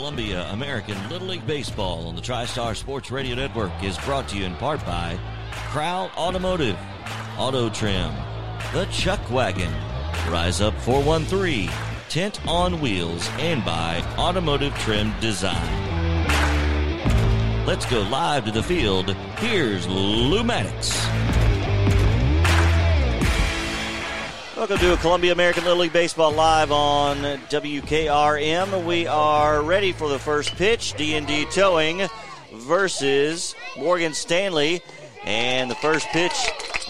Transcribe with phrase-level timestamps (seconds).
[0.00, 4.46] Columbia American Little League Baseball on the TriStar Sports Radio Network is brought to you
[4.46, 5.18] in part by
[5.52, 6.78] Crowell Automotive,
[7.36, 8.10] Auto Trim,
[8.72, 9.70] The Chuck Wagon,
[10.30, 11.68] Rise Up 413,
[12.08, 16.26] Tint on Wheels, and by Automotive Trim Design.
[17.66, 19.14] Let's go live to the field.
[19.36, 21.29] Here's Lou Maddox.
[24.60, 27.16] Welcome to Columbia American Little League Baseball live on
[27.48, 28.84] WKRM.
[28.84, 30.92] We are ready for the first pitch.
[30.98, 32.06] D&D Towing
[32.52, 34.82] versus Morgan Stanley.
[35.24, 36.34] And the first pitch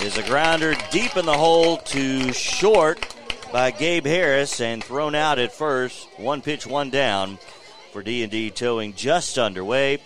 [0.01, 3.15] is a grounder deep in the hole to short
[3.52, 6.09] by Gabe Harris and thrown out at first.
[6.16, 7.38] One pitch, one down
[7.93, 9.98] for D&D Towing just underway.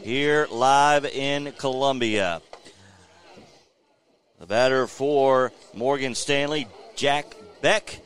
[0.00, 2.42] Here live in Columbia.
[4.40, 8.00] The batter for Morgan Stanley, Jack Beck,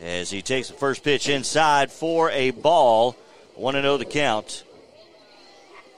[0.00, 3.16] as he takes the first pitch inside for a ball.
[3.56, 4.62] 1 0 the count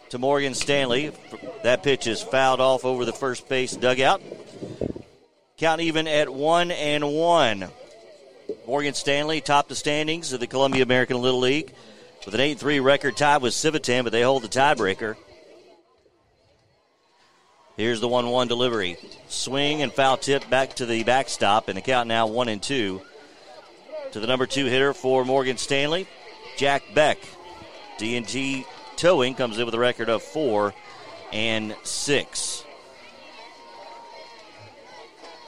[0.09, 1.13] to Morgan Stanley.
[1.63, 4.23] That pitch is fouled off over the first base dugout.
[5.59, 7.69] Count even at 1 and 1.
[8.67, 11.75] Morgan Stanley top the standings of the Columbia American Little League
[12.25, 15.17] with an 8 3 record tie with Civitan, but they hold the tiebreaker.
[17.81, 18.99] Here's the 1 1 delivery.
[19.29, 23.01] Swing and foul tip back to the backstop, and the count now 1 and 2.
[24.13, 26.07] To the number two hitter for Morgan Stanley,
[26.59, 27.17] Jack Beck.
[27.97, 30.75] D&D Towing comes in with a record of 4
[31.33, 32.65] and 6.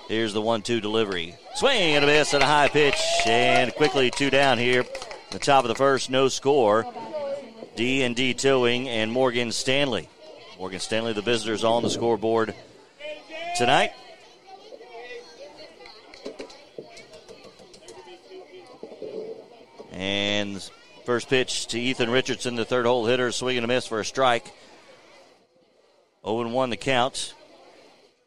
[0.09, 1.35] Here's the 1 2 delivery.
[1.57, 4.87] Swing and a miss and a high pitch, and quickly two down here.
[5.33, 6.87] The top of the first, no score.
[7.77, 10.09] D&D Towing and Morgan Stanley.
[10.59, 12.55] Morgan Stanley, the visitors on the scoreboard
[13.57, 13.93] tonight.
[19.93, 20.71] And
[21.05, 24.53] first pitch to Ethan Richardson, the third hole hitter, swinging a miss for a strike.
[26.25, 27.35] 0 1 the count.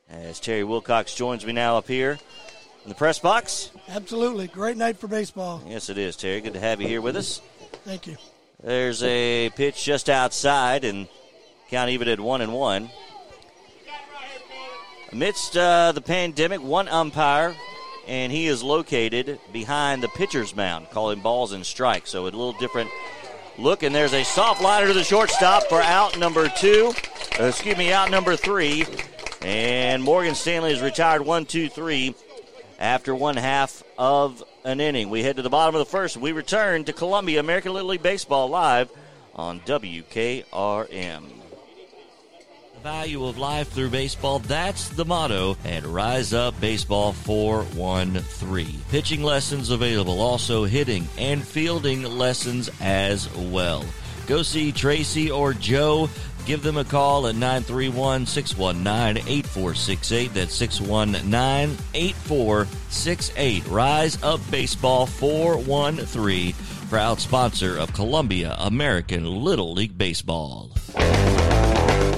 [0.09, 2.19] As Terry Wilcox joins me now up here
[2.83, 3.71] in the press box.
[3.89, 4.47] Absolutely.
[4.47, 5.63] Great night for baseball.
[5.67, 6.41] Yes, it is, Terry.
[6.41, 7.41] Good to have you here with us.
[7.83, 8.17] Thank you.
[8.63, 11.07] There's a pitch just outside, and
[11.69, 12.89] count even at one and one.
[15.11, 17.55] Amidst uh, the pandemic, one umpire,
[18.07, 22.09] and he is located behind the pitcher's mound, calling balls and strikes.
[22.09, 22.89] So a little different
[23.57, 23.83] look.
[23.83, 26.93] And there's a soft liner to the shortstop for out number two.
[27.39, 28.85] Uh, excuse me, out number three.
[29.41, 32.15] And Morgan Stanley is retired one, two, three
[32.79, 35.09] after one half of an inning.
[35.09, 36.17] We head to the bottom of the first.
[36.17, 38.89] We return to Columbia American Little League Baseball live
[39.35, 41.23] on WKRM.
[42.85, 48.79] Value of life through baseball, that's the motto at Rise Up Baseball 413.
[48.91, 53.83] Pitching lessons available, also hitting and fielding lessons as well.
[54.27, 56.11] Go see Tracy or Joe
[56.45, 60.33] Give them a call at 931 619 8468.
[60.35, 63.67] That's 619 8468.
[63.67, 66.53] Rise Up Baseball 413,
[66.89, 70.71] proud sponsor of Columbia American Little League Baseball.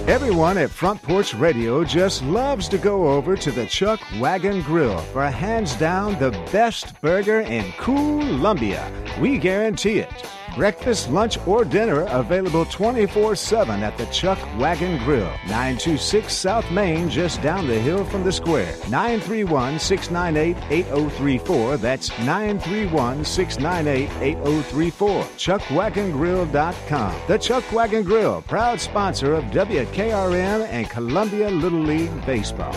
[0.07, 4.97] Everyone at Front Porch Radio just loves to go over to the Chuck Wagon Grill
[5.13, 8.91] for hands down the best burger in Columbia.
[9.22, 10.13] We guarantee it.
[10.57, 17.09] Breakfast, lunch, or dinner available 24 7 at the Chuck Wagon Grill, 926 South Main,
[17.12, 18.75] just down the hill from the square.
[18.90, 21.78] 931 698 8034.
[21.78, 25.23] That's 931 698 8034.
[25.38, 27.16] ChuckWagonGrill.com.
[27.28, 32.74] The Chuck Wagon Grill, proud sponsor of WKRM and Columbia Little League Baseball.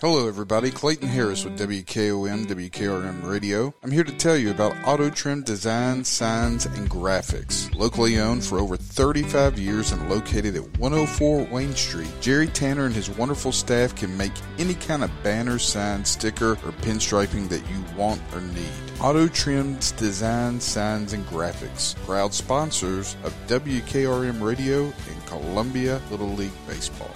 [0.00, 0.70] Hello, everybody.
[0.70, 3.74] Clayton Harris with WKOM, WKRM Radio.
[3.82, 7.74] I'm here to tell you about Auto Trim Design, Signs, and Graphics.
[7.74, 12.94] Locally owned for over 35 years and located at 104 Wayne Street, Jerry Tanner and
[12.94, 17.96] his wonderful staff can make any kind of banner, sign, sticker, or pinstriping that you
[17.96, 18.70] want or need.
[19.00, 21.96] Auto Trim's Design, Signs, and Graphics.
[22.06, 27.10] Proud sponsors of WKRM Radio and Columbia Little League Baseball.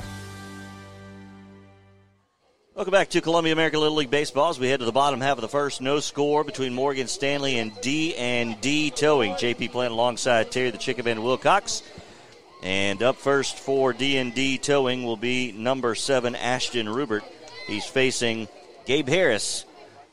[2.75, 5.37] Welcome back to Columbia American Little League Baseball as we head to the bottom half
[5.37, 5.83] of the first.
[5.83, 9.35] No score between Morgan Stanley and D and D Towing.
[9.35, 11.83] JP Plant alongside Terry the Chicken Man Wilcox.
[12.63, 17.25] And up first for D and D Towing will be number seven Ashton Rupert.
[17.67, 18.49] He's facing
[18.87, 19.67] Gabe Harris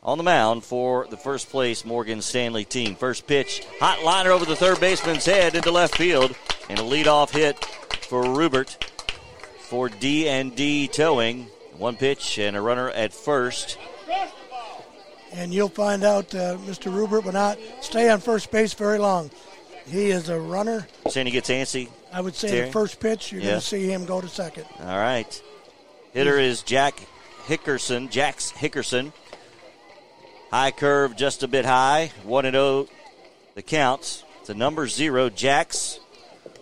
[0.04, 2.98] on the mound for the first place Morgan Stanley team.
[2.98, 6.36] First pitch, hot liner over the third baseman's head into left field,
[6.70, 7.64] and a leadoff hit
[8.10, 8.92] for Rupert
[9.62, 11.48] for D and D Towing.
[11.80, 13.78] One pitch and a runner at first.
[15.34, 16.94] and you'll find out uh, Mr.
[16.94, 19.32] Rupert will not stay on first base very long.
[19.88, 20.88] He is a runner.
[21.10, 21.90] Saying he gets antsy.
[22.14, 22.66] I would say Terry?
[22.68, 23.48] the first pitch, you're Yeah.
[23.52, 24.66] going to see him go to second.
[24.82, 25.42] All right.
[26.14, 27.02] Hitter is Jack
[27.48, 28.10] Hickerson.
[28.12, 29.14] Jax Hickerson.
[30.52, 32.12] High curve, just a bit high.
[32.24, 32.88] 1 and 0
[33.56, 34.24] the counts.
[34.42, 35.30] It's a number zero.
[35.30, 36.09] Jax, a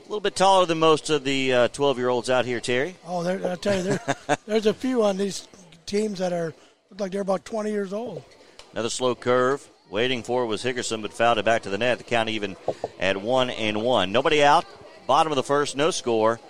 [0.07, 2.95] little bit taller than most of the uh, 12 year olds out here, Terry.
[3.05, 4.15] Oh, there, I tell you, there,
[4.47, 5.47] there's a few on these
[5.85, 6.53] teams that are
[6.89, 8.23] look like they're about 20 years old.
[8.71, 9.67] Another slow curve.
[9.89, 11.97] Waiting for it was Hickerson, but fouled it back to the net.
[11.97, 12.57] The count even
[12.99, 14.11] at one and one.
[14.11, 14.65] Nobody out.
[15.07, 16.41] Bottom of the first, no score.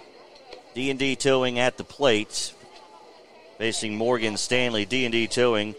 [0.73, 2.53] D and D towing at the plate,
[3.59, 4.85] facing Morgan Stanley.
[4.85, 5.75] D and D towing,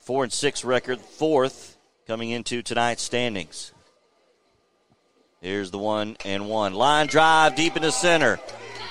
[0.00, 1.76] four and six record, fourth
[2.06, 3.72] coming into tonight's standings.
[5.44, 8.40] Here's the one and one line drive deep into the center.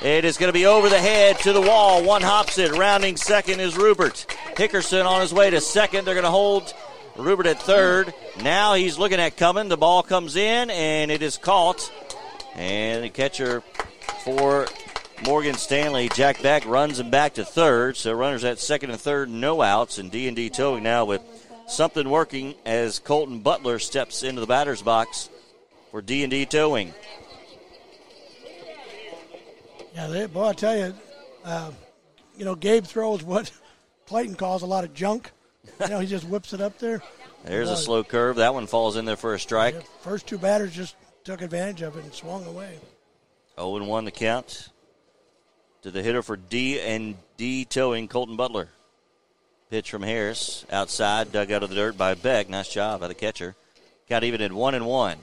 [0.04, 2.04] It is going to be over the head to the wall.
[2.04, 2.72] One hops it.
[2.74, 4.28] Rounding second is Rupert.
[4.56, 6.06] Hickerson on his way to second.
[6.06, 6.72] They're going to hold
[7.16, 8.14] Rupert at third.
[8.44, 9.68] Now he's looking at coming.
[9.68, 11.92] The ball comes in and it is caught.
[12.54, 13.62] And the catcher
[14.24, 14.68] for
[15.26, 17.98] Morgan Stanley, Jack Beck, runs him back to third.
[17.98, 19.98] So runners at second and third, no outs.
[19.98, 21.24] And D and D towing now with
[21.66, 25.30] something working as Colton Butler steps into the batter's box
[25.94, 26.92] for D and D towing.
[29.94, 30.96] Yeah, they, boy, I tell you,
[31.46, 31.70] uh,
[32.36, 33.52] you know, Gabe throws what
[34.08, 35.30] Clayton calls a lot of junk.
[35.80, 37.04] You know, he just whips it up there.
[37.46, 38.38] There's a slow curve.
[38.38, 39.76] That one falls in there for a strike.
[39.76, 42.80] yeah, First two batters just took advantage of it and swung away.
[43.56, 44.70] 0 and 1 the count
[45.84, 48.70] to the hitter for D and D towing Colton Butler.
[49.70, 52.50] Pitch from Harris outside, dug out of the dirt by Beck.
[52.50, 53.56] Nice job by the catcher.
[54.10, 55.18] Count even at 1 and 1.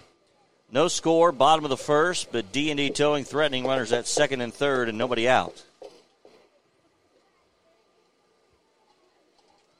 [0.72, 4.40] No score, bottom of the first, but D and D towing threatening runners at second
[4.40, 5.62] and third and nobody out.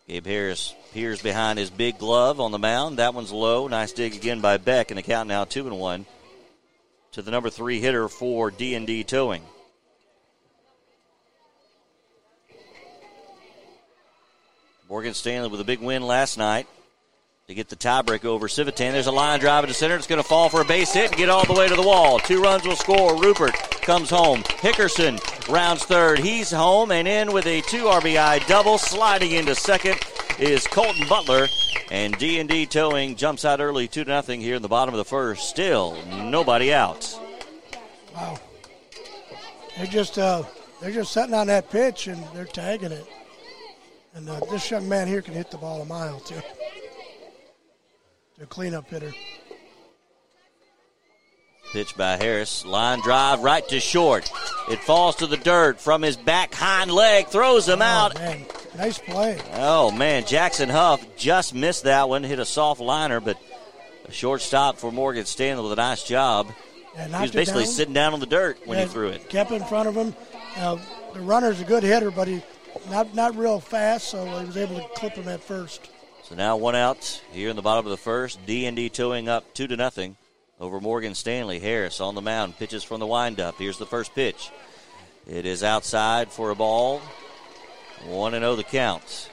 [0.08, 2.98] Gabe Harris peers behind his big glove on the mound.
[2.98, 3.68] That one's low.
[3.68, 6.06] Nice dig again by Beck, and the count now two and one
[7.12, 9.42] to the number three hitter for D and D Towing.
[14.88, 16.66] Morgan Stanley with a big win last night
[17.50, 18.92] to get the tiebreak over Civitan.
[18.92, 19.96] There's a line drive into center.
[19.96, 21.82] It's going to fall for a base hit and get all the way to the
[21.82, 22.20] wall.
[22.20, 23.20] Two runs will score.
[23.20, 24.44] Rupert comes home.
[24.44, 25.18] Hickerson
[25.52, 26.20] rounds third.
[26.20, 28.78] He's home and in with a two RBI double.
[28.78, 29.98] Sliding into second
[30.38, 31.48] is Colton Butler.
[31.90, 35.04] And D&D Towing jumps out early 2 to nothing here in the bottom of the
[35.04, 35.48] first.
[35.48, 37.18] Still nobody out.
[38.14, 38.38] Wow.
[39.76, 40.44] They're just uh,
[40.80, 43.06] they're just sitting on that pitch and they're tagging it.
[44.14, 46.40] And uh, this young man here can hit the ball a mile too.
[48.40, 49.12] The cleanup hitter.
[51.74, 52.64] Pitch by Harris.
[52.64, 54.30] Line drive right to short.
[54.70, 57.26] It falls to the dirt from his back hind leg.
[57.28, 58.16] Throws him out.
[58.16, 58.46] Oh, man,
[58.78, 59.38] nice play.
[59.56, 62.24] Oh man, Jackson Huff just missed that one.
[62.24, 63.36] Hit a soft liner, but
[64.06, 66.48] a short stop for Morgan Stanley with a nice job.
[66.96, 67.72] Yeah, He was basically down.
[67.72, 69.28] sitting down on the dirt when Yeah, he threw it.
[69.28, 70.16] Kept in front of him.
[70.56, 70.78] Uh,
[71.12, 72.42] the runner's a good hitter, but he
[72.88, 75.90] not not real fast, so he was able to clip him at first.
[76.30, 78.46] So now one out here in the bottom of the first.
[78.46, 80.16] D and D towing up two to nothing
[80.60, 81.58] over Morgan Stanley.
[81.58, 83.58] Harris on the mound pitches from the windup.
[83.58, 84.52] Here's the first pitch.
[85.26, 87.00] It is outside for a ball.
[88.06, 89.28] One and zero the count.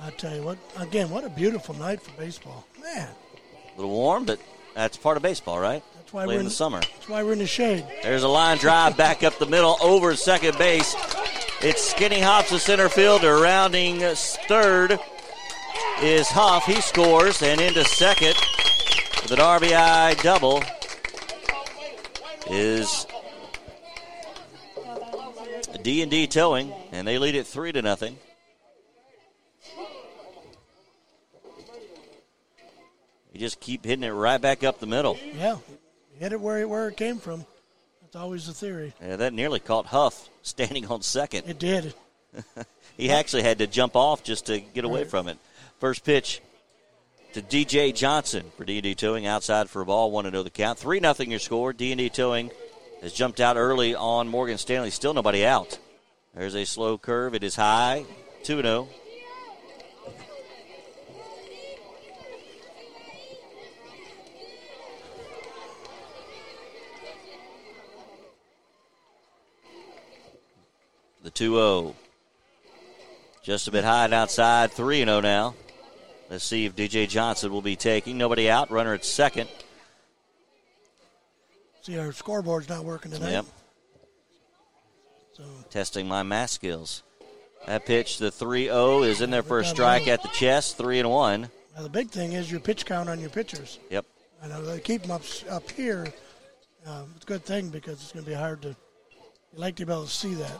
[0.00, 2.66] I tell you what, again, what a beautiful night for baseball.
[2.82, 4.40] Man, A little warm, but
[4.74, 5.84] that's part of baseball, right?
[5.94, 6.80] that's why Play we're in the summer.
[6.80, 7.86] That's why we're in the shade.
[8.02, 10.96] There's a line drive back up the middle over second base.
[11.64, 14.98] It's Skinny Hops, the center fielder, rounding third
[16.02, 16.64] is Huff.
[16.66, 18.34] He scores and into second
[19.22, 20.64] with an RBI double
[22.50, 23.06] is
[25.84, 28.18] D and D towing, and they lead it three to nothing.
[33.32, 35.16] You just keep hitting it right back up the middle.
[35.38, 35.58] Yeah,
[36.18, 37.46] hit it where where it came from.
[38.12, 38.92] It's always a theory.
[39.00, 41.48] Yeah, that nearly caught Huff standing on second.
[41.48, 41.94] It did.
[42.98, 45.10] he actually had to jump off just to get away right.
[45.10, 45.38] from it.
[45.80, 46.42] First pitch
[47.32, 50.78] to DJ Johnson for D&D Towing outside for a ball, one and know the count.
[50.78, 51.72] 3 nothing your score.
[51.72, 52.50] D&D Towing
[53.00, 55.78] has jumped out early on Morgan Stanley, still nobody out.
[56.34, 57.34] There's a slow curve.
[57.34, 58.04] It is high.
[58.42, 58.88] 2 0.
[71.22, 71.94] The 2 0.
[73.42, 74.72] Just a bit high and outside.
[74.72, 75.54] 3 0 now.
[76.30, 78.18] Let's see if DJ Johnson will be taking.
[78.18, 78.70] Nobody out.
[78.70, 79.48] Runner at second.
[81.82, 83.32] See, our scoreboard's not working tonight.
[83.32, 83.46] Yep.
[85.34, 87.02] So Testing my math skills.
[87.66, 91.00] That pitch, the 3 0, is in there for a strike at the chest, 3
[91.00, 91.48] and 1.
[91.76, 93.78] now the big thing is your pitch count on your pitchers.
[93.90, 94.04] Yep.
[94.42, 96.12] I know they keep them up up here.
[96.84, 98.68] Um, it's a good thing because it's going to be hard to.
[98.68, 100.58] You like to be able to see that.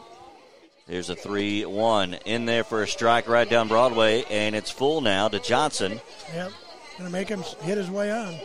[0.92, 5.00] There's a 3 1 in there for a strike right down Broadway, and it's full
[5.00, 5.98] now to Johnson.
[6.34, 6.52] Yep,
[6.98, 8.36] going to make him hit his way on.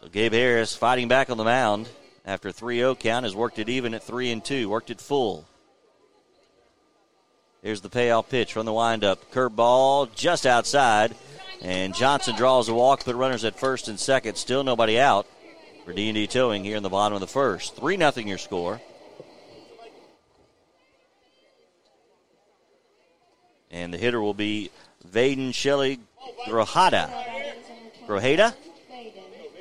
[0.00, 1.88] So Gabe Harris fighting back on the mound
[2.24, 5.44] after 3 0 count has worked it even at 3 and 2, worked it full.
[7.60, 9.32] Here's the payoff pitch from the windup.
[9.32, 11.16] Curveball just outside.
[11.60, 14.36] And Johnson draws a walk, put runners at first and second.
[14.36, 15.26] Still nobody out
[15.84, 17.74] for D&D Towing here in the bottom of the first.
[17.74, 18.80] 3 0 your score.
[23.70, 24.70] And the hitter will be
[25.10, 25.98] Vaden Shelley
[26.46, 27.10] Grojada.
[28.06, 28.54] Grojada?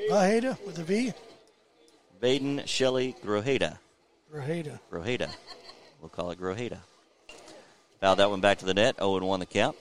[0.09, 1.13] Raheda with a V.
[2.21, 3.77] Vaden Shelley Grojada.
[4.33, 4.79] Raheda.
[4.91, 5.29] Grojada.
[5.99, 6.77] We'll call it Grojada.
[7.99, 8.97] Fouled that one back to the net.
[8.97, 9.75] 0 1 the count.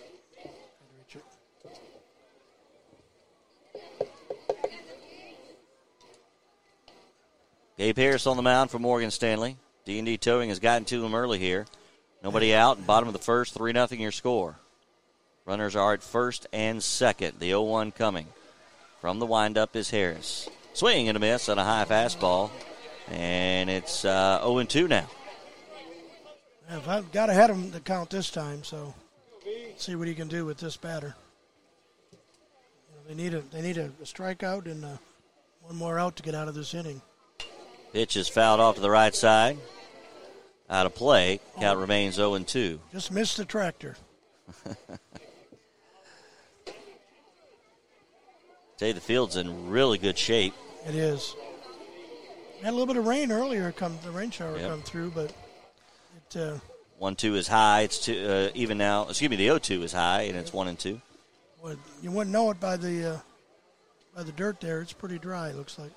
[7.77, 9.57] Gabe Harris on the mound for Morgan Stanley.
[9.85, 11.67] D&D Towing has gotten to him early here.
[12.25, 12.87] Nobody out.
[12.87, 14.57] Bottom of the first, 3 0 your score.
[15.45, 17.39] Runners are at first and second.
[17.39, 18.27] The 0 1 coming.
[19.03, 20.49] From the windup is Harris.
[20.73, 22.51] Swing and a miss on a high fastball.
[23.11, 25.07] And it's uh, 0 2 now.
[26.71, 28.95] I've I've got ahead of him to count this time, so
[29.77, 31.15] see what he can do with this batter.
[32.11, 32.19] You
[32.97, 34.97] know, they need a they need a, a strikeout and uh,
[35.61, 37.03] one more out to get out of this inning.
[37.93, 39.59] Pitch is fouled off to the right side.
[40.75, 41.39] Out of play.
[41.61, 42.81] Count remains 0 and 2.
[42.91, 43.95] Just missed the tractor.
[48.79, 50.53] Say the field's in really good shape.
[50.85, 51.37] It is.
[52.61, 53.71] Had a little bit of rain earlier.
[53.71, 54.69] Come the rain shower Yep.
[54.69, 55.33] come through, but
[56.17, 56.59] it uh,
[56.99, 57.83] 1 2 is high.
[57.83, 59.07] It's two, uh, even now.
[59.07, 61.01] Excuse me, the 0 2 is high, and it's 1 and 2.
[61.63, 63.19] would, you wouldn't know it by the uh,
[64.17, 64.81] by the dirt there.
[64.81, 65.51] It's pretty dry.
[65.51, 65.93] It looks like.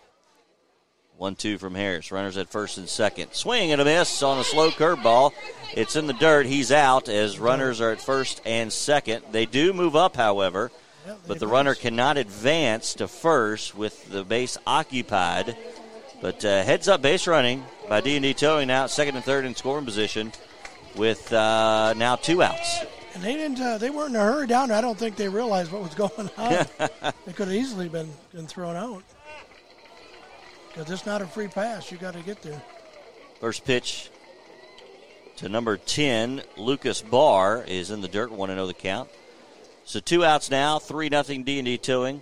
[1.18, 2.12] 1 2 from Harris.
[2.12, 3.34] Runners at first and second.
[3.34, 5.34] Swing and a miss on a slow curveball.
[5.74, 6.46] It's in the dirt.
[6.46, 9.24] He's out as runners are at first and second.
[9.32, 10.72] They do move up, however,
[11.26, 15.58] but the runner cannot advance to first with the base occupied.
[16.22, 19.86] But uh, heads up base running by D&D Towing now second and third in scoring
[19.86, 20.32] position
[20.96, 22.86] with uh, now two outs.
[23.16, 23.60] And they didn't.
[23.60, 24.70] Uh, they weren't in a hurry down.
[24.70, 24.78] there.
[24.78, 26.68] I don't think they realized what was going on.
[27.26, 29.04] they could have easily been, been thrown out.
[30.78, 31.92] Because it's not a free pass.
[31.92, 32.62] You got to get there.
[33.40, 34.12] First pitch
[35.38, 39.10] to number 10, Lucas Barr, is in the dirt, 1 0 the count.
[39.86, 42.22] So two outs now, 3 0 D&D Towing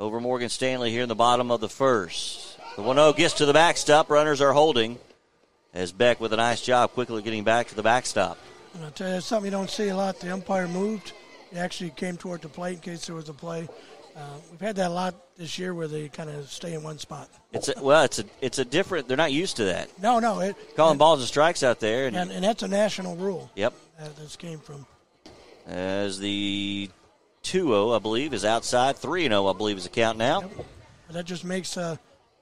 [0.00, 2.58] over Morgan Stanley here in the bottom of the first.
[2.76, 4.08] The 1 0 gets to the backstop.
[4.08, 4.98] Runners are holding
[5.74, 8.38] as Beck with a nice job quickly getting back to the backstop.
[8.72, 10.18] And I'll tell you, something you don't see a lot.
[10.18, 11.12] The umpire moved.
[11.52, 13.68] He actually came toward the plate in case there was a play.
[14.16, 14.20] Uh,
[14.50, 17.28] we've had that a lot this year where they kind of stay in one spot.
[17.52, 19.08] It's a, well, it's a it's a different.
[19.08, 19.90] They're not used to that.
[20.00, 20.40] No, no.
[20.40, 23.50] It, Calling and, balls and strikes out there, and, and, and that's a national rule
[23.54, 24.86] yep, that this came from.
[25.66, 26.88] as the
[27.44, 28.96] 2-0, I believe, is outside.
[28.96, 30.40] 3-0, I believe, is the count now.
[30.40, 30.66] Yep.
[31.10, 31.96] That just makes, uh,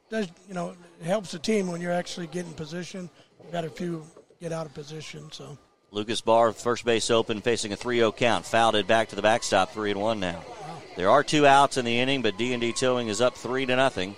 [0.08, 3.10] does you know, it helps the team when you're actually getting position.
[3.42, 4.06] You've got a few
[4.40, 5.58] get out of position, so.
[5.90, 8.46] Lucas Barr, first base open, facing a 3-0 count.
[8.46, 10.42] Fouled it back to the backstop, 3 and 1 now.
[10.96, 14.16] There are two outs in the inning, but D&D Towing is up 3 to nothing.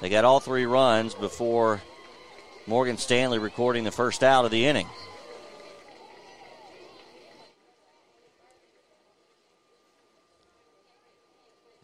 [0.00, 1.80] They got all three runs before
[2.66, 4.88] Morgan Stanley recording the first out of the inning.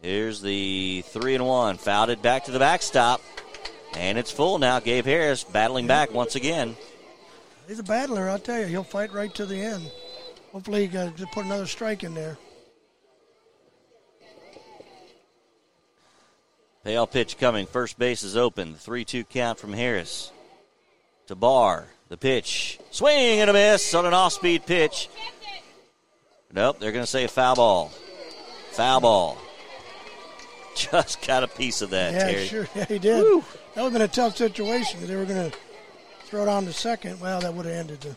[0.02, 1.76] Here's the 3 and 1.
[1.78, 3.20] Fouled it back to the backstop.
[3.96, 4.80] And it's full now.
[4.80, 6.76] Gabe Harris battling back once again.
[7.66, 8.66] He's a battler, I'll tell you.
[8.66, 9.90] He'll fight right to the end.
[10.52, 12.38] Hopefully, he can put another strike in there.
[16.86, 17.66] Payoff pitch coming.
[17.66, 18.74] First base is open.
[18.74, 20.30] 3 2 count from Harris
[21.26, 21.88] to Barr.
[22.08, 22.78] The pitch.
[22.92, 25.08] Swing and a miss on an off speed pitch.
[26.52, 27.92] Nope, they're going to say a foul ball.
[28.70, 29.38] Foul ball.
[30.76, 32.46] Just got a piece of that, yeah, Terry.
[32.46, 32.68] sure.
[32.76, 33.24] Yeah, he did.
[33.74, 35.04] That would have been a tough situation.
[35.04, 35.58] They were going to
[36.26, 37.18] throw it on to second.
[37.18, 38.16] Well, that would have ended the.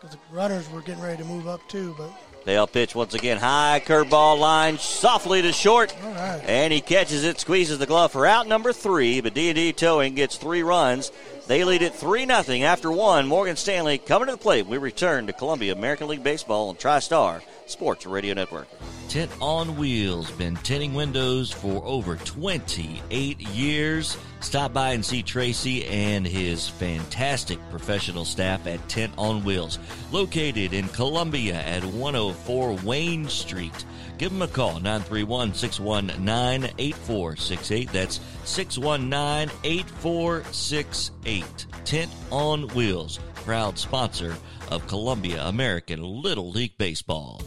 [0.00, 1.94] Because the runners were getting ready to move up, too.
[1.98, 2.10] But
[2.44, 3.38] Payoff pitch once again.
[3.38, 5.94] High curveball line, softly to short.
[6.02, 6.42] Right.
[6.44, 9.20] And he catches it, squeezes the glove for out number three.
[9.20, 11.12] But D&D Towing gets three runs.
[11.46, 13.26] They lead it 3 0 after one.
[13.26, 14.66] Morgan Stanley coming to the plate.
[14.66, 18.68] We return to Columbia American League Baseball on TriStar Sports Radio Network.
[19.08, 24.16] Tint on Wheels, been tinting windows for over 28 years.
[24.40, 29.78] Stop by and see Tracy and his fantastic professional staff at Tint on Wheels,
[30.12, 33.84] located in Columbia at 104 Wayne Street.
[34.22, 37.90] Give them a call, 931 619 8468.
[37.90, 41.66] That's 619 8468.
[41.84, 44.36] Tint on Wheels, proud sponsor
[44.70, 47.42] of Columbia American Little League Baseball.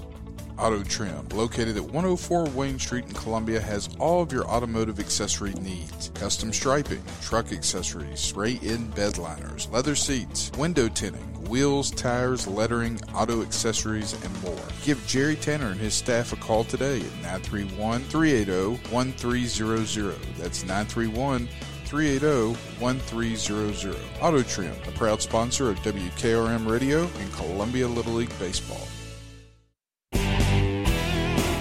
[0.57, 5.53] Auto Trim, located at 104 Wayne Street in Columbia, has all of your automotive accessory
[5.55, 6.11] needs.
[6.13, 13.41] Custom striping, truck accessories, spray-in bed liners, leather seats, window tinting, wheels, tires, lettering, auto
[13.41, 14.55] accessories, and more.
[14.83, 20.15] Give Jerry Tanner and his staff a call today at 931-380-1300.
[20.37, 21.49] That's 931
[21.85, 23.95] 380-1300.
[24.21, 28.87] Auto Trim, a proud sponsor of WKRM Radio and Columbia Little League Baseball.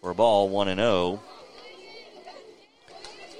[0.00, 1.20] for a ball, one and zero.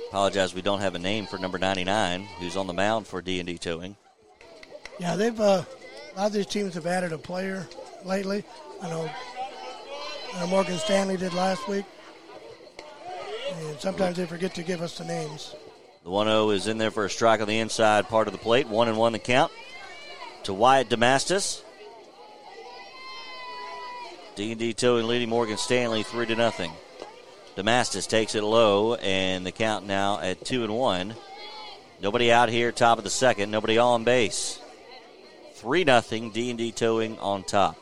[0.09, 3.41] Apologize, we don't have a name for number 99, who's on the mound for D
[3.41, 3.97] and D Towing.
[4.99, 5.65] Yeah, they've uh,
[6.15, 7.67] a lot of these teams have added a player
[8.05, 8.45] lately.
[8.83, 9.11] I know
[10.35, 11.87] uh, Morgan Stanley did last week,
[13.53, 15.55] and sometimes they forget to give us the names.
[16.05, 18.39] The 1 0 is in there for a strike on the inside part of the
[18.39, 18.69] plate.
[18.69, 19.53] 1 and 1 the count
[20.45, 21.63] to Wyatt Damastis.
[24.35, 26.73] D&D Towing leading Morgan Stanley 3 to nothing.
[27.57, 31.15] Damastis takes it low, and the count now at 2 and 1.
[32.01, 33.51] Nobody out here, top of the second.
[33.51, 34.59] Nobody on base.
[35.55, 36.31] 3 nothing.
[36.31, 37.77] D&D Towing on top.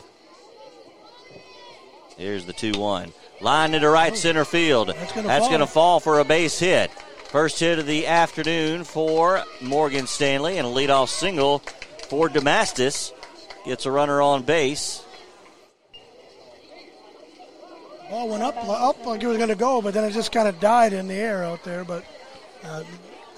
[2.18, 3.12] Here's the 2 1.
[3.40, 4.88] Line into right center field.
[4.88, 5.98] That's gonna fall.
[5.98, 6.90] fall for a base hit.
[7.31, 11.61] First hit of the afternoon for Morgan Stanley, and a leadoff single
[12.09, 13.12] for Damastis.
[13.64, 15.05] Gets a runner on base.
[18.11, 20.48] Ball went up, up like it was going to go, but then it just kind
[20.48, 21.85] of died in the air out there.
[21.85, 22.05] But
[22.64, 22.83] uh,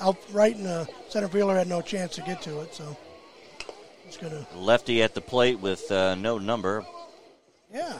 [0.01, 2.97] out right in the center fielder had no chance to get to it, so
[4.07, 4.47] it's going to.
[4.57, 6.87] Lefty at the plate with uh, no number,
[7.71, 7.99] Yeah,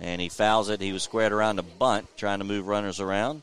[0.00, 0.80] and he fouls it.
[0.80, 3.42] He was squared around a bunt, trying to move runners around.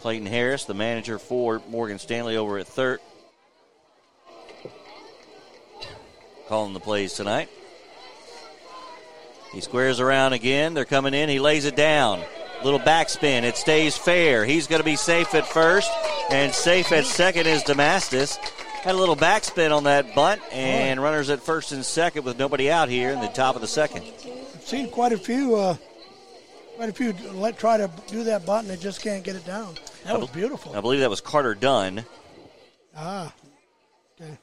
[0.00, 3.00] Clayton Harris, the manager for Morgan Stanley over at third,
[6.48, 7.48] calling the plays tonight.
[9.52, 10.74] He squares around again.
[10.74, 11.28] They're coming in.
[11.28, 12.22] He lays it down.
[12.62, 13.42] Little backspin.
[13.42, 14.44] It stays fair.
[14.44, 15.90] He's going to be safe at first,
[16.30, 18.36] and safe at second is Damastis.
[18.82, 22.70] Had a little backspin on that bunt, and runners at first and second with nobody
[22.70, 24.04] out here in the top of the second.
[24.60, 25.74] I've seen quite a few, uh,
[26.76, 28.68] quite a few let try to do that button.
[28.68, 29.74] They just can't get it down.
[30.04, 30.76] That was beautiful.
[30.76, 32.04] I believe that was Carter Dunn.
[32.94, 33.32] Ah,
[34.20, 34.36] okay.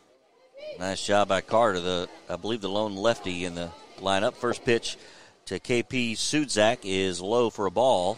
[0.79, 1.79] Nice job by Carter.
[1.81, 4.33] The I believe the lone lefty in the lineup.
[4.33, 4.97] First pitch
[5.45, 8.17] to KP Sudzak is low for a ball.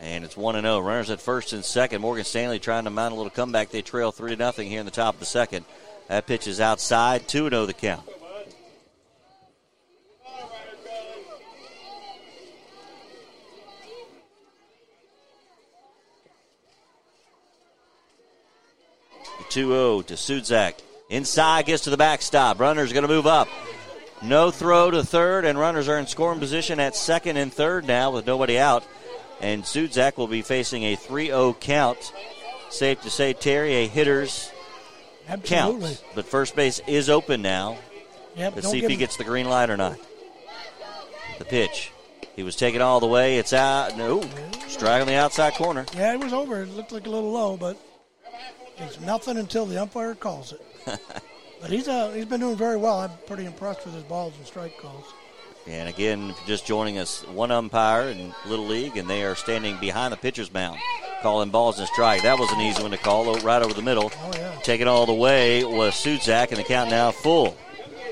[0.00, 0.80] And it's 1 0.
[0.80, 2.02] Runners at first and second.
[2.02, 3.70] Morgan Stanley trying to mount a little comeback.
[3.70, 5.64] They trail 3 0 here in the top of the second.
[6.08, 7.28] That pitch is outside.
[7.28, 8.02] 2 0 the count.
[19.48, 20.74] The 2 0 to Sudzak.
[21.08, 22.60] Inside gets to the backstop.
[22.60, 23.48] Runner's going to move up.
[24.22, 28.10] No throw to third, and runners are in scoring position at second and third now
[28.10, 28.84] with nobody out.
[29.40, 32.12] And Sudzak will be facing a 3 0 count.
[32.70, 34.50] Safe to say, Terry, a hitter's
[35.26, 35.42] count.
[35.82, 35.96] Absolutely.
[36.14, 37.78] But first base is open now.
[38.36, 38.56] Yep.
[38.56, 39.98] Let's see if he gets the green light or not.
[41.38, 41.92] The pitch
[42.36, 43.38] He was taken all the way.
[43.38, 43.96] It's out.
[43.96, 44.22] No,
[44.66, 45.86] strike on the outside corner.
[45.94, 46.62] Yeah, it was over.
[46.62, 47.76] It looked like a little low, but
[48.80, 50.62] it's nothing until the umpire calls it.
[51.60, 53.00] but he's uh, he's been doing very well.
[53.00, 55.04] I'm pretty impressed with his balls and strike calls.
[55.66, 59.34] And again, if you're just joining us, one umpire in Little League, and they are
[59.34, 60.80] standing behind the pitcher's mound,
[61.20, 62.22] calling balls and strike.
[62.22, 64.10] That was an easy one to call, right over the middle.
[64.14, 64.58] Oh yeah.
[64.62, 67.56] Taking all the way was Sudzak, and the count now full.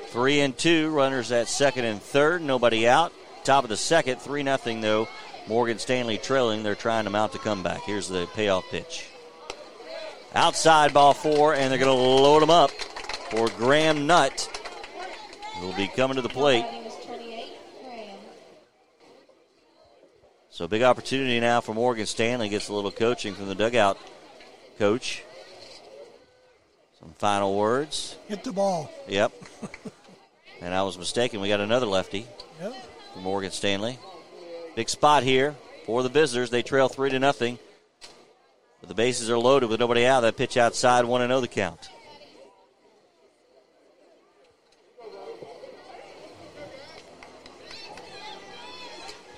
[0.09, 3.13] Three and two, runners at second and third, nobody out.
[3.45, 5.09] Top of the second, three nothing though.
[5.47, 6.63] Morgan Stanley trailing.
[6.63, 7.83] They're trying to mount the comeback.
[7.83, 9.07] Here's the payoff pitch.
[10.37, 14.43] Outside ball four, and they're going to load them up for Graham Nutt.
[15.59, 16.61] Who'll be coming to the plate.
[16.61, 17.47] Batting is 28,
[17.83, 18.19] Graham.
[20.51, 22.51] So big opportunity now for Morgan Stanley.
[22.51, 23.97] Gets a little coaching from the dugout
[24.79, 25.25] coach.
[27.01, 28.17] Some final words.
[28.29, 28.91] Hit the ball.
[29.09, 29.33] Yep.
[30.61, 31.41] and I was mistaken.
[31.41, 32.27] We got another lefty
[32.61, 32.75] Yep.
[33.15, 33.99] for Morgan Stanley.
[34.75, 35.55] Big spot here
[35.87, 36.51] for the visitors.
[36.51, 37.59] They trail three to nothing.
[38.87, 40.21] But the bases are loaded with nobody out.
[40.21, 41.89] That pitch outside, one and zero the count.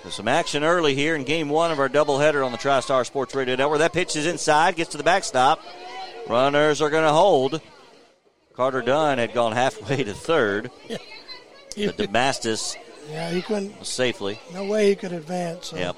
[0.03, 3.33] So some action early here in game one of our doubleheader on the TriStar Sports
[3.33, 3.79] Radio Network.
[3.79, 5.61] That pitch is inside, gets to the backstop.
[6.27, 7.59] Runners are going to hold.
[8.53, 10.99] Carter Dunn had gone halfway to third, but
[11.97, 12.75] Damastis
[13.09, 13.85] yeah, he couldn't.
[13.85, 14.39] safely.
[14.53, 15.67] No way he could advance.
[15.67, 15.77] So.
[15.77, 15.95] Yep.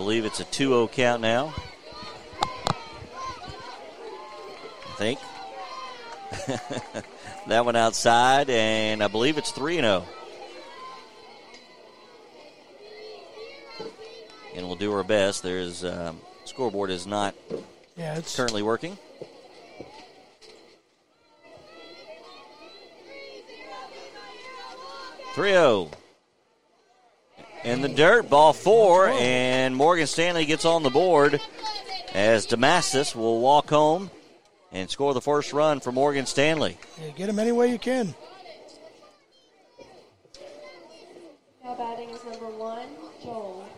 [0.00, 1.52] Believe it's a 2 0 count now.
[4.88, 5.18] I think.
[7.46, 10.06] that one outside, and I believe it's 3 0.
[14.56, 15.42] And we'll do our best.
[15.42, 17.34] There's um, scoreboard is not
[17.94, 18.96] Yeah, it's currently working.
[25.34, 25.90] Three zero.
[27.62, 31.40] In the dirt, ball four, and Morgan Stanley gets on the board
[32.14, 34.10] as Damastis will walk home
[34.72, 36.78] and score the first run for Morgan Stanley.
[37.00, 38.14] yeah, get him any way you can.
[41.62, 42.88] Now batting is number one,
[43.22, 43.68] Joel.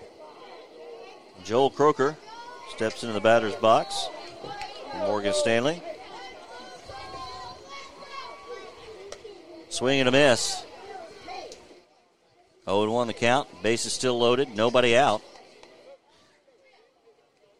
[1.45, 2.17] Joel Croker
[2.75, 4.09] steps into the batter's box.
[4.95, 5.83] Morgan Stanley.
[9.71, 10.65] Swing and a miss.
[12.65, 13.49] 0 1 the count.
[13.63, 14.55] Base is still loaded.
[14.55, 15.23] Nobody out.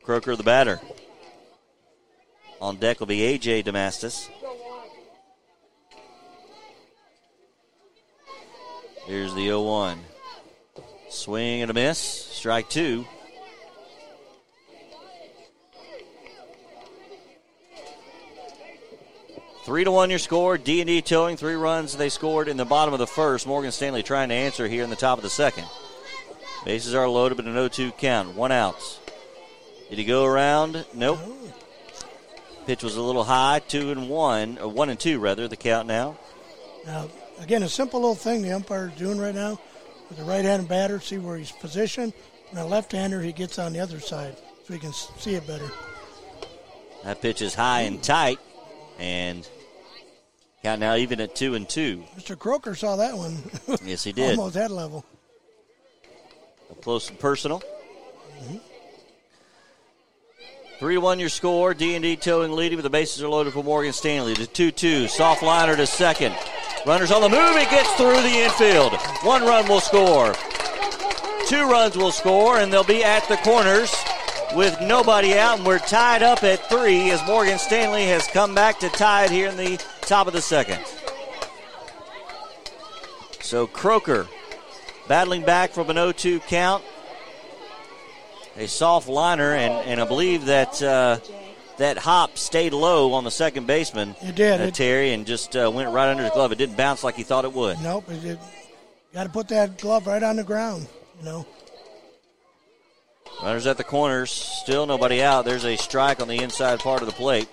[0.03, 0.81] Croker the batter.
[2.61, 4.29] On deck will be AJ Damastis.
[9.07, 9.99] Here's the 0 1.
[11.09, 11.99] Swing and a miss.
[11.99, 13.05] Strike two.
[19.65, 20.59] Three to one your score.
[20.59, 23.47] D and D towing three runs they scored in the bottom of the first.
[23.47, 25.67] Morgan Stanley trying to answer here in the top of the second.
[26.65, 28.35] Bases are loaded, but an 0-2 count.
[28.35, 28.99] One outs.
[29.89, 30.85] Did he go around?
[30.95, 31.21] Nope.
[32.67, 33.61] Pitch was a little high.
[33.61, 35.47] Two and one, or one and two rather.
[35.49, 36.17] The count now.
[36.87, 37.09] Now,
[37.41, 39.61] again, a simple little thing the umpire's doing right now
[40.09, 42.13] with the right-handed batter, see where he's positioned,
[42.51, 45.71] and a left-hander he gets on the other side so he can see it better.
[47.05, 48.39] That pitch is high and tight,
[49.03, 49.49] and
[50.63, 52.05] count now even at two and two.
[52.17, 52.39] Mr.
[52.39, 53.37] Croker saw that one
[53.85, 54.39] Yes, he did.
[54.39, 55.05] almost head level.
[56.81, 57.63] Close and personal.
[60.79, 61.75] Three to one your score.
[61.75, 64.35] D and D towing leading, but the bases are loaded for Morgan Stanley.
[64.35, 66.35] The two-two soft liner to second.
[66.87, 67.57] Runners on the move.
[67.57, 68.95] It gets through the infield.
[69.23, 70.35] One run will score.
[71.47, 73.95] Two runs will score, and they'll be at the corners
[74.57, 75.59] with nobody out.
[75.59, 79.31] And we're tied up at three as Morgan Stanley has come back to tie it
[79.31, 80.81] here in the top of the second.
[83.41, 84.29] So Croker
[85.09, 86.83] battling back from an 0-2 count.
[88.57, 91.19] A soft liner, and, and I believe that uh,
[91.79, 94.61] that hop stayed low on the second baseman, It did.
[94.61, 96.53] uh, Terry, and just uh, went right under his glove.
[96.53, 97.81] It didn't bounce like he thought it would.
[97.81, 98.39] Nope, it,
[99.15, 100.87] got to put that glove right on the ground,
[101.19, 101.47] you know.
[103.43, 105.45] Runners at the corners, still nobody out.
[105.45, 107.49] There's a strike on the inside part of the plate.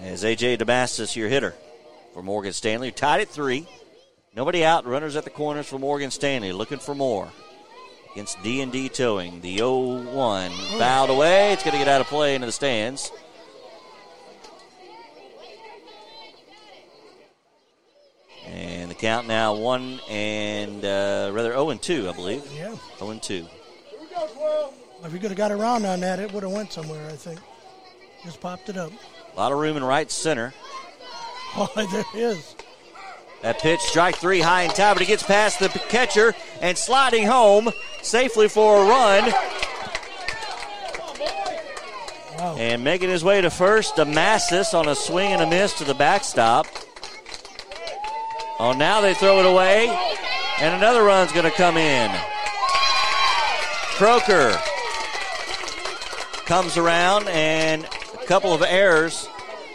[0.00, 1.54] As AJ Damastis, your hitter
[2.14, 3.66] for Morgan Stanley, tied at three.
[4.36, 4.86] Nobody out.
[4.86, 7.28] Runners at the corners for Morgan Stanley, looking for more.
[8.12, 11.52] Against D and D towing, the 0-1 fouled away.
[11.52, 13.10] It's going to get out of play into the stands.
[18.46, 22.44] And the count now one and uh, rather 0 and 2, I believe.
[22.54, 22.76] Yeah.
[22.98, 23.46] 0 and 2.
[25.04, 27.38] If he could have got around on that, it would have went somewhere, I think.
[28.24, 28.90] Just popped it up.
[29.32, 30.52] A lot of room in right center.
[31.58, 32.54] Oh, there he is.
[33.40, 37.26] That pitch, strike three, high and tight, but he gets past the catcher and sliding
[37.26, 37.70] home
[38.02, 39.32] safely for a run.
[42.36, 42.56] Wow.
[42.58, 45.94] And making his way to first, Damastis on a swing and a miss to the
[45.94, 46.66] backstop.
[48.58, 49.88] Oh, now they throw it away,
[50.60, 52.14] and another run's going to come in.
[53.96, 54.54] Croker
[56.44, 57.82] comes around, and
[58.12, 59.26] a couple of errors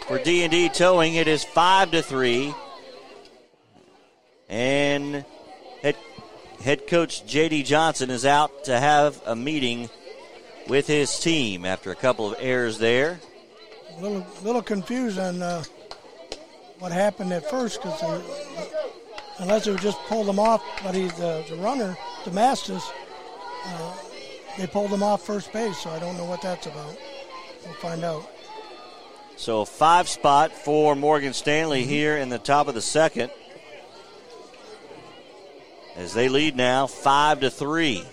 [0.06, 1.16] for D and D Towing.
[1.16, 2.54] It is five to three,
[4.48, 5.24] and
[5.82, 5.96] head
[6.62, 7.64] head coach J.D.
[7.64, 9.90] Johnson is out to have a meeting
[10.68, 13.18] with his team after a couple of errors there.
[13.98, 15.64] A little, little confused on uh,
[16.78, 18.22] what happened at first because
[19.40, 22.88] unless they just pulled him off, but he's the, the runner, Damastis,
[23.64, 23.94] uh,
[24.58, 26.96] they pulled him off first base, so I don't know what that's about.
[27.64, 28.28] We'll find out.
[29.36, 31.90] So five spot for Morgan Stanley mm-hmm.
[31.90, 33.30] here in the top of the second.
[35.96, 38.04] As they lead now five to three.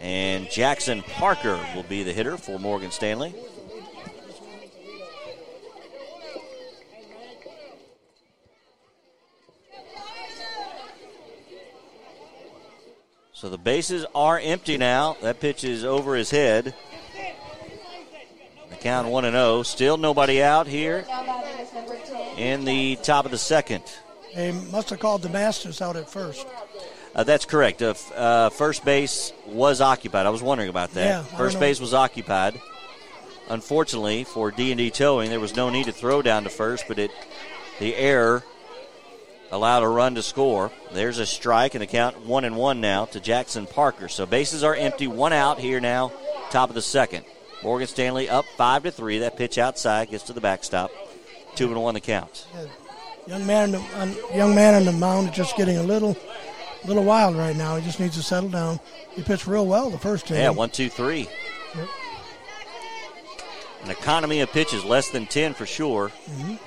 [0.00, 3.34] And Jackson Parker will be the hitter for Morgan Stanley.
[13.40, 15.16] So the bases are empty now.
[15.22, 16.74] That pitch is over his head.
[18.68, 19.62] The count 1 and 0.
[19.62, 22.36] Still nobody out here Now batting is number 10.
[22.36, 23.82] in the top of the second.
[24.34, 26.46] They must have called Damastis out at first.
[27.14, 27.80] Uh, that's correct.
[27.80, 30.26] Uh, f- uh, first base was occupied.
[30.26, 31.06] I was wondering about that.
[31.06, 32.60] Yeah, first base was occupied.
[33.48, 36.84] Unfortunately for D and D towing, there was no need to throw down to first,
[36.88, 37.10] but it
[37.78, 38.44] the error
[39.50, 40.70] allowed a run to score.
[40.92, 44.08] There's a strike, and the count one and one now to Jackson Parker.
[44.08, 46.12] So bases are empty, one out here now,
[46.50, 47.24] top of the second.
[47.62, 49.18] Morgan Stanley up five to three.
[49.18, 50.90] That pitch outside gets to the backstop.
[51.56, 52.46] Two and one the count.
[53.26, 56.16] Young man, on the, um, young man on the mound is just getting a little,
[56.86, 57.76] little wild right now.
[57.76, 58.80] He just needs to settle down.
[59.12, 60.42] He pitched real well the first inning.
[60.42, 61.28] Yeah, one, two, three.
[63.82, 66.12] An economy of pitches less than 10 for sure.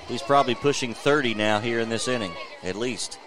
[0.08, 3.18] He's probably pushing 30 now here in this inning, at least.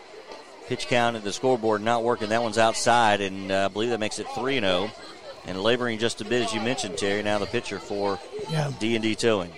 [0.67, 2.29] Pitch count at the scoreboard not working.
[2.29, 4.91] That one's outside, and uh, I believe that makes it 3 0.
[5.45, 7.23] And laboring just a bit, as you mentioned, Terry.
[7.23, 8.19] Now the pitcher for
[8.49, 8.69] Yeah.
[8.79, 9.51] D and D Towing.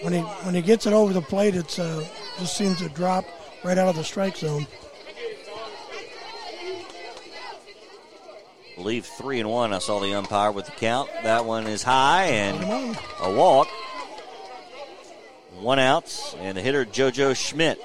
[0.00, 2.04] When he when he gets it over the plate, it's uh,
[2.38, 3.24] just seems to drop
[3.62, 4.66] right out of the strike zone.
[8.76, 9.72] Believe three and one.
[9.72, 11.10] I saw the umpire with the count.
[11.22, 13.68] That one is high and a walk.
[15.58, 17.82] One out, and the hitter JoJo Schmidt.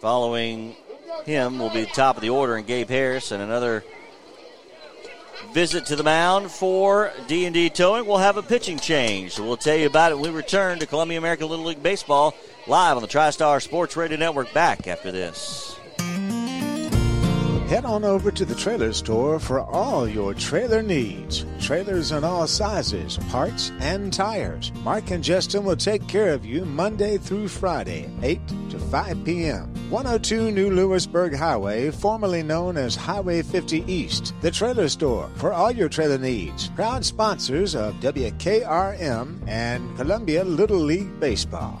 [0.00, 0.76] Following
[1.24, 3.82] him will be the top of the order, and Gabe Harris, and another
[5.52, 8.06] visit to the mound for D and D Towing.
[8.06, 9.38] We'll have a pitching change.
[9.38, 12.34] We'll tell you about it when we return to Columbia American Little League Baseball
[12.66, 14.52] live on the TriStar Sports Radio Network.
[14.52, 15.79] Back after this.
[17.70, 21.46] Head on over to the trailer store for all your trailer needs.
[21.60, 24.72] Trailers in all sizes, parts, and tires.
[24.82, 29.72] Mark and Justin will take care of you Monday through Friday, 8 to 5 p.m.
[29.88, 34.34] 102 New Lewisburg Highway, formerly known as Highway 50 East.
[34.40, 36.70] The trailer store for all your trailer needs.
[36.70, 41.80] Proud sponsors of WKRM and Columbia Little League Baseball.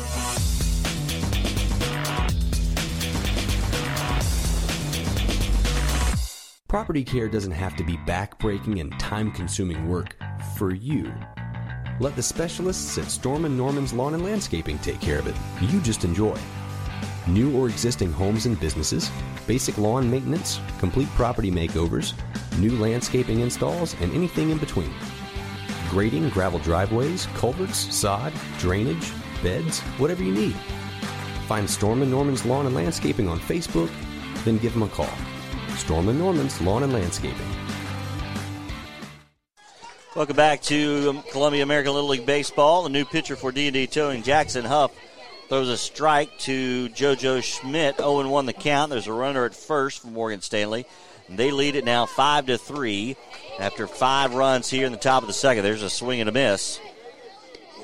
[6.71, 10.15] Property care doesn't have to be backbreaking and time consuming work
[10.55, 11.13] for you.
[11.99, 15.35] Let the specialists at Storm and Norman's Lawn and Landscaping take care of it.
[15.61, 16.39] You just enjoy.
[17.27, 19.11] New or existing homes and businesses,
[19.45, 22.13] basic lawn maintenance, complete property makeovers,
[22.57, 24.93] new landscaping installs, and anything in between.
[25.89, 29.11] Grading, gravel driveways, culverts, sod, drainage,
[29.41, 30.55] beds, whatever you need.
[31.47, 33.91] Find Storm and Norman's Lawn and Landscaping on Facebook,
[34.45, 35.09] then give them a call.
[35.75, 37.47] Storm and Norman's Lawn and Landscaping.
[40.15, 42.83] Welcome back to um, Columbia American Little League Baseball.
[42.83, 44.91] The new pitcher for D&D Towing, Jackson Huff,
[45.47, 47.97] throws a strike to JoJo Schmidt.
[47.97, 48.89] 0-1 the count.
[48.89, 50.85] There's a runner at first for Morgan Stanley.
[51.29, 53.15] They lead it now five to three
[53.57, 55.63] after five runs here in the top of the second.
[55.63, 56.79] There's a swing and a miss.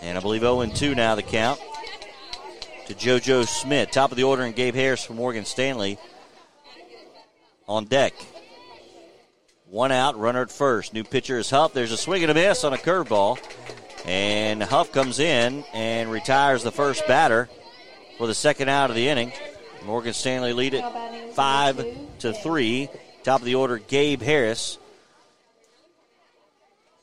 [0.02, 1.60] And I believe 0 2 now the count
[2.88, 3.92] to JoJo Schmidt.
[3.92, 5.98] Top of the order and Gabe Harris from Morgan Stanley
[7.68, 8.14] on deck.
[9.70, 10.94] One out, runner at first.
[10.94, 11.74] New pitcher is Huff.
[11.74, 13.38] There's a swing and a miss on a curveball.
[14.06, 17.50] And Huff comes in and retires the first batter
[18.18, 19.34] for the second out of the inning.
[19.86, 20.86] Morgan Stanley lead it
[21.34, 21.86] five
[22.20, 22.90] to three.
[23.24, 24.78] Top of the order, Gabe Harris.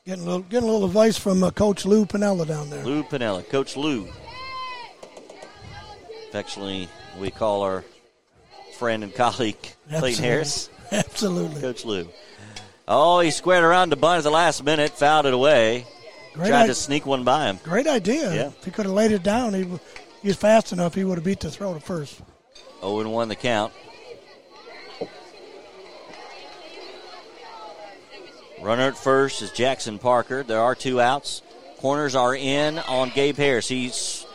[0.05, 2.83] Getting a little, getting a little advice from uh, Coach Lou Piniella down there.
[2.85, 4.07] Lou Piniella, Coach Lou.
[6.29, 6.87] Affectionately,
[7.19, 7.83] we call our
[8.77, 9.57] friend and colleague
[9.89, 10.69] Clayton Harris.
[10.91, 11.59] Absolutely.
[11.59, 12.07] Coach Lou.
[12.87, 15.87] Oh, he squared around the bunt at the last minute, fouled it away.
[16.35, 17.59] Great, Tried i- to sneak one by him.
[17.63, 18.31] great idea.
[18.33, 18.47] Yeah.
[18.49, 19.79] If he could have laid it down, he, w-
[20.21, 22.19] he was fast enough, he would have beat the throw to first.
[22.81, 23.73] 0 and 1 the count.
[28.65, 30.41] Runner at first is Jackson Parker.
[30.41, 31.43] There are two outs.
[31.77, 33.67] Corners are in on Gabe Harris.
[33.67, 34.25] He's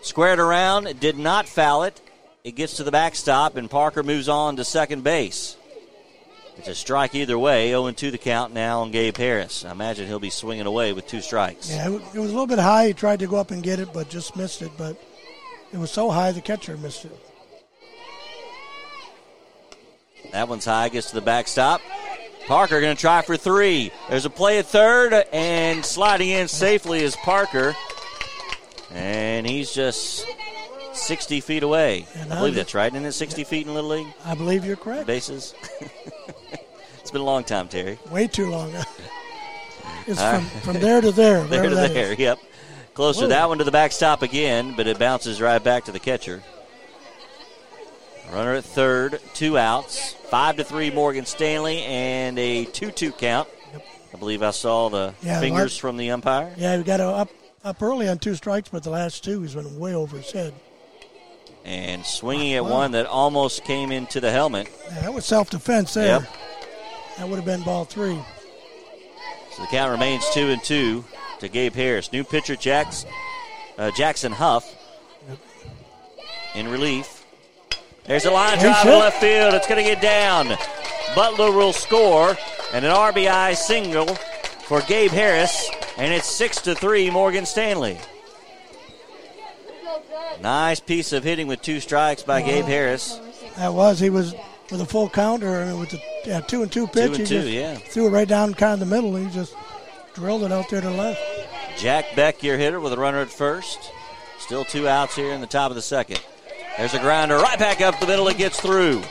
[0.00, 2.00] squared around, did not foul it.
[2.42, 5.58] It gets to the backstop, and Parker moves on to second base.
[6.56, 7.68] It's a strike either way.
[7.68, 9.62] 0 2 the count now on Gabe Harris.
[9.62, 11.68] I imagine he'll be swinging away with two strikes.
[11.68, 12.86] Yeah, it, it was a little bit high.
[12.86, 14.70] He tried to go up and get it, but just missed it.
[14.78, 14.98] But
[15.70, 17.12] it was so high, the catcher missed it.
[20.32, 21.82] That one's high, gets to the backstop.
[22.46, 23.90] Parker going to try for three.
[24.08, 27.74] There's a play at third, and sliding in safely is Parker.
[28.92, 30.24] And he's just
[30.92, 32.06] 60 feet away.
[32.14, 32.92] And I believe I'm- that's right.
[32.92, 35.06] Isn't it 60 feet in Little League I believe you're correct.
[35.06, 35.54] bases?
[37.00, 37.98] it's been a long time, Terry.
[38.10, 38.72] Way too long.
[40.06, 41.44] it's All from, from there to there.
[41.48, 42.18] There to there, is.
[42.18, 42.38] yep.
[42.94, 46.00] Close to that one to the backstop again, but it bounces right back to the
[46.00, 46.42] catcher.
[48.32, 53.48] Runner at third, two outs, five to three Morgan Stanley, and a two-two count.
[54.12, 56.52] I believe I saw the Yeah, fingers from the umpire.
[56.56, 57.30] Yeah, we got up
[57.64, 60.54] up early on two strikes, but the last two he's went way over his head.
[61.64, 62.70] And swinging at Wow.
[62.70, 64.68] one that almost came into the helmet.
[64.92, 66.20] Yeah, that was self defense there.
[66.20, 66.34] Yep.
[67.18, 68.18] That would have been ball three.
[69.54, 71.04] So the count remains two and two
[71.40, 72.12] to Gabe Harris.
[72.12, 73.06] New pitcher Jacks,
[73.78, 74.72] uh, Jackson Huff
[76.54, 77.15] in relief.
[78.06, 79.54] There's a line drive to left field.
[79.54, 80.56] It's going to get down.
[81.14, 82.36] Butler will score
[82.72, 87.98] and an RBI single for Gabe Harris, and it's six to three Morgan Stanley.
[90.40, 93.20] Nice piece of hitting with two strikes by Gabe Harris.
[93.56, 94.34] That was he was
[94.70, 97.06] with a full counter and with the yeah, two and two pitch.
[97.06, 97.74] and he two, just yeah.
[97.76, 99.16] threw it right down kind of the middle.
[99.16, 99.54] He just
[100.14, 101.20] drilled it out there to the left.
[101.78, 103.92] Jack Beck, your hitter, with a runner at first.
[104.38, 106.20] Still two outs here in the top of the second.
[106.76, 108.28] There's a grounder right back up the middle.
[108.28, 109.02] It gets through.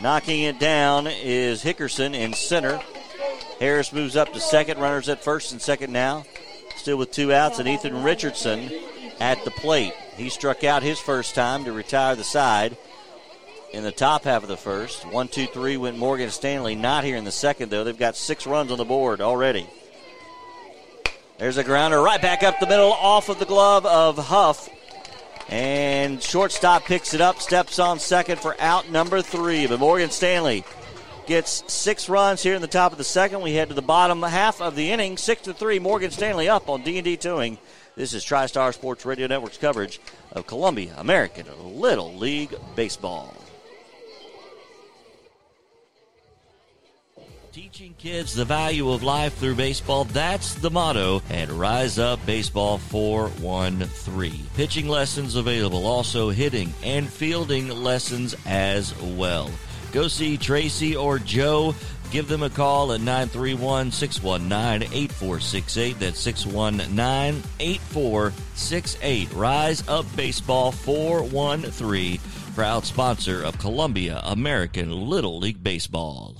[0.00, 2.80] Knocking it down is Hickerson in center.
[3.58, 4.80] Harris moves up to second.
[4.80, 6.24] Runners at first and second now.
[6.76, 8.70] Still with two outs, and Ethan Richardson
[9.20, 9.92] at the plate.
[10.16, 12.78] He struck out his first time to retire the side
[13.74, 15.04] in the top half of the first.
[15.12, 16.74] One, two, three went Morgan Stanley.
[16.74, 17.84] Not here in the second, though.
[17.84, 19.68] They've got six runs on the board already.
[21.38, 24.70] There's a grounder right back up the middle off of the glove of Huff.
[25.50, 29.66] And shortstop picks it up, steps on second for out number three.
[29.66, 30.64] But Morgan Stanley
[31.26, 33.42] gets six runs here in the top of the second.
[33.42, 35.80] We head to the bottom half of the inning, six to three.
[35.80, 37.58] Morgan Stanley up on D and D Towing.
[37.96, 40.00] This is TriStar Sports Radio Network's coverage
[40.32, 43.34] of Columbia American Little League Baseball.
[47.60, 52.78] Teaching kids the value of life through baseball, that's the motto at Rise Up Baseball
[52.78, 54.46] 413.
[54.56, 59.50] Pitching lessons available, also hitting and fielding lessons as well.
[59.92, 61.74] Go see Tracy or Joe.
[62.10, 65.98] Give them a call at 931 619 8468.
[66.00, 69.32] That's 619 8468.
[69.34, 72.18] Rise Up Baseball 413,
[72.54, 76.36] proud sponsor of Columbia American Little League Baseball.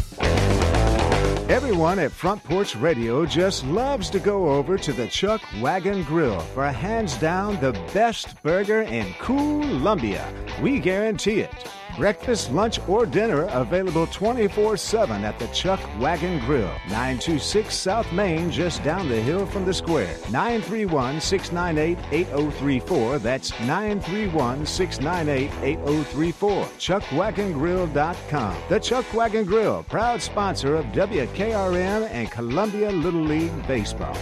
[1.48, 6.40] Everyone at Front Porch Radio just loves to go over to the Chuck Wagon Grill
[6.40, 10.32] for hands down the best burger in Columbia.
[10.60, 11.70] We guarantee it.
[11.96, 18.50] Breakfast, lunch, or dinner available 24 7 at the Chuck Wagon Grill, 926 South Main,
[18.50, 20.16] just down the hill from the square.
[20.30, 23.18] 931 698 8034.
[23.18, 26.64] That's 931 698 8034.
[26.64, 28.56] ChuckWagonGrill.com.
[28.68, 34.16] The Chuck Wagon Grill, proud sponsor of WKRM and Columbia Little League Baseball.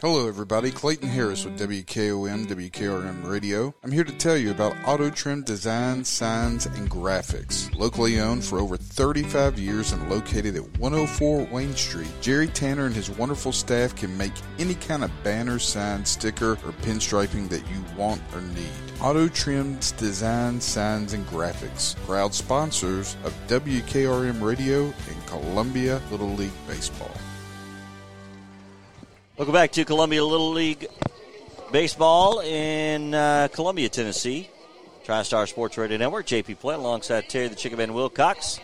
[0.00, 0.70] Hello, everybody.
[0.70, 3.74] Clayton Harris with WKOM, WKRM Radio.
[3.82, 7.76] I'm here to tell you about Auto Trim Design, Signs, and Graphics.
[7.76, 12.94] Locally owned for over 35 years and located at 104 Wayne Street, Jerry Tanner and
[12.94, 17.84] his wonderful staff can make any kind of banner, sign, sticker, or pinstriping that you
[17.96, 18.70] want or need.
[19.02, 21.96] Auto Trim's Design, Signs, and Graphics.
[22.06, 27.10] Proud sponsors of WKRM Radio and Columbia Little League Baseball.
[29.38, 30.88] Welcome back to Columbia Little League
[31.70, 34.50] Baseball in uh, Columbia, Tennessee.
[35.06, 38.58] TriStar Sports Radio Network, JP Plant alongside Terry the Chicken Man Wilcox.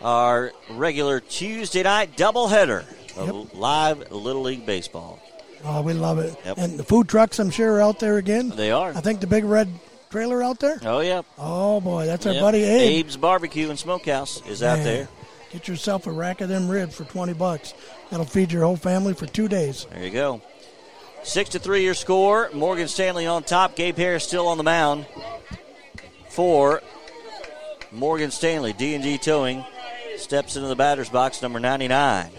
[0.00, 2.84] Our regular Tuesday night doubleheader
[3.16, 3.54] of Yep.
[3.54, 5.18] live Little League Baseball.
[5.64, 6.38] Oh, we love it.
[6.44, 6.58] Yep.
[6.58, 8.50] And the food trucks, I'm sure, are out there again.
[8.50, 8.90] They are.
[8.90, 9.68] I think the big red
[10.10, 10.78] trailer out there.
[10.84, 11.22] Oh, yeah.
[11.38, 13.04] Oh boy, that's our buddy Abe.
[13.04, 15.08] Abe's Barbecue and Smokehouse is out there.
[15.50, 17.72] Get yourself a rack of them ribs for twenty bucks.
[18.10, 19.86] That'll feed your whole family for two days.
[19.90, 20.40] There you go.
[21.22, 22.50] Six to three your score.
[22.52, 23.74] Morgan Stanley on top.
[23.74, 25.06] Gabe Harris still on the mound
[26.28, 26.82] for
[27.90, 28.72] Morgan Stanley.
[28.72, 29.64] D and D Towing
[30.18, 32.30] steps into the batter's box, number 99.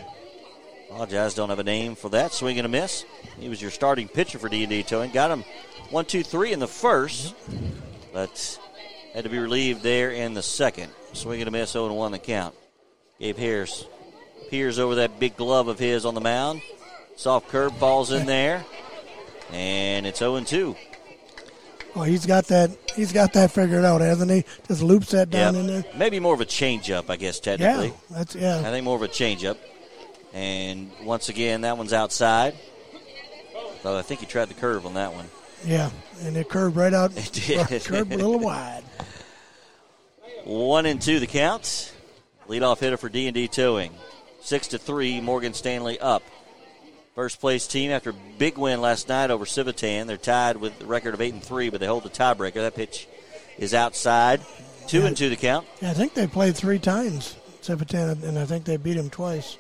[0.90, 2.32] Apologize, don't have a name for that.
[2.32, 3.04] Swing and a miss.
[3.38, 5.12] He was your starting pitcher for D and D Towing.
[5.12, 5.44] Got him
[5.90, 7.36] one, two, three in the first,
[8.14, 8.60] but
[9.14, 10.92] had to be relieved there in the second.
[11.14, 12.56] Swing and a miss, 0 1 the count.
[13.20, 13.86] Gabe Harris
[14.50, 16.62] peers over that big glove of his on the mound.
[17.16, 18.64] Soft curve falls in there,
[19.52, 20.76] and it's 0 2.
[21.96, 22.70] Oh, he's got that.
[22.96, 24.44] He's got that figured out, hasn't he?
[24.68, 25.84] Just loops that down in there.
[25.96, 29.08] Maybe more of a changeup, I guess, Technically, Yeah, that's I think more of a
[29.08, 29.58] changeup.
[30.34, 32.56] And once again, that one's outside.
[33.82, 35.26] Though I think he tried the curve on that one.
[35.66, 35.90] Yeah,
[36.22, 37.12] and it curved right out.
[37.18, 37.84] It did.
[37.86, 38.84] curved a little wide.
[40.44, 41.92] One and two the counts.
[42.48, 43.92] Leadoff hitter for D and D Towing.
[44.48, 45.20] Six to three.
[45.20, 46.24] Morgan Stanley up.
[47.16, 50.08] First place team after big win last night over Civitan.
[50.08, 52.54] They're tied with the record of eight and three, but they hold the tiebreaker.
[52.54, 53.10] That pitch
[53.58, 54.40] is outside.
[54.88, 55.68] Two and two the count.
[55.82, 59.58] Yeah, I think they played three times, Civitan, and I think they beat him twice.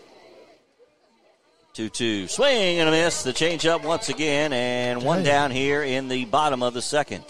[1.73, 2.27] 2 2.
[2.29, 3.23] Swing and a miss.
[3.23, 7.25] The changeup once again, and one down here in the bottom of the second.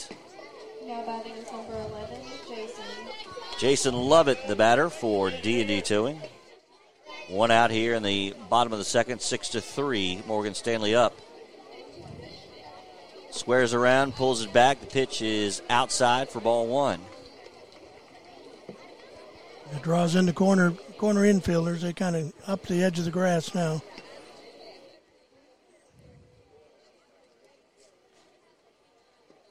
[0.85, 2.83] Now batting is number 11, Jason.
[3.57, 6.21] Jason Lovett, the batter for D&D Towing.
[7.27, 10.23] One out here in the bottom of the second, 6 to 3.
[10.27, 11.13] Morgan Stanley up.
[13.31, 14.79] Squares around, pulls it back.
[14.79, 17.01] The pitch is outside for ball one.
[19.75, 21.81] It draws in the corner corner infielders.
[21.81, 23.81] They kind of up the edge of the grass now.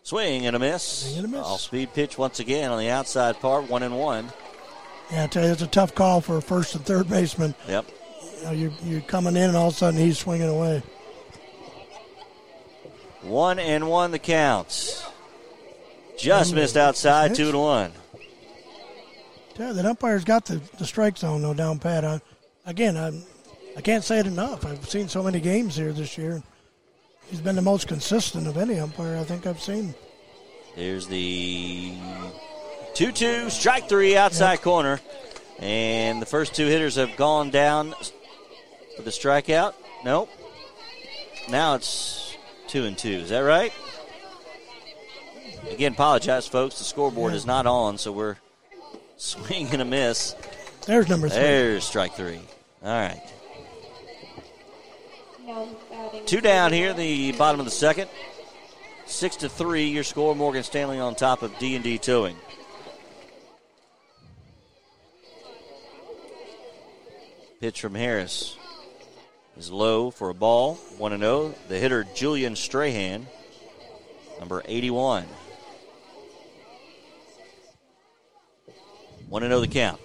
[0.02, 0.82] Swing and a miss.
[0.82, 1.46] Swing and a miss.
[1.46, 4.32] All speed pitch once again on the outside part, one and one.
[5.10, 7.54] Yeah, I tell you, it's a tough call for a first and third baseman.
[7.68, 7.86] Yep.
[8.38, 10.82] You know, you're, you're coming in, and all of a sudden he's swinging away.
[13.22, 15.04] One and one the counts.
[16.18, 17.92] Just One missed outside, two to one.
[19.58, 22.04] Yeah, that umpire's got the, the strike zone though down pat.
[22.04, 22.20] I,
[22.66, 23.12] again, I
[23.76, 24.64] I can't say it enough.
[24.64, 26.42] I've seen so many games here this year.
[27.28, 29.94] He's been the most consistent of any umpire I think I've seen.
[30.76, 31.92] There's the
[32.96, 35.00] 2 2, strike three outside corner.
[35.58, 37.94] And the first two hitters have gone down
[38.96, 39.74] for the strikeout.
[40.02, 40.30] Nope.
[41.50, 42.34] Now it's
[42.68, 43.08] 2 and 2.
[43.10, 43.70] Is that right?
[45.70, 46.78] Again, apologize, folks.
[46.78, 48.36] The scoreboard is not on, so we're
[49.18, 50.34] swing and a miss.
[50.86, 51.38] There's number three.
[51.38, 52.40] There's strike three.
[52.82, 53.20] All right.
[55.44, 58.08] Now batting is Two down here, the bottom of the second.
[59.04, 60.34] Six to three, your score.
[60.34, 62.36] Morgan Stanley on top of D and D Towing.
[67.66, 68.56] Pitch from Harris
[69.58, 70.76] is low for a ball.
[70.98, 71.52] One and zero.
[71.66, 73.26] The hitter Julian Strahan,
[74.38, 75.24] number eighty-one.
[79.28, 80.00] One and zero the count.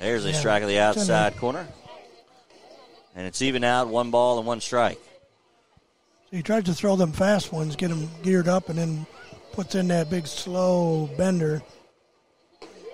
[0.00, 1.16] There's a Yeah, strike of the it's in there.
[1.16, 1.66] outside corner.
[3.16, 5.00] And it's even out, one ball and one strike.
[6.30, 9.06] So he tries to throw them fast ones, get them geared up, and then
[9.52, 11.62] puts in that big slow bender.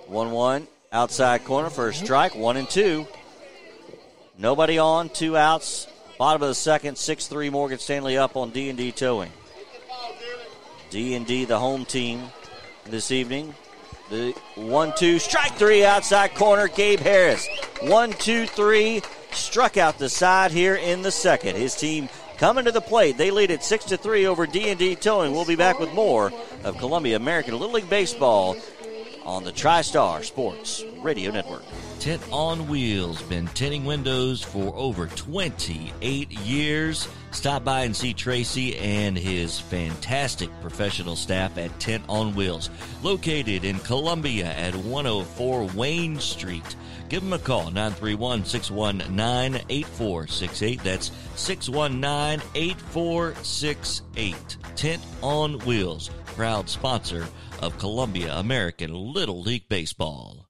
[0.06, 3.06] 1 1, outside corner for a strike, 1 and 2.
[4.38, 5.86] Nobody on, two outs.
[6.18, 9.30] Bottom of the second, 6 3 Morgan Stanley up on D&D Towing.
[10.90, 12.22] D&D, the home team
[12.86, 13.54] this evening.
[14.10, 17.46] The 1 2, strike three outside corner, Gabe Harris.
[17.82, 21.56] One, two, three, struck out the side here in the second.
[21.56, 23.16] His team coming to the plate.
[23.16, 25.32] They lead at 6 to 3 over D&D Towing.
[25.32, 26.32] We'll be back with more
[26.64, 28.56] of Columbia American Little League Baseball
[29.30, 31.62] on the TriStar Sports Radio Network.
[32.00, 37.06] Tint on Wheels, been tinting windows for over 28 years.
[37.30, 42.70] Stop by and see Tracy and his fantastic professional staff at Tint on Wheels,
[43.04, 46.74] located in Columbia at 104 Wayne Street.
[47.08, 50.82] Give them a call, 931 619 8468.
[50.82, 54.56] That's 619 8468.
[54.74, 57.28] Tint on Wheels, proud sponsor
[57.60, 60.46] of Columbia American Little League Baseball.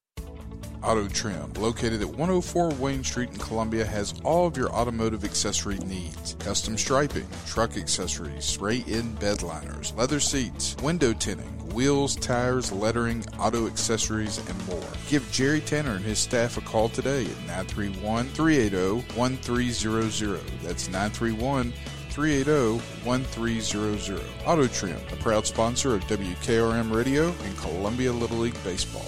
[0.83, 5.77] Auto Trim, located at 104 Wayne Street in Columbia, has all of your automotive accessory
[5.81, 6.37] needs.
[6.39, 13.67] Custom striping, truck accessories, spray-in bed liners, leather seats, window tinting, wheels, tires, lettering, auto
[13.67, 14.81] accessories, and more.
[15.09, 20.41] Give Jerry Tanner and his staff a call today at 931-380-1300.
[20.63, 21.75] That's 931
[22.11, 24.23] 380 1300.
[24.47, 29.07] Auto Trim, a proud sponsor of WKRM Radio and Columbia Little League Baseball.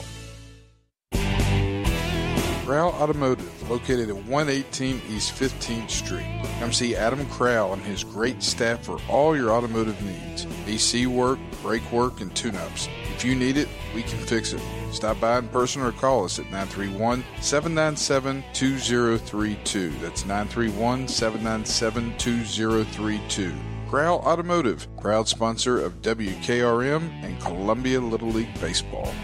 [2.65, 6.43] Crowell Automotive, located at 118 East 15th Street.
[6.59, 11.39] Come see Adam Crowell and his great staff for all your automotive needs AC work,
[11.61, 12.89] brake work, and tune ups.
[13.23, 14.61] If you need it, we can fix it.
[14.91, 19.91] Stop by in person or call us at 931 797 2032.
[20.01, 23.55] That's 931 797 2032.
[23.89, 29.15] Crowell Automotive, proud sponsor of WKRM and Columbia Little League Baseball.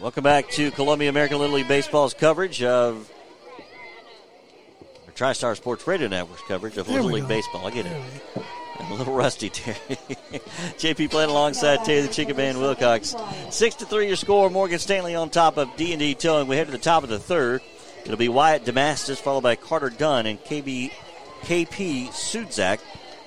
[0.00, 3.10] Welcome back to Columbia American Little League Baseball's coverage of
[5.14, 7.28] TriStar Sports Radio Network's coverage of Little League go.
[7.28, 7.66] Baseball.
[7.66, 8.02] I get it.
[8.80, 9.76] I'm a little rusty, Terry.
[10.78, 13.14] JP Plant alongside Terry the Chicken Man Wilcox.
[13.50, 14.50] Six to three your score.
[14.50, 16.48] Morgan Stanley on top of D and D Towing.
[16.48, 17.62] We head to the top of the third.
[18.04, 20.90] It'll be Wyatt Damastis followed by Carter Dunn and KB
[21.42, 22.80] KP Sudzak.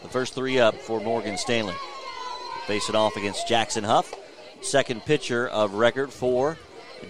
[0.04, 1.76] The first three up for Morgan Stanley.
[2.66, 4.14] Facing off against Jackson Huff.
[4.62, 6.58] Second pitcher of record for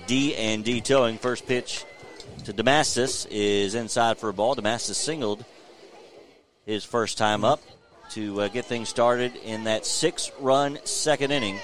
[0.05, 1.17] D and D Towing.
[1.17, 1.83] First pitch
[2.45, 4.55] to Damastis is inside for a ball.
[4.55, 5.43] Damastis singled
[6.65, 7.61] his first time up
[8.11, 11.59] to uh, get things started in that six-run second inning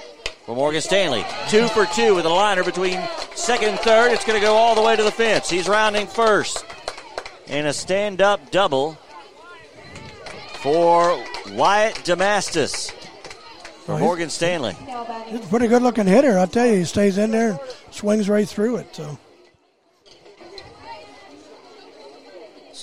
[0.45, 1.25] for Morgan Stanley.
[1.47, 2.99] Two for two with a liner between
[3.35, 4.11] second and third.
[4.11, 5.49] It's going to go all the way to the fence.
[5.49, 6.65] He's rounding first.
[7.47, 8.97] And a stand-up double
[10.55, 12.91] for Wyatt Damastis
[13.85, 14.01] for Right.
[14.01, 14.75] Morgan Stanley.
[14.87, 16.39] Now He's a pretty good looking hitter.
[16.39, 17.59] I'll tell you, he stays in there and
[17.91, 18.95] swings right through it.
[18.95, 19.17] So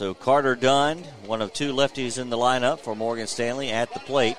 [0.01, 4.01] So Carter Dunn, one of two lefties in the lineup for Morgan Stanley at the
[4.01, 4.39] plate.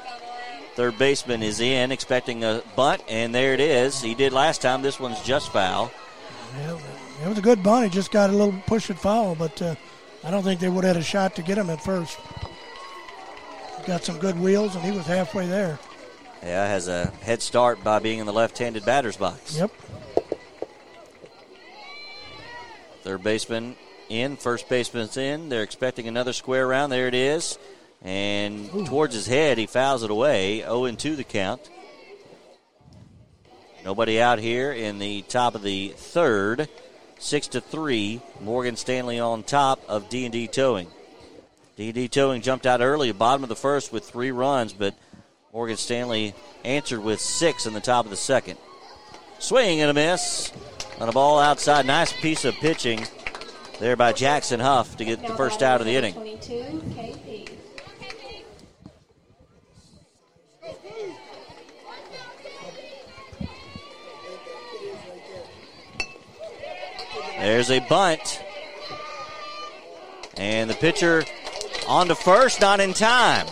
[0.73, 4.01] Third baseman is in, expecting a bunt, and there it is.
[4.01, 4.81] He did last time.
[4.81, 5.91] This one's just foul.
[6.57, 7.83] it was a good bunt.
[7.83, 9.75] He just got a little push and foul, but uh,
[10.23, 12.17] I don't think they would have had a shot to get him at first.
[13.85, 15.77] Got some good wheels, and he was halfway there.
[16.41, 19.59] Yeah, has a head start by being in the left-handed batter's box.
[19.59, 19.71] Yep.
[23.03, 23.75] Third baseman
[24.11, 25.49] in, first baseman's in.
[25.49, 26.91] They're expecting another square round.
[26.91, 27.57] There it is.
[28.01, 30.59] And towards his head, he fouls it away.
[30.61, 31.69] 0 2 the count.
[33.83, 36.67] Nobody out here in the top of the third.
[37.19, 38.21] 6 to 3.
[38.41, 40.87] Morgan Stanley on top of D&D Towing.
[41.77, 44.93] D&D Towing jumped out early, bottom of the first with three runs, but
[45.53, 48.57] Morgan Stanley answered with six in the top of the second.
[49.39, 50.51] Swing and a miss
[50.99, 51.85] on a ball outside.
[51.85, 53.05] Nice piece of pitching
[53.81, 56.13] there by Jackson Huff to get the first out of the inning.
[67.39, 68.43] There's a bunt.
[70.37, 71.23] And the pitcher
[71.87, 73.47] on to first, not in time.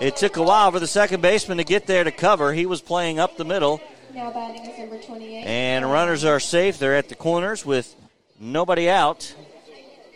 [0.00, 2.52] It took a while for the second baseman to get there to cover.
[2.52, 3.80] He was playing up the middle,
[4.14, 5.44] Now batting is number 28.
[5.44, 6.78] and runners are safe.
[6.78, 7.94] They're at the corners with
[8.38, 9.34] nobody out.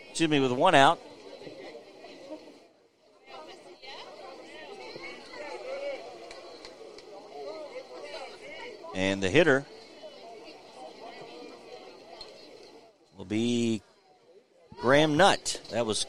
[0.09, 0.99] Excuse me, with one out.
[8.95, 9.65] And the hitter
[13.17, 13.81] will be
[14.79, 15.61] Graham Nutt.
[15.71, 16.05] That was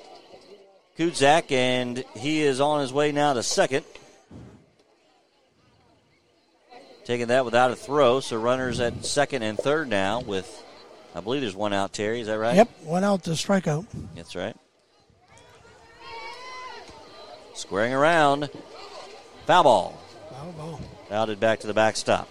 [0.99, 3.85] Kudzak, and he is on his way now to second.
[7.05, 10.63] Taking that without a throw, so runners at second and third now with,
[11.15, 12.21] I believe there's one out, Terry.
[12.21, 12.57] Is that right?
[12.57, 12.71] Yep.
[12.83, 13.87] one out to strikeout.
[14.17, 14.57] That's right.
[17.55, 18.51] Squaring around.
[19.47, 20.01] Foul ball.
[20.31, 20.81] Foul ball.
[21.11, 22.29] Outed back to the backstop.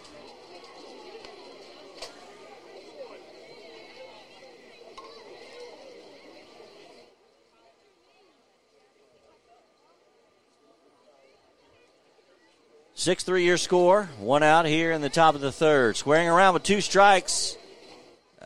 [13.04, 14.10] 6 3 your score.
[14.18, 15.98] One out here in the top of the third.
[15.98, 17.58] Squaring around with two strikes.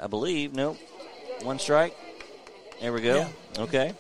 [0.02, 0.54] I believe.
[0.54, 0.78] Nope.
[1.44, 1.96] One strike.
[2.82, 3.18] There we go.
[3.18, 3.62] Yeah.
[3.64, 3.94] Okay.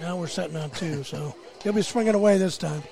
[0.00, 2.82] Now we're setting on two, so he'll be swinging away this time.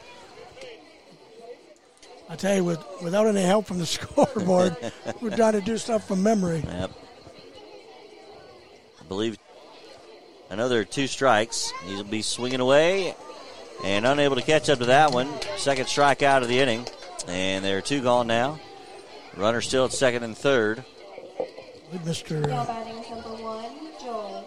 [2.29, 4.77] I tell you, with, without any help from the scoreboard,
[5.21, 6.65] we're trying to do stuff from memory.
[6.67, 6.91] Yep.
[9.01, 9.37] I believe
[10.49, 11.73] another two strikes.
[11.85, 13.15] He'll be swinging away
[13.85, 15.29] and unable to catch up to that one.
[15.57, 16.87] Second strike out of the inning.
[17.29, 18.59] And there are two gone now.
[19.37, 20.85] Runner still at second and third.
[21.93, 22.41] With Mr.
[22.49, 23.65] Now Uh, batting number one,
[24.01, 24.45] Joel.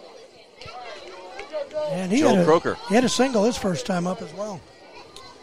[1.90, 2.76] and he Joel had a, Croker.
[2.88, 4.60] He had a single his first time up as well.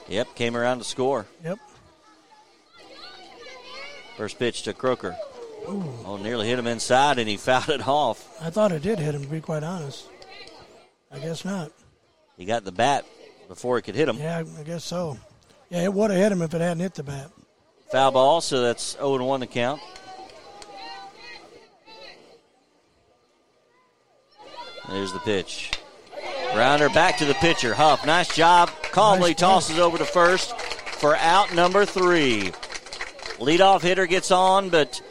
[0.10, 1.26] Yep, came around to score.
[1.44, 1.60] Yep.
[4.18, 5.16] First pitch to Croker.
[5.66, 8.28] Oh, nearly hit him inside, and he fouled it off.
[8.42, 10.06] I thought it did hit him, to be quite honest.
[11.12, 11.72] I guess not.
[12.38, 13.06] He got the bat
[13.48, 14.18] before he could hit him.
[14.18, 15.18] Yeah, I guess so.
[15.70, 17.32] Yeah, it would have hit him if it hadn't hit the bat.
[17.92, 19.80] Foul ball, so that's 0 1 the count.
[24.90, 25.72] There's the pitch.
[26.56, 27.74] Rounder back to the pitcher.
[27.74, 28.70] Huff, nice job.
[28.92, 32.52] Calmly Nice tosses over to first for out number three.
[33.40, 35.02] Leadoff hitter gets on, but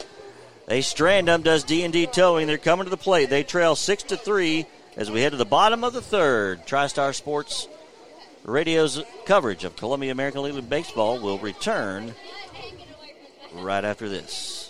[0.67, 1.41] they strand him.
[1.41, 2.47] Does D and D towing?
[2.47, 3.29] They're coming to the plate.
[3.29, 4.65] They trail six to three
[4.95, 6.65] as we head to the bottom of the third.
[6.65, 7.67] TriStar Sports
[8.43, 12.13] Radio's coverage of Columbia American League Baseball will return
[13.53, 14.62] right after this.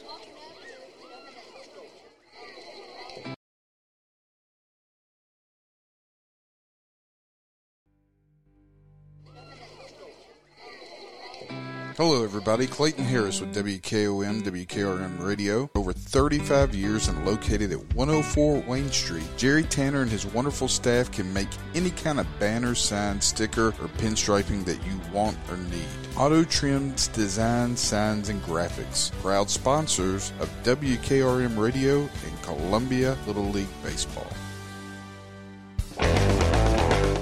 [11.96, 12.66] Hello, everybody.
[12.66, 15.70] Clayton Harris with WKOM, WKRM Radio.
[15.76, 19.28] Over 35 years and located at 104 Wayne Street.
[19.38, 23.88] Jerry Tanner and his wonderful staff can make any kind of banner, sign, sticker, or
[24.00, 25.86] pinstriping that you want or need.
[26.18, 29.12] Auto Trims Design, Signs, and Graphics.
[29.22, 34.32] Proud sponsors of WKRM Radio and Columbia Little League Baseball.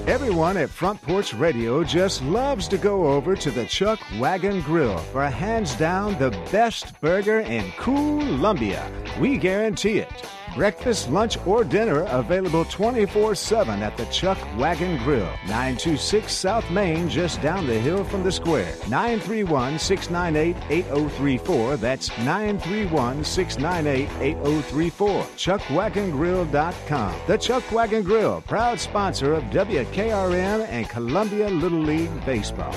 [0.08, 4.98] Everyone at Front Porch Radio just loves to go over to the Chuck Wagon Grill
[4.98, 8.90] for hands down the best burger in Columbia.
[9.20, 10.10] We guarantee it.
[10.54, 17.08] Breakfast, lunch, or dinner available 24 7 at the Chuck Wagon Grill, 926 South Main,
[17.08, 18.74] just down the hill from the square.
[18.88, 21.76] 931 698 8034.
[21.76, 25.22] That's 931 698 8034.
[25.22, 27.14] ChuckWagonGrill.com.
[27.26, 32.74] The Chuck Wagon Grill, proud sponsor of WKRM and Columbia Little League Baseball.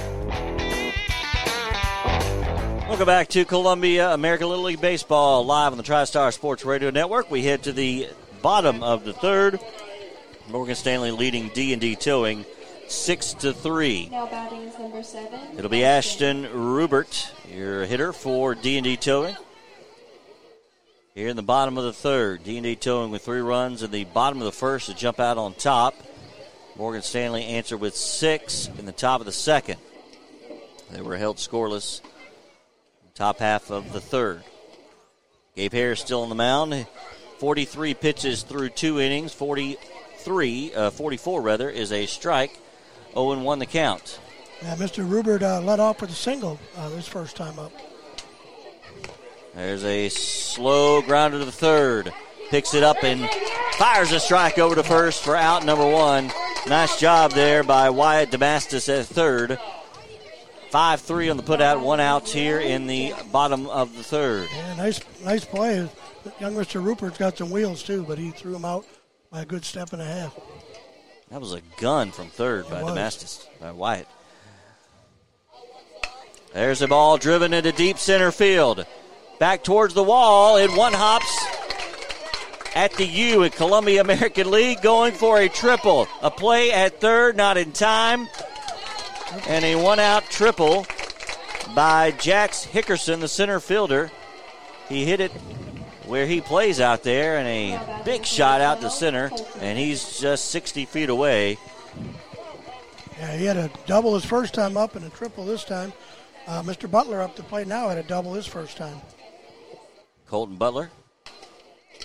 [2.87, 7.31] Welcome back to Columbia American Little League Baseball live on the TriStar Sports Radio Network.
[7.31, 8.07] We head to the
[8.43, 9.59] bottom of the third.
[10.49, 12.45] Morgan Stanley leading D and D Towing
[12.87, 14.07] six to three.
[14.11, 15.39] Now batting is number seven.
[15.57, 19.35] It'll be Ashton Rupert, your hitter for D and D Towing.
[21.15, 23.89] Here in the bottom of the third, D and D Towing with three runs in
[23.89, 25.95] the bottom of the first to jump out on top.
[26.77, 29.79] Morgan Stanley answered with six in the top of the second.
[30.91, 32.01] They were held scoreless
[33.15, 34.43] top half of the third.
[35.55, 36.85] Gabe Harris still on the mound.
[37.39, 39.33] 43 pitches through two innings.
[39.33, 42.59] 43, uh, 44 rather, is a strike.
[43.13, 44.19] 0 1 the count.
[44.61, 45.09] Yeah, Mr.
[45.09, 47.71] Rupert uh, led off with a single uh, his first time up.
[49.53, 52.11] There's a slow grounder to the third.
[52.49, 53.29] Picks it up and
[53.77, 56.31] fires a strike over to first for out number one.
[56.67, 59.57] Nice job there by Wyatt Damastis at third.
[60.69, 64.47] 5 3 on the putout, one out here in the bottom of the third.
[64.53, 65.89] Yeah, nice, nice play.
[66.39, 66.83] Young Mr.
[66.83, 68.85] Rupert's got some wheels too, but he threw him out
[69.31, 70.37] by a good step and a half.
[71.29, 72.93] That was a gun from third by was.
[72.93, 74.07] Damastis, by Wyatt.
[76.53, 78.85] There's a ball driven into deep center field.
[79.39, 81.45] Back towards the wall, it one hops
[82.75, 86.07] at the U at Columbia American League, going for a triple.
[86.21, 88.27] A play at third, not in time.
[89.47, 90.85] And a one out triple
[91.73, 94.11] by Jax Hickerson, the center fielder.
[94.89, 95.31] He hit it
[96.05, 100.51] where he plays out there, and a big shot out to center, and he's just
[100.51, 101.57] 60 feet away.
[103.17, 105.93] Yeah, he had a double his first time up and a triple this time.
[106.47, 106.89] Uh, Mr.
[106.89, 109.01] Butler up to play now had a double his first time.
[110.27, 110.91] Colton Butler.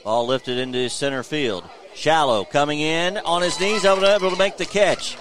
[0.05, 1.65] Ball lifted into center field.
[1.95, 5.17] Shallow coming in on his knees, able to, able to make the catch.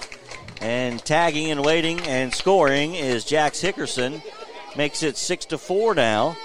[0.62, 4.22] And tagging and waiting and scoring is Jax Hickerson.
[4.76, 6.36] Makes it six to four now.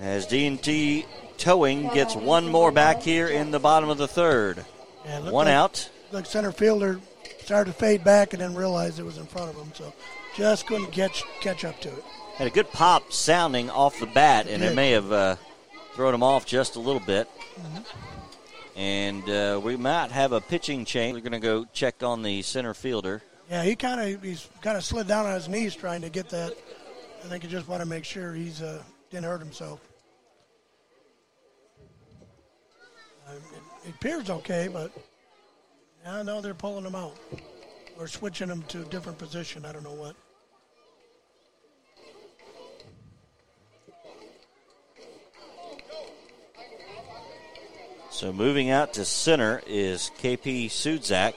[0.00, 4.64] As D&D Towing gets one more back here in the bottom of the third.
[5.04, 5.90] Yeah, One like- out.
[6.12, 7.00] Like center fielder
[7.40, 9.92] started to fade back and then realized it was in front of him, so
[10.36, 12.04] just couldn't catch catch up to it.
[12.36, 15.36] Had a good pop sounding off the bat, and it may have uh,
[15.94, 17.28] thrown him off just a little bit.
[18.76, 21.14] And uh, we might have a pitching change.
[21.14, 23.22] We're going to go check on the center fielder.
[23.50, 26.30] Yeah, he kind of he's kind of slid down on his knees trying to get
[26.30, 26.54] that.
[27.24, 29.80] I think he just want to make sure he's uh, didn't hurt himself.
[33.28, 34.90] Uh, it, it appears okay, but
[36.06, 37.16] I know they're pulling him out
[37.98, 39.64] or switching him to a different position.
[39.64, 40.16] I don't know what.
[48.10, 51.34] So moving out to center is KP Sudzak.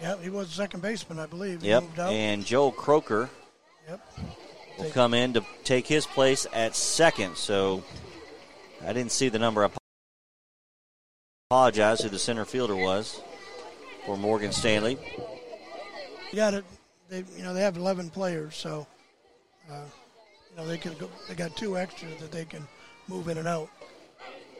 [0.00, 1.62] Yeah, he was second baseman, I believe.
[1.62, 1.84] He Yep.
[1.98, 3.28] And Joel Croker
[3.88, 4.00] yep.
[4.78, 7.36] will come in to take his place at second.
[7.36, 7.82] So
[8.84, 9.64] I didn't see the number.
[9.64, 9.70] I
[11.50, 13.20] apologize who the center fielder was
[14.06, 14.98] for Morgan Stanley.
[16.30, 16.64] You got it.
[17.08, 18.86] They, you know, they have 11 players, so
[19.70, 19.80] uh,
[20.50, 21.08] you know they could go.
[21.26, 22.68] They got two extra that they can
[23.08, 23.70] move in and out.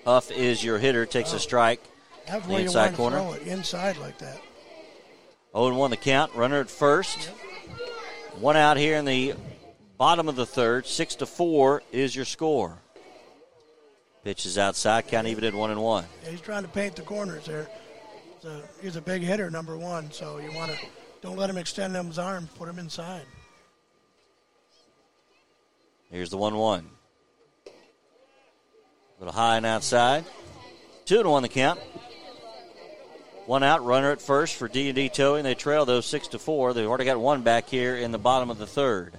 [0.07, 1.82] Huff is your hitter, takes a strike.
[2.26, 3.16] That's The where you inside want to corner.
[3.18, 4.41] throw it inside like that.
[5.53, 6.35] 0 1 the count.
[6.35, 7.27] Runner at first.
[8.39, 9.35] One out here in the
[9.97, 10.87] bottom of the third.
[10.87, 12.79] 6 to 4 is your score.
[14.25, 15.09] Pitch is outside.
[15.09, 16.05] Count even at 1 and 1.
[16.25, 17.67] Yeah, he's trying to paint the corners there.
[18.37, 20.13] He's a, he's a big hitter, number one.
[20.13, 20.79] So you want to
[21.21, 22.49] don't let him extend them his arms.
[22.57, 23.23] Put him inside.
[26.11, 26.91] Here's the 1 1.
[27.67, 27.71] A
[29.19, 30.25] little high and outside.
[31.07, 31.81] 2 to 1 the count.
[33.49, 35.43] One out, runner at first for D and D towing.
[35.43, 36.75] They trail those six to four.
[36.75, 39.15] They've already got one back here in the bottom of the third.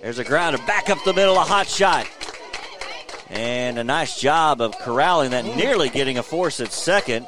[0.00, 2.06] There's a grounder back up the middle, a hot shot.
[3.30, 7.26] And a nice job of corralling that, nearly getting a force at second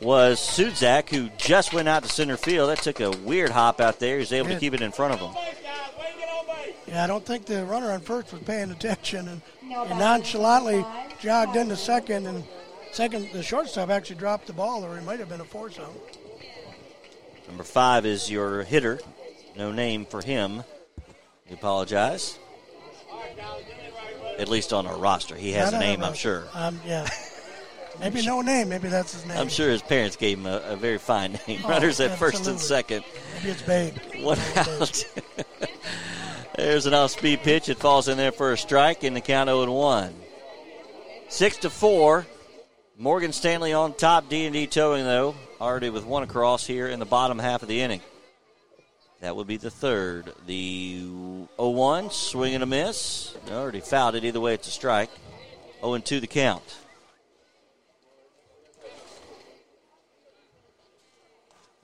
[0.00, 2.70] was Sudzak, who just went out to center field.
[2.70, 4.14] That took a weird hop out there.
[4.14, 5.34] He was able to keep it in front of him.
[6.86, 9.42] Yeah, I don't think the runner on first was paying attention and,
[9.72, 10.86] and nonchalantly
[11.20, 12.44] jogged into second and
[12.92, 13.30] second.
[13.32, 16.18] The shortstop actually dropped the ball, or it might have been a out.
[17.46, 19.00] Number five is your hitter.
[19.56, 20.62] No name for him.
[21.48, 22.38] We apologize.
[24.38, 25.34] At least on our roster.
[25.34, 26.44] He has a name, I'm sure.
[26.54, 27.08] Um, yeah.
[28.00, 28.68] Maybe no name.
[28.68, 29.36] Maybe that's his name.
[29.36, 31.62] I'm sure his parents gave him a, a very fine name.
[31.64, 33.04] Oh, Runners at first and second.
[33.36, 33.94] Maybe it's Babe.
[34.20, 35.04] One out.
[36.56, 37.68] There's an off speed pitch.
[37.68, 40.14] It falls in there for a strike in the count 0 and 1.
[41.28, 42.26] 6 to 4.
[43.00, 44.28] Morgan Stanley on top.
[44.28, 48.00] D&D towing, though, already with one across here in the bottom half of the inning.
[49.20, 50.32] That would be the third.
[50.46, 53.36] The 0 1, swing and a miss.
[53.52, 54.24] Already fouled it.
[54.24, 55.10] Either way, it's a strike.
[55.80, 56.76] 0 and 2 the count.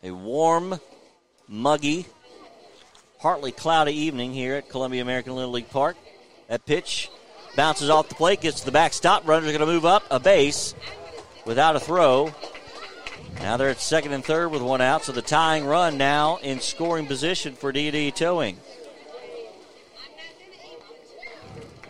[0.03, 0.81] A warm,
[1.47, 2.07] muggy,
[3.21, 5.97] partly cloudy evening here at Columbia American Little League Park.
[6.49, 7.09] That pitch
[7.55, 9.29] bounces off the plate, gets to the backstop.
[9.29, 10.75] Runners are going to move up a base
[11.45, 12.35] without a throw.
[13.41, 16.61] Now they're at second and third with one out, so the tying run now in
[16.61, 18.59] scoring position for D&D Towing.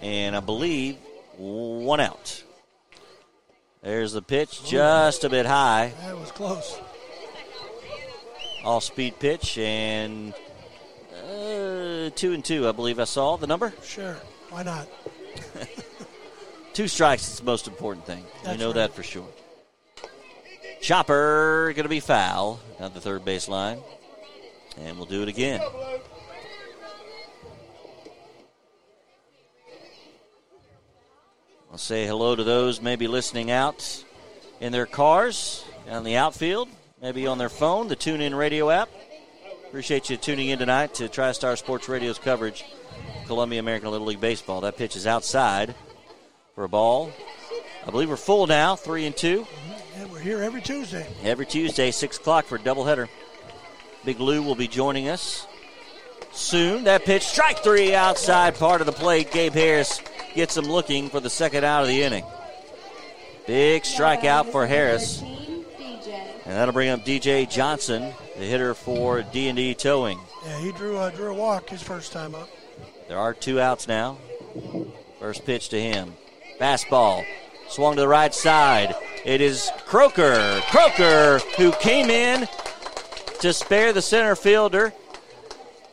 [0.00, 0.96] And I believe
[1.36, 2.42] one out.
[3.82, 5.92] There's the pitch, just a bit high.
[6.00, 6.78] That was close.
[8.64, 10.32] All speed pitch and
[11.12, 13.74] uh, two and two, I believe I saw the number.
[13.82, 14.16] Sure.
[14.48, 14.88] Why not?
[16.74, 18.24] Two strikes is the most important thing.
[18.42, 18.74] That's know right.
[18.74, 19.28] that for sure.
[20.84, 23.82] Chopper going to be foul at the third baseline.
[24.78, 25.62] And we'll do it again.
[31.72, 34.04] I'll say hello to those maybe listening out
[34.60, 36.68] in their cars, on the outfield,
[37.00, 38.90] maybe on their phone, the TuneIn Radio app.
[39.68, 42.62] Appreciate you tuning in tonight to TriStar Sports Radio's coverage
[43.22, 44.60] of Columbia American Little League Baseball.
[44.60, 45.74] That pitch is outside
[46.54, 47.10] for a ball.
[47.86, 49.46] I believe we're full now, three and two.
[50.24, 51.06] Here every Tuesday.
[51.22, 53.08] Every Tuesday, 6 o'clock for a doubleheader.
[54.06, 55.46] Big Lou will be joining us
[56.32, 56.84] soon.
[56.84, 59.30] That pitch, strike three outside part of the plate.
[59.32, 60.00] Gabe Harris
[60.34, 62.24] gets him looking for the second out of the inning.
[63.46, 65.20] Big strikeout for Harris.
[65.20, 65.66] And
[66.46, 70.18] that'll bring up DJ Johnson, the hitter for D&D Towing.
[70.46, 72.48] Yeah, he drew uh, drew a walk his first time up.
[73.08, 74.16] There are two outs now.
[75.20, 76.14] First pitch to him.
[76.58, 77.26] Fastball.
[77.68, 78.94] Swung to the right side.
[79.24, 80.60] It is Croker.
[80.70, 82.46] Croker, who came in
[83.40, 84.92] to spare the center fielder,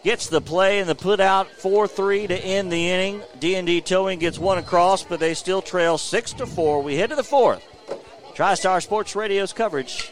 [0.03, 3.21] gets the play and the put out 4-3 to end the inning.
[3.39, 6.83] D&D Towing gets one across, but they still trail 6 to 4.
[6.83, 7.63] We head to the fourth.
[8.35, 10.11] TriStar Sports Radio's coverage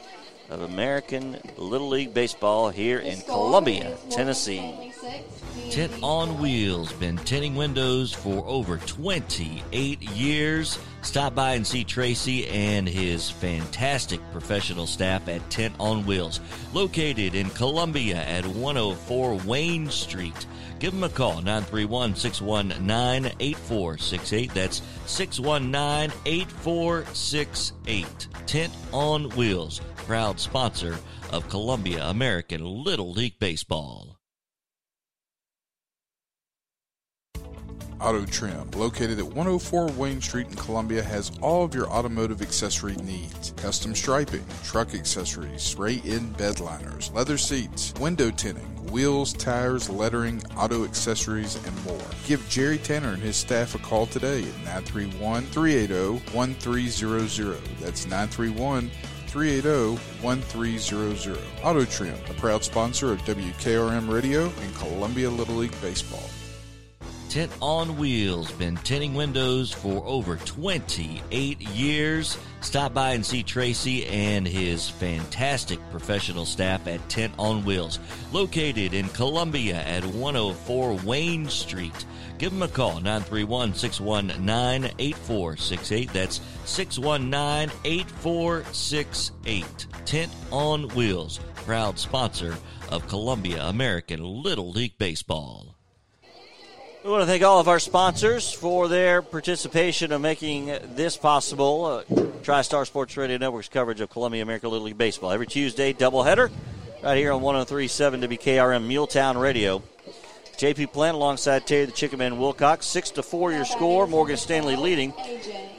[0.49, 4.88] of American Little League Baseball here in Columbia, Tennessee.
[5.69, 10.79] Tint on Wheels, been tinting windows for over 28 years.
[11.03, 16.39] Stop by and see Tracy and his fantastic professional staff at Tint on Wheels,
[16.73, 20.47] located in Columbia at 104 Wayne Street.
[20.79, 24.53] Give them a call, 931 619 8468.
[24.53, 28.27] That's 619 8468.
[28.47, 30.97] Tint on Wheels, proud sponsor
[31.31, 34.18] of Columbia American Little League Baseball.
[38.01, 42.95] Auto Trim, located at 104 Wayne Street in Columbia, has all of your automotive accessory
[42.97, 43.53] needs.
[43.57, 50.85] Custom striping, truck accessories, spray-in bed liners, leather seats, window tinting, wheels, tires, lettering, auto
[50.85, 51.99] accessories, and more.
[52.25, 57.79] Give Jerry Tanner and his staff a call today at 931-380-1300.
[57.79, 58.89] That's 931
[59.27, 61.37] 380-1300.
[61.63, 66.23] Auto Trim, a proud sponsor of WKRM Radio and Columbia Little League Baseball.
[67.29, 72.39] Tint on Wheels, been tinting windows for over 28 years.
[72.61, 77.99] Stop by and see Tracy and his fantastic professional staff at Tint on Wheels,
[78.31, 82.03] located in Columbia at 104 Wayne Street.
[82.39, 86.11] Give them a call, 931 619 8468.
[86.11, 89.85] That's 619 8468.
[90.03, 92.57] Tint on Wheels, proud sponsor
[92.89, 95.75] of Columbia American Little League Baseball.
[97.01, 101.85] We want to thank all of our sponsors for their participation in making this possible.
[101.85, 102.03] Uh,
[102.43, 105.31] TriStar Sports Radio Network's coverage of Columbia American Little League Baseball.
[105.31, 106.51] Every Tuesday, doubleheader,
[107.01, 109.81] right here on 1037 WKRM Muletown Radio.
[110.57, 112.85] JP Plant alongside Terry the Chicken Man Wilcox.
[112.87, 114.05] 6 to 4 your score.
[114.05, 115.13] Morgan Stanley leading.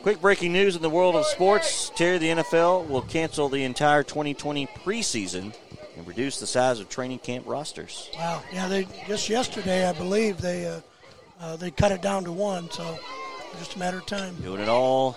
[0.01, 1.93] Quick breaking news in the world of sports.
[1.97, 5.55] Terry, the NFL will cancel the entire 2020 preseason
[5.99, 8.09] and reduce the size of training camp rosters.
[8.17, 8.43] Wow.
[8.51, 10.81] Yeah, they just yesterday, I believe, they uh,
[11.41, 12.99] uh, they cut it down to one, so
[13.59, 14.35] just a matter of time.
[14.37, 15.17] Doing it all,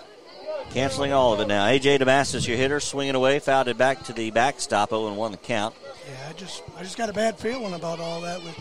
[0.72, 1.66] canceling all of it now.
[1.66, 5.32] AJ Damastis, your hitter, swinging away, fouled it back to the backstop, 0 and 1
[5.32, 5.76] the count.
[6.08, 8.44] Yeah, I just I just got a bad feeling about all that.
[8.44, 8.58] With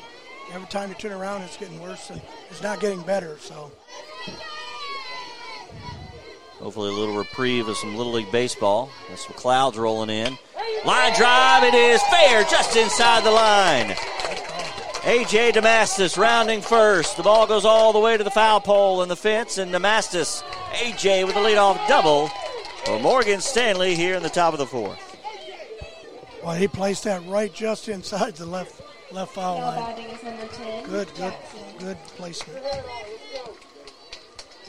[0.52, 3.36] every time you turn around, it's getting worse and it's not getting better.
[3.38, 3.72] So
[6.62, 8.88] Hopefully, a little reprieve of some Little League baseball.
[9.08, 10.38] Got some clouds rolling in.
[10.84, 13.96] Line drive, it is fair, just inside the line.
[15.02, 17.16] AJ Damastis rounding first.
[17.16, 20.42] The ball goes all the way to the foul pole and the fence, and Damastis,
[20.74, 22.28] AJ with the leadoff double
[22.84, 25.00] for Morgan Stanley here in the top of the fourth.
[26.44, 28.80] well, he placed that right just inside the left
[29.10, 29.98] left foul Now line.
[29.98, 30.20] is
[30.56, 30.84] 10.
[30.84, 31.34] Good, good,
[31.80, 32.62] good placement.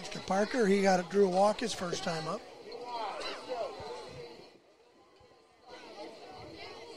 [0.02, 0.26] Mr.
[0.26, 2.42] Parker, he got a Drew walk his first time up.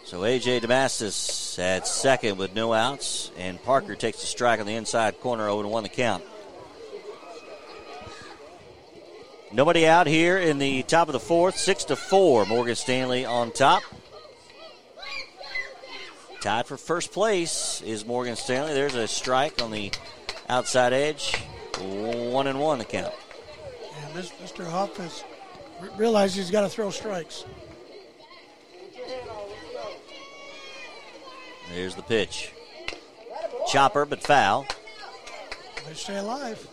[0.07, 4.76] So AJ Damastis at second with no outs, and Parker takes the strike on the
[4.76, 6.22] inside corner, 0 1 the count.
[9.52, 12.46] Nobody out here in the top of the fourth, six to four.
[12.46, 13.82] Morgan Stanley on top.
[16.40, 18.74] Tied for first place is Morgan Stanley.
[18.74, 19.90] There's a strike on the
[20.48, 21.34] outside edge,
[21.80, 23.14] one and one the count.
[24.04, 24.70] And Mr.
[24.70, 25.24] Huff has
[25.96, 27.44] realized he's got to throw strikes.
[31.73, 32.53] There's the pitch.
[33.69, 34.67] Chopper, but foul.
[35.87, 36.67] They stay alive.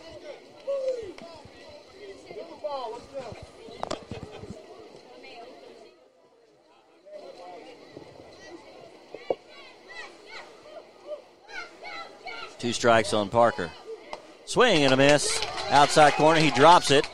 [12.58, 13.70] Two strikes on Parker.
[14.46, 15.40] Swing and a miss.
[15.70, 17.06] Outside corner, he drops it.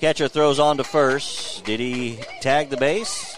[0.00, 1.64] Catcher throws on to first.
[1.64, 3.36] Did he tag the base?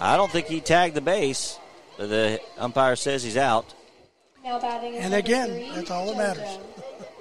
[0.00, 1.58] I don't think he tagged the base.
[1.96, 3.74] But The umpire says he's out.
[4.44, 6.58] Now batting And again, three, that's all that matters.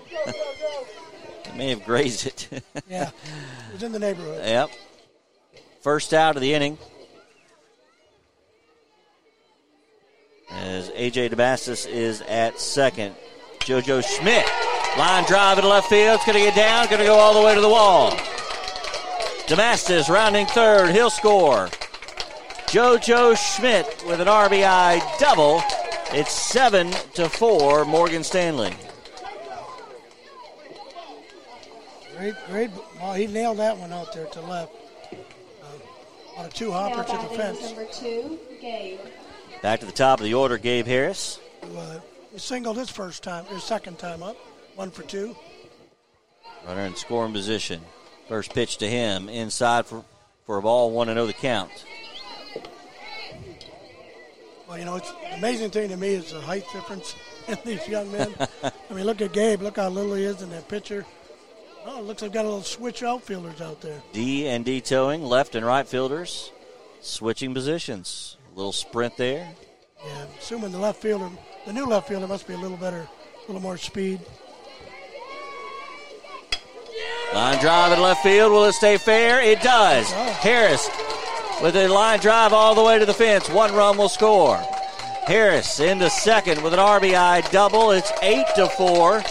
[0.09, 0.33] JoJo.
[1.51, 2.49] He may have grazed it.
[2.89, 3.11] Yeah,
[3.73, 4.41] it's in the neighborhood.
[4.45, 4.69] yep.
[5.81, 6.77] First out of the inning.
[10.51, 13.15] As AJ Damastis is at second.
[13.59, 14.45] JoJo Schmidt.
[14.97, 16.15] Line drive in left field.
[16.15, 16.85] It's going to get down.
[16.87, 18.11] Going to go all the way to the wall.
[19.47, 20.91] Damastis rounding third.
[20.91, 21.69] He'll score.
[22.67, 25.61] JoJo Schmidt with an RBI double.
[26.11, 27.85] It's seven to four.
[27.85, 28.73] Morgan Stanley.
[32.17, 32.69] Great, great.
[32.99, 34.73] Well, he nailed that one out there to left.
[35.13, 37.59] Uh, on a two hopper to the fence.
[37.59, 38.99] is number two, Gabe.
[39.61, 40.57] Back to the top of the order.
[40.57, 41.39] Gabe Harris.
[41.61, 41.99] who, uh,
[42.31, 44.37] he singled his first time, his second time up,
[44.75, 45.35] one for two.
[46.67, 47.81] Runner in scoring position.
[48.27, 50.03] First pitch to him inside for,
[50.45, 51.71] for a ball, 1 0 the count.
[54.75, 57.15] Well, you know, it's the amazing thing to me is the height difference
[57.47, 58.35] in these young men.
[58.63, 59.61] I mean, look at Gabe.
[59.61, 61.05] Look how little he is in that picture.
[61.85, 64.01] Oh, it looks like got a little switch outfielders out there.
[64.11, 66.51] D and D towing, left and right fielders,
[66.99, 68.35] switching positions.
[68.53, 69.47] A little sprint there.
[70.05, 71.29] Yeah, assuming the left fielder,
[71.65, 74.19] the new left fielder must be a little better, a little more speed.
[77.33, 78.51] Line drive in left field.
[78.51, 79.41] Will it stay fair?
[79.41, 80.11] It does.
[80.11, 80.37] Oh.
[80.41, 80.89] Harris
[81.61, 83.49] with a line drive all the way to the fence.
[83.49, 84.57] One run will score.
[85.25, 87.91] Harris into second with an RBI double.
[87.91, 89.23] It's eight to four.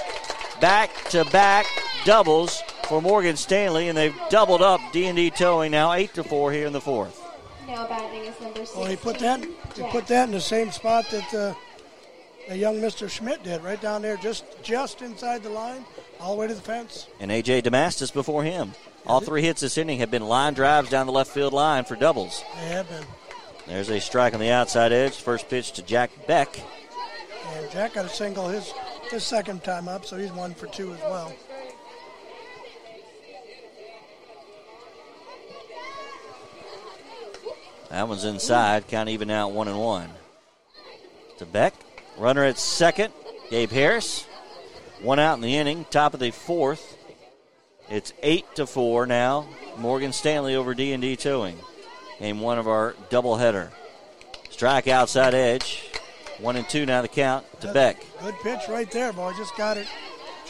[0.60, 1.66] Back to back
[2.04, 6.24] doubles for Morgan Stanley, and they've doubled up D and D towing now eight to
[6.24, 7.20] four here in the fourth.
[7.66, 8.82] Now batting is number 16.
[8.82, 11.54] Oh, he put that, he put that in the same spot that uh,
[12.48, 13.08] the young Mr.
[13.08, 15.84] Schmidt did, right down there, just just inside the line,
[16.20, 17.06] all the way to the fence.
[17.20, 18.72] And AJ Damastis before him.
[19.06, 21.94] All three hits this inning have been line drives down the left field line for
[21.94, 22.42] doubles.
[22.56, 23.04] They have been.
[23.66, 25.16] There's a strike on the outside edge.
[25.16, 26.58] First pitch to Jack Beck.
[27.54, 28.72] And Jack got a single his
[29.10, 31.32] his second time up, so he's one for two as well.
[37.90, 40.10] That one's inside, count even out one and one.
[41.38, 41.74] To Beck,
[42.16, 43.12] runner at second,
[43.50, 44.26] Gabe Harris.
[45.00, 46.93] One out in the inning, top of the fourth.
[47.90, 49.46] It's eight to four now.
[49.76, 51.58] Morgan Stanley over D and D towing.
[52.18, 53.70] Game one of our doubleheader.
[54.50, 55.90] Strike outside edge.
[56.38, 58.04] One and two now the count to Beck.
[58.20, 59.32] Good pitch right there, boy.
[59.36, 59.86] Just got it,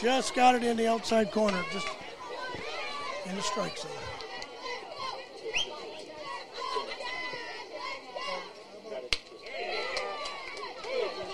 [0.01, 1.87] just got it in the outside corner, just
[3.25, 3.91] in the strike zone.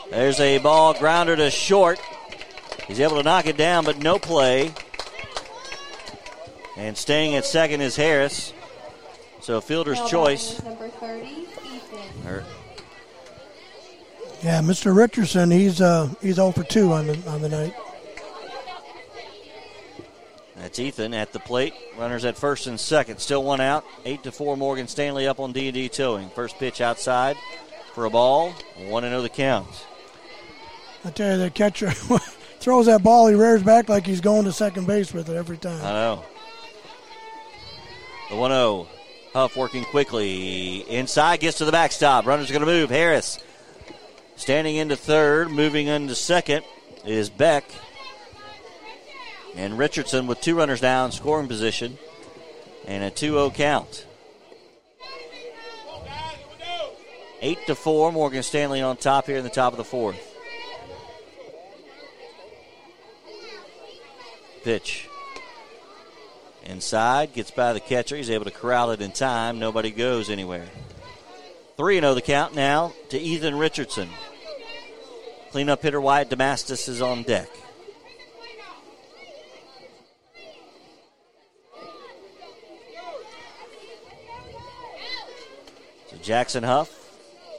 [0.09, 1.99] There's a ball grounder to short.
[2.87, 4.73] He's able to knock it down, but no play.
[6.81, 8.53] And staying at second is Harris.
[9.39, 10.63] So fielder's Now choice.
[10.63, 12.43] number 30, Ethan.
[14.41, 14.95] Yeah, Mr.
[14.95, 17.75] Richardson, he's uh he's 0 for 2 on the on the night.
[20.55, 21.75] That's Ethan at the plate.
[21.99, 23.19] Runners at first and second.
[23.19, 23.85] Still one out.
[24.03, 24.57] Eight to four.
[24.57, 26.29] Morgan Stanley up on D and D towing.
[26.31, 27.37] First pitch outside
[27.93, 28.55] for a ball.
[28.87, 29.67] One and know the count.
[31.05, 31.91] I tell you, the catcher
[32.59, 35.57] throws that ball, he rears back like he's going to second base with it every
[35.57, 35.83] time.
[35.83, 36.25] I know.
[38.31, 38.87] The 1 0.
[39.33, 40.89] Huff working quickly.
[40.89, 42.25] Inside, gets to the backstop.
[42.25, 42.89] Runners going to move.
[42.89, 43.43] Harris
[44.37, 46.63] standing into third, moving into second
[47.05, 47.65] is Beck.
[49.57, 51.97] And Richardson with two runners down, scoring position,
[52.87, 54.05] and a 2 0 count.
[57.41, 58.13] 8 to 4.
[58.13, 60.25] Morgan Stanley on top here in the top of the fourth.
[64.63, 65.09] Pitch.
[66.63, 68.15] Inside, gets by the catcher.
[68.15, 69.59] He's able to corral it in time.
[69.59, 70.67] Nobody goes anywhere.
[71.77, 74.09] 3 0 the count now to Ethan Richardson.
[75.51, 77.49] Cleanup hitter Wyatt Damastis is on deck.
[86.09, 86.97] So Jackson Huff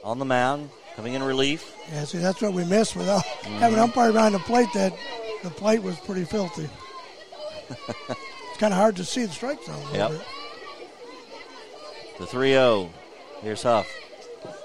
[0.03, 1.75] on the mound, coming in relief.
[1.91, 3.57] Yeah, see, that's what we missed without mm-hmm.
[3.57, 4.69] having an umpire behind the plate.
[4.73, 4.93] That
[5.43, 6.69] the plate was pretty filthy.
[8.63, 9.85] it's kind of hard to see the strike zone.
[9.93, 10.11] Yep.
[10.11, 10.21] bit.
[12.19, 12.89] The 3 0.
[13.41, 13.87] Here's Huff.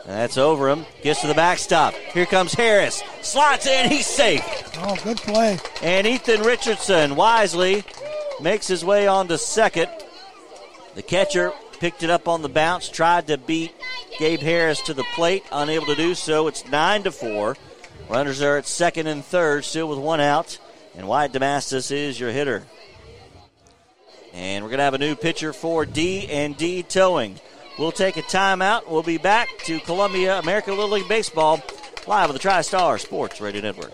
[0.05, 0.87] And that's over him.
[1.03, 1.95] Gets to the backstop.
[1.95, 3.03] Here comes Harris.
[3.23, 3.91] Slots in.
[3.91, 4.45] He's safe.
[4.77, 5.59] Oh, good play.
[5.83, 7.83] And Ethan Richardson wisely
[8.41, 9.89] makes his way on to second.
[10.95, 13.75] The catcher picked it up on the bounce, tried to beat
[14.21, 16.47] Gabe Harris to the plate, unable to do so.
[16.47, 17.57] It's nine to four.
[18.09, 20.59] Runners are at second and third, still with one out.
[20.97, 22.63] And Wyatt Damastis is your hitter.
[24.39, 27.41] And we're going to have a new pitcher for D and D towing.
[27.77, 28.89] We'll take a timeout.
[28.89, 31.61] We'll be back to Columbia American Little League Baseball
[32.07, 33.93] live on the TriStar Sports Radio Network.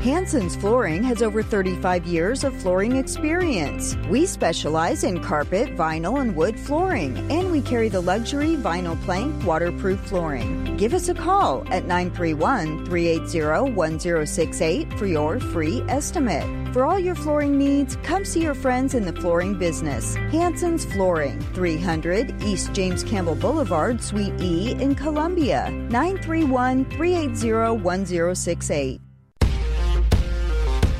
[0.00, 3.96] Hanson's Flooring has over 35 years of flooring experience.
[4.08, 9.44] We specialize in carpet, vinyl, and wood flooring, and we carry the luxury vinyl plank
[9.44, 10.78] waterproof flooring.
[10.78, 16.72] Give us a call at 931 380 1068 for your free estimate.
[16.72, 20.14] For all your flooring needs, come see your friends in the flooring business.
[20.32, 25.70] Hanson's Flooring, 300 East James Campbell Boulevard, Suite E in Columbia.
[25.70, 29.00] 931 380 1068.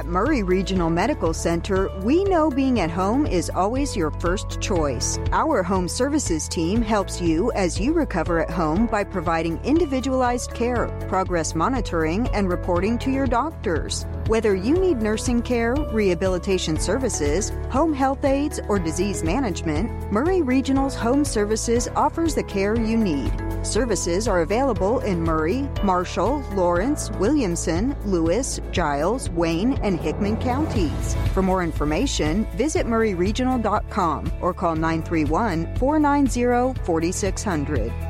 [0.00, 5.18] At Maury Regional Medical Center, we know being at home is always your first choice.
[5.30, 10.86] Our home services team helps you as you recover at home by providing individualized care,
[11.06, 14.06] progress monitoring, and reporting to your doctors.
[14.30, 20.94] Whether you need nursing care, rehabilitation services, home health aides, or disease management, Maury Regional's
[20.94, 23.32] Home Services offers the care you need.
[23.64, 31.16] Services are available in Maury, Marshall, Lawrence, Williamson, Lewis, Giles, Wayne, and Hickman counties.
[31.34, 38.09] For more information, visit mauryregional.com or call 931 490 4600.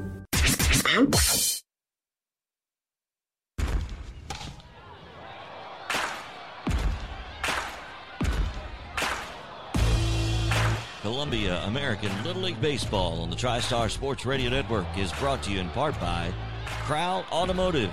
[11.01, 15.61] Columbia American Little League Baseball on the TriStar Sports Radio Network is brought to you
[15.61, 16.33] in part by
[16.65, 17.91] Crowell Automotive,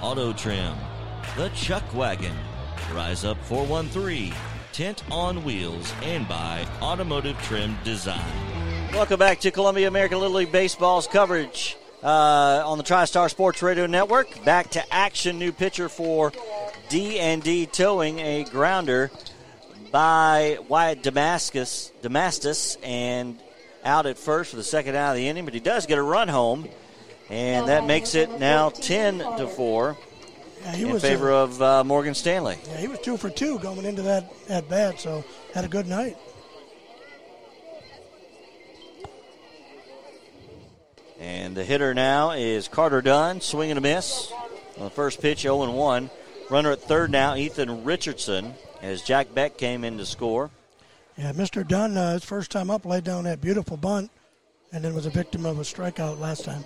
[0.00, 0.74] Auto Trim,
[1.36, 2.36] The Chuck Wagon,
[2.94, 4.32] Rise Up 413,
[4.72, 8.24] Tint on Wheels, and by Automotive Trim Design.
[8.94, 13.86] Welcome back to Columbia American Little League Baseball's coverage uh, on the TriStar Sports Radio
[13.86, 14.44] Network.
[14.44, 15.38] Back to action.
[15.38, 16.32] New pitcher for
[16.88, 19.10] D&D Towing, a grounder
[19.90, 23.38] by Wyatt Damastis, Damastis, and
[23.84, 26.02] out at first for the second out of the inning, but he does get a
[26.02, 26.68] run home,
[27.28, 29.96] and that makes it now 10 to 4
[30.62, 32.58] Yeah, he in was, favor uh, of uh, Morgan Stanley.
[32.66, 35.24] Yeah, he was two for two going into that at bat, so
[35.54, 36.16] had a good night.
[41.20, 44.32] And the hitter now is Carter Dunn, swing and a miss.
[44.78, 46.10] On the first pitch, 0 1.
[46.48, 50.50] Runner at third now, Ethan Richardson, as Jack Beck came in to score.
[51.18, 51.66] Yeah, Mr.
[51.66, 54.10] Dunn, uh, his first time up, laid down that beautiful bunt,
[54.72, 56.64] and then was a victim of a strikeout last time.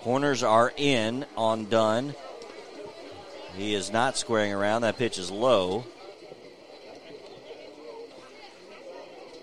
[0.00, 2.16] Corners are in on Dunn.
[3.54, 4.82] He is not squaring around.
[4.82, 5.84] That pitch is low.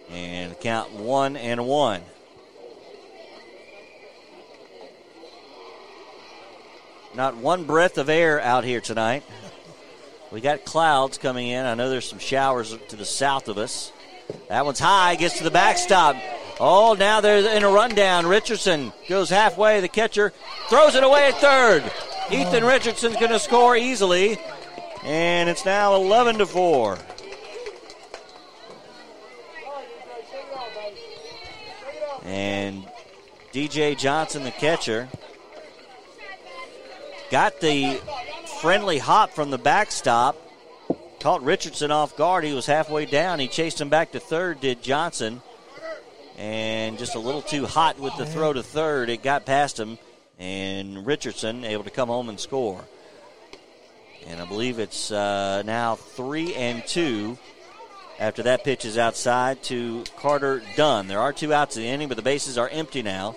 [0.10, 2.02] And count one and one.
[7.16, 9.24] Not one breath of air out here tonight.
[10.32, 11.66] We got clouds coming in.
[11.66, 13.92] I know there's some showers to the south of us.
[14.48, 16.16] That one's high, gets to the backstop.
[16.60, 18.28] Oh, now they're in a rundown.
[18.28, 19.80] Richardson goes halfway.
[19.80, 20.34] The catcher
[20.70, 21.84] throws it away at third.
[22.32, 24.38] Ethan Richardson's going to score easily,
[25.04, 27.00] and it's now 11 to 4.
[32.24, 32.86] And
[33.52, 35.10] DJ Johnson, the catcher,
[37.30, 38.02] got the
[38.62, 40.36] friendly hop from the backstop.
[41.20, 42.44] Caught Richardson off guard.
[42.44, 43.40] He was halfway down.
[43.40, 45.42] He chased him back to third, did Johnson.
[46.38, 49.10] And just a little too hot with the throw to third.
[49.10, 49.98] It got past him,
[50.38, 52.84] and Richardson able to come home and score.
[54.28, 57.38] And I believe it's uh, now three and two
[58.20, 61.08] after that pitch is outside to Carter Dunn.
[61.08, 63.36] There are two outs in the inning, but the bases are empty now.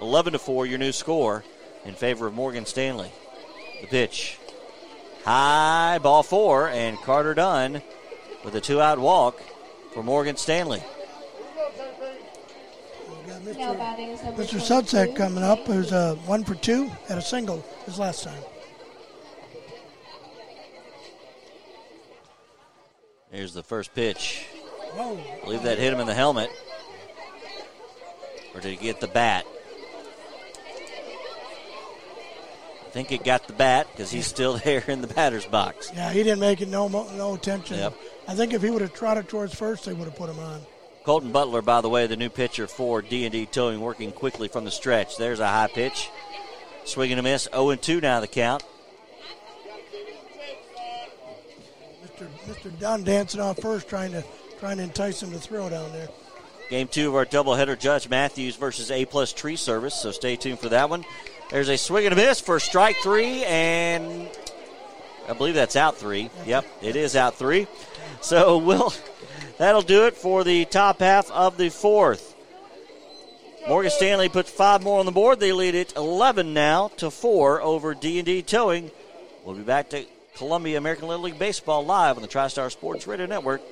[0.00, 1.44] 11 to 4, your new score
[1.84, 3.12] in favor of Morgan Stanley.
[3.84, 4.38] The pitch.
[5.24, 7.82] High ball four, and Carter Dunn
[8.42, 9.38] with a two out walk
[9.92, 10.82] for Morgan Stanley.
[13.44, 14.34] Mr.
[14.36, 14.56] 22.
[14.56, 18.42] Sudsack coming up, who's uh, one for two at a single his last time.
[23.30, 24.46] Here's the first pitch.
[24.94, 25.18] Whoa.
[25.18, 26.48] I believe that hit him in the helmet.
[28.54, 29.44] Or did he get the bat?
[32.83, 35.90] I think it got the bat because he's still there in the batter's box.
[35.94, 37.76] Yeah, he didn't make it no no attention.
[37.76, 37.94] Yep.
[38.28, 40.62] I think if he would have trotted towards first, they would have put him on.
[41.02, 44.70] Colton Butler, by the way, the new pitcher for D&D Towing, working quickly from the
[44.70, 45.18] stretch.
[45.18, 46.08] There's a high pitch.
[46.86, 47.46] Swing and a miss.
[47.52, 48.62] 0 2 now the count.
[52.06, 52.28] Mr.
[52.46, 52.78] Mr.
[52.78, 54.24] Dunn dancing off first, trying to
[54.60, 56.08] trying to entice him to throw down there.
[56.70, 59.94] Game two of our doubleheader, Judge Matthews versus A Plus Tree Service.
[59.94, 61.04] So stay tuned for that one.
[61.54, 64.28] There's a swing and a miss for strike three, and
[65.28, 66.28] I believe that's out three.
[66.46, 67.68] Yep, it is out three.
[68.22, 68.92] So we'll
[69.56, 72.34] that'll do it for the top half of the fourth.
[73.68, 75.38] Morgan Stanley puts five more on the board.
[75.38, 78.90] They lead it 11 now to four over D&D Towing.
[79.44, 83.26] We'll be back to Columbia American Little League Baseball live on the TriStar Sports Radio
[83.26, 83.62] Network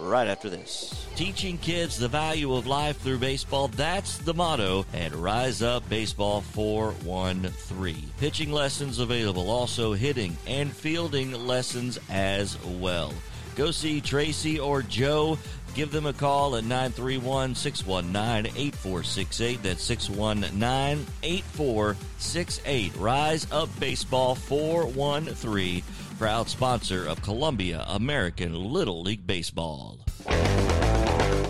[0.00, 1.06] right after this.
[1.14, 6.40] Teaching kids the value of life through baseball, that's the motto at Rise Up Baseball
[6.40, 8.10] 413.
[8.18, 13.12] Pitching lessons available, also hitting and fielding lessons as well.
[13.56, 15.38] Go see Tracy or Joe.
[15.74, 19.62] Give them a call at 931 619 8468.
[19.62, 22.96] That's 619 8468.
[22.96, 25.82] Rise Up Baseball 413,
[26.20, 30.00] proud sponsor of Columbia American Little League Baseball.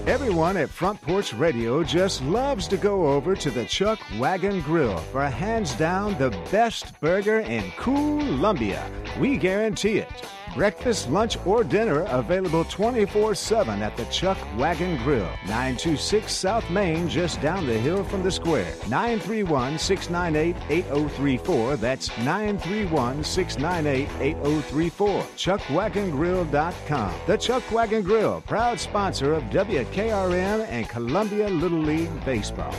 [0.06, 4.98] Everyone at Front Porch Radio just loves to go over to the Chuck Wagon Grill
[5.10, 8.88] for hands down the best burger in Columbia.
[9.18, 10.08] We guarantee it.
[10.54, 17.08] Breakfast, lunch, or dinner available 24 7 at the Chuck Wagon Grill, 926 South Main,
[17.08, 18.74] just down the hill from the square.
[18.88, 21.76] 931 698 8034.
[21.76, 25.22] That's 931 698 8034.
[25.36, 27.14] ChuckWagonGrill.com.
[27.26, 32.74] The Chuck Wagon Grill, proud sponsor of WKRM and Columbia Little League Baseball.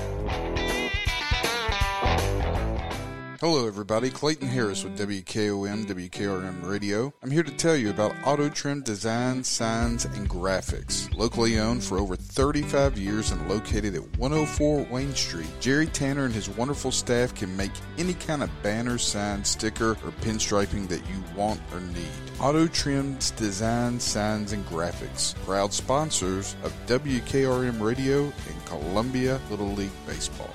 [3.41, 4.11] Hello, everybody.
[4.11, 7.11] Clayton Harris with WKOM, WKRM Radio.
[7.23, 11.11] I'm here to tell you about Auto Trim Design, Signs, and Graphics.
[11.18, 16.35] Locally owned for over 35 years and located at 104 Wayne Street, Jerry Tanner and
[16.35, 21.23] his wonderful staff can make any kind of banner, sign, sticker, or pinstriping that you
[21.35, 22.05] want or need.
[22.39, 25.34] Auto Trim's Design, Signs, and Graphics.
[25.45, 30.51] Proud sponsors of WKRM Radio and Columbia Little League Baseball.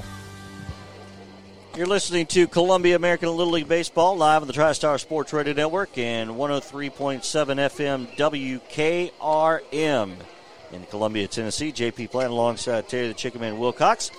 [1.76, 5.98] You're listening to Columbia American Little League Baseball live on the TriStar Sports Radio Network
[5.98, 8.16] and 103.7 FM
[9.10, 10.12] WKRM
[10.72, 11.72] in Columbia, Tennessee.
[11.72, 14.10] JP playing alongside Terry the Chicken Man Wilcox.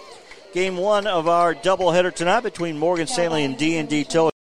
[0.54, 4.37] Game one of our doubleheader tonight between Morgan Stanley and D&D Towing.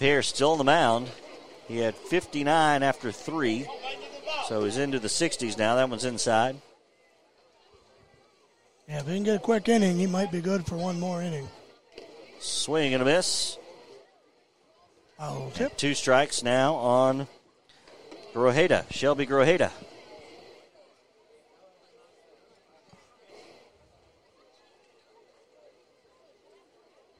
[0.00, 1.10] Harris still on the mound.
[1.68, 3.66] He had 59 after three,
[4.48, 5.76] so he's into the 60s now.
[5.76, 6.56] That one's inside.
[8.88, 11.22] Yeah, if he can get a quick inning, he might be good for one more
[11.22, 11.46] inning.
[12.40, 13.56] Swing and a miss.
[15.20, 17.28] Oh, And two strikes now on
[18.32, 19.70] Grojeda, Shelby Grojeda.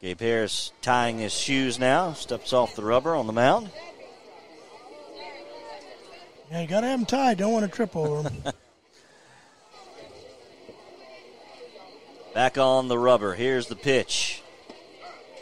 [0.01, 3.71] Gabe Harris tying his shoes now, steps off the rubber on the mound.
[6.51, 7.37] Yeah, you got to have him tied.
[7.37, 8.43] Don't want to trip over him.
[12.35, 13.35] Back on the rubber.
[13.35, 14.43] Here's the pitch.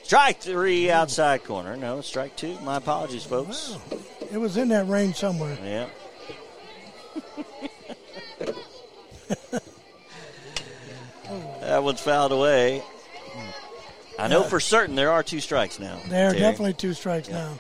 [0.02, 1.76] Strike three outside corner.
[1.76, 2.58] No, strike two.
[2.60, 3.76] My apologies, folks.
[4.32, 5.56] it was in that range somewhere.
[5.62, 5.86] Yeah.
[11.60, 12.82] that one's fouled away.
[14.18, 15.98] I know for certain there are two strikes now.
[16.08, 16.40] There are Terry.
[16.40, 17.58] definitely two strikes now.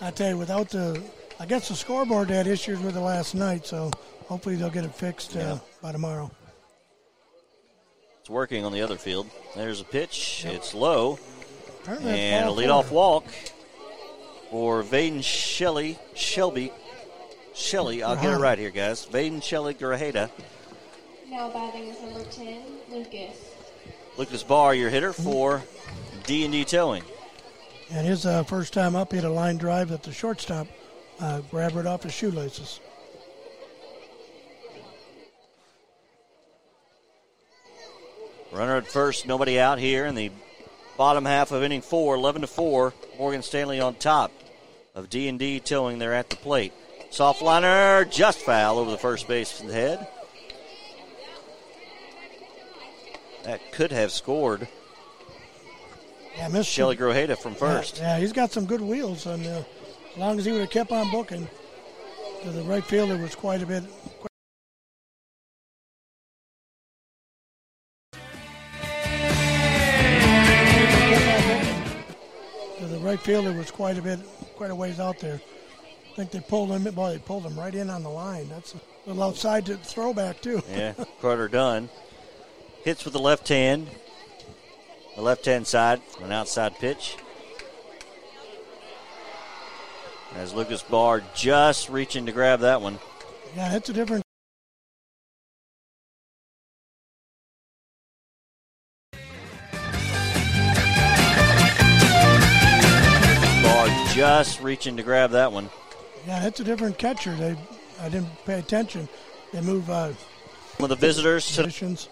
[0.00, 1.02] I tell you, without the,
[1.38, 3.90] I guess the scoreboard had issues with it last night, so
[4.26, 6.30] hopefully they'll get it fixed uh, by tomorrow.
[8.20, 9.28] It's working on the other field.
[9.54, 10.44] There's a pitch.
[10.46, 11.18] It's low.
[11.82, 12.96] Apparently And a leadoff four.
[12.96, 13.24] walk
[14.50, 15.98] for Vaden Shelley.
[16.14, 16.72] Shelby.
[17.54, 18.02] Shelley.
[18.02, 19.04] I'll get it right here, guys.
[19.06, 20.30] Vaden Shelley Grajeda.
[21.28, 23.36] Now batting is number 10, Lucas.
[24.20, 25.62] Lucas Barr, your hitter for
[26.26, 27.02] D&D Towing.
[27.90, 30.66] And his uh, first time up, he had a line drive that the shortstop
[31.20, 32.80] uh, grabbed it off his shoelaces.
[38.52, 40.30] Runner at first, nobody out here in the
[40.98, 42.92] bottom half of inning four, 11 to 4.
[43.16, 44.32] Morgan Stanley on top
[44.94, 45.98] of D&D Towing.
[45.98, 46.74] They're at the plate.
[47.08, 50.06] Soft liner, just foul over the first base head.
[53.44, 54.68] That could have scored
[56.36, 56.64] Yeah, Mr.
[56.64, 57.98] Shelly Grojeda from first.
[57.98, 59.62] Yeah, yeah, he's got some good wheels, and uh,
[60.12, 61.48] as long as he would have kept on booking,
[62.42, 63.82] to the right fielder was quite a bit.
[72.80, 74.20] The right fielder was quite a bit,
[74.56, 75.40] quite a ways out there.
[76.12, 76.84] I think they pulled him.
[76.92, 78.48] Boy, they pulled him right in on the line.
[78.48, 80.62] That's a little outside to throwback too.
[80.70, 81.88] Yeah, Carter Dunn
[82.84, 83.88] hits with the left hand.
[85.16, 87.16] The left hand side, an outside pitch.
[90.36, 92.98] As Lucas Barr just reaching to grab that one.
[93.56, 94.22] Yeah, that's a different.
[103.62, 105.68] Barr just reaching to grab that one.
[106.26, 107.34] Yeah, that's a different catcher.
[107.34, 107.56] They,
[108.00, 109.08] I didn't pay attention.
[109.52, 110.12] They move uh,
[110.76, 112.08] One of the visitors to positions.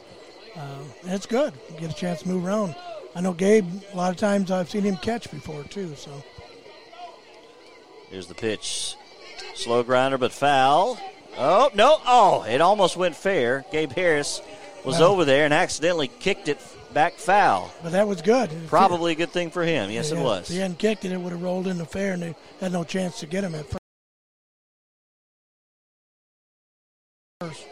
[0.59, 1.55] Uh, it's good.
[1.73, 2.75] You get a chance to move around.
[3.15, 3.67] I know Gabe.
[3.93, 5.95] A lot of times I've seen him catch before too.
[5.95, 6.11] So
[8.11, 8.97] Here's the pitch.
[9.55, 10.99] Slow grinder, but foul.
[11.37, 11.99] Oh, no.
[12.07, 13.65] Oh, it almost went fair.
[13.71, 14.41] Gabe Harris
[14.85, 16.59] was Well- over there and accidentally kicked it
[16.93, 17.71] back foul.
[17.83, 18.51] But that was good.
[18.67, 19.91] Probably a good thing for him.
[19.91, 20.49] Yes, it was.
[20.49, 22.83] If he hadn't kicked it, it would have rolled into fair, and they had no
[22.83, 23.79] chance to get him at first.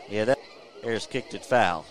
[0.08, 0.38] Yeah, that
[0.84, 1.86] Harris kicked it foul.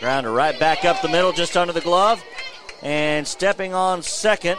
[0.00, 2.22] Grounder right back up the middle, just under the glove.
[2.82, 4.58] And stepping on second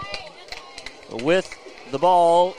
[1.11, 1.57] with
[1.91, 2.55] the ball.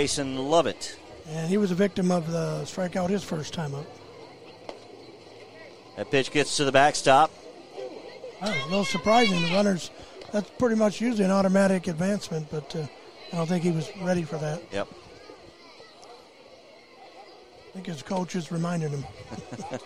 [0.00, 0.96] Jason Lovett.
[1.28, 3.84] And he was a victim of the strikeout his first time up.
[5.98, 7.30] That pitch gets to the backstop.
[8.40, 9.42] That was a little surprising.
[9.42, 9.90] The runners,
[10.32, 12.86] that's pretty much usually an automatic advancement, but uh,
[13.30, 14.62] I don't think he was ready for that.
[14.72, 14.88] Yep.
[17.68, 19.04] I think his coach coaches reminded him.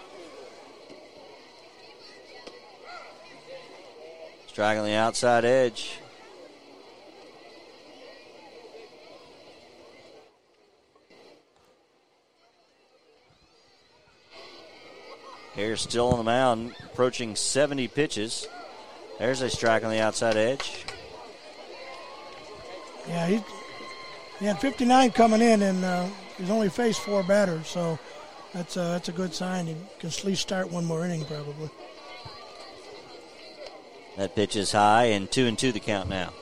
[4.46, 5.98] Striking the outside edge.
[15.54, 18.46] Harris still on the mound, approaching 70 pitches.
[19.18, 20.84] There's a strike on the outside edge.
[23.08, 23.44] Yeah, he,
[24.40, 27.98] he had 59 coming in, and uh, he's only faced four batters, so
[28.52, 29.66] that's a, that's a good sign.
[29.66, 31.70] He can at least start one more inning, probably.
[34.16, 36.32] That pitch is high, and two and two the count now.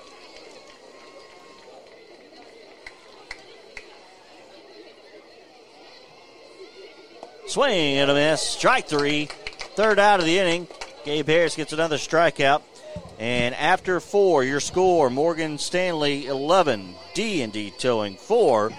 [7.53, 8.41] Swing and a miss.
[8.41, 9.27] Strike three.
[9.77, 10.67] Third out of the inning.
[11.05, 12.63] Gabe Harris gets another strikeout.
[13.19, 18.71] And after four, your score: Morgan Stanley 11, D and D Towing 4.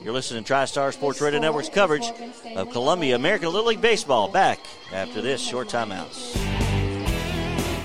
[0.00, 2.08] You're listening to TriStar Sports Radio Network's coverage
[2.54, 4.28] of Columbia American Little League Baseball.
[4.28, 4.60] Back
[4.92, 6.69] after this short timeouts.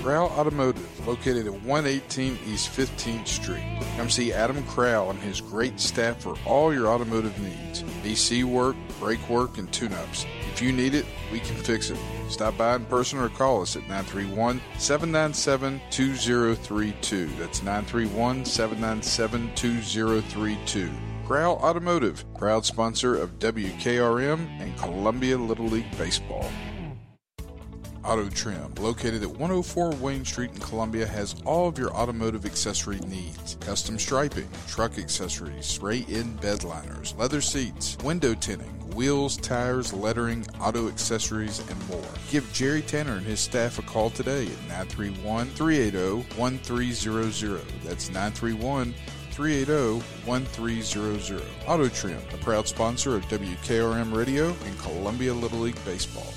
[0.06, 3.64] Crowell Automotive, located at 118 East 15th Street.
[3.96, 8.76] Come see Adam Crowell and his great staff for all your automotive needs AC work,
[9.00, 10.24] brake work, and tune ups.
[10.52, 11.98] If you need it, we can fix it.
[12.28, 17.26] Stop by in person or call us at 931 797 2032.
[17.40, 20.88] That's 931 797 2032.
[21.26, 26.48] Crowell Automotive, proud sponsor of WKRM and Columbia Little League Baseball.
[28.06, 33.00] Auto Trim, located at 104 Wayne Street in Columbia, has all of your automotive accessory
[33.00, 33.56] needs.
[33.60, 40.86] Custom striping, truck accessories, spray-in bed liners, leather seats, window tinting, wheels, tires, lettering, auto
[40.86, 42.08] accessories, and more.
[42.30, 47.60] Give Jerry Tanner and his staff a call today at 931 380 1300.
[47.82, 48.94] That's 931
[49.32, 51.42] 380 1300.
[51.66, 56.32] Auto Trim, a proud sponsor of WKRM Radio and Columbia Little League Baseball.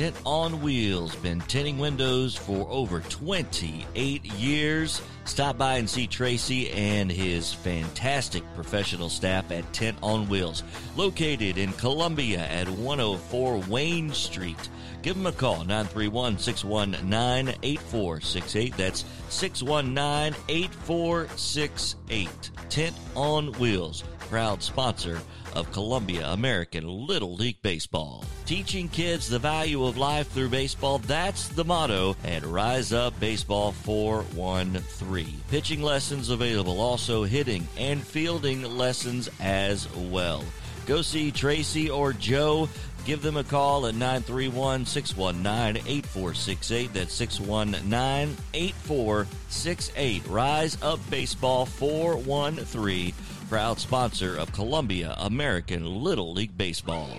[0.00, 5.02] Tint on Wheels, been tinting windows for over 28 years.
[5.26, 10.62] Stop by and see Tracy and his fantastic professional staff at Tint on Wheels,
[10.96, 14.70] located in Columbia at 104 Wayne Street.
[15.02, 18.74] Give them a call, 931 619 8468.
[18.78, 22.50] That's 619 8468.
[22.70, 25.20] Tint on Wheels, proud sponsor
[25.56, 28.24] of Columbia American Little League Baseball.
[28.46, 33.72] Teaching kids the value of life through baseball, that's the motto at Rise Up Baseball
[33.72, 35.40] 413.
[35.50, 40.44] Pitching lessons available, also hitting and fielding lessons as well.
[40.86, 42.68] Go see Tracy or Joe.
[43.04, 46.94] Give them a call at 931 619 8468.
[46.94, 50.26] That's 619 8468.
[50.28, 53.12] Rise Up Baseball 413
[53.50, 57.10] proud sponsor of Columbia American Little League Baseball.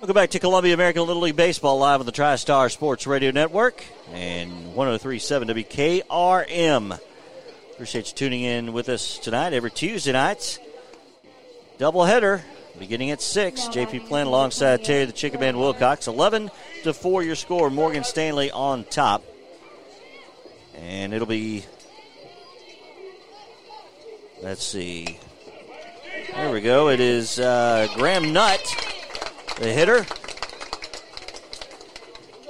[0.00, 3.82] Welcome back to Columbia American Little League Baseball live on the TriStar Sports Radio Network
[4.12, 7.00] and 1037 WKRM.
[7.72, 10.60] Appreciate you tuning in with us tonight, every Tuesday night.
[11.80, 12.42] Doubleheader
[12.78, 13.62] beginning at 6.
[13.70, 16.06] JP Flynn alongside Terry the Chicken Man Wilcox.
[16.06, 16.52] 11
[16.84, 17.70] to 4 your score.
[17.70, 19.24] Morgan Stanley on top.
[20.76, 21.64] And it'll be,
[24.44, 25.18] let's see,
[26.34, 26.88] there we go.
[26.88, 28.60] It is uh, Graham Nutt,
[29.58, 30.06] the hitter.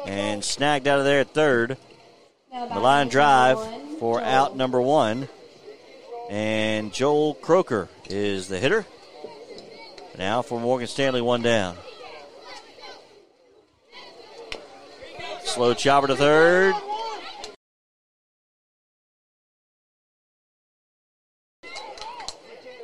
[0.06, 1.76] And snagged out of there at third.
[2.50, 3.58] The line drive
[3.98, 5.28] for out number one.
[6.28, 8.86] And Joel Croker is the hitter.
[10.18, 11.76] Now for Morgan Stanley, one down.
[15.44, 16.74] Slow chopper to third.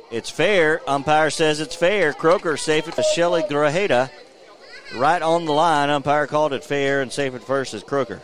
[0.09, 0.81] It's fair.
[0.87, 2.13] Umpire says it's fair.
[2.13, 4.09] Croker safe it to Shelly Grajeda.
[4.95, 5.89] Right on the line.
[5.89, 8.21] Umpire called it fair and safe at first is Croker.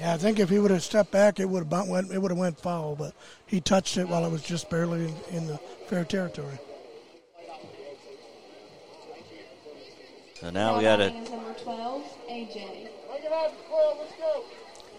[0.00, 2.10] Yeah, I think if he would have stepped back, it would have went.
[2.10, 3.14] It would have went foul, but
[3.46, 6.58] he touched it while it was just barely in, in the fair territory.
[10.40, 12.88] So now we got a number 12, AJ.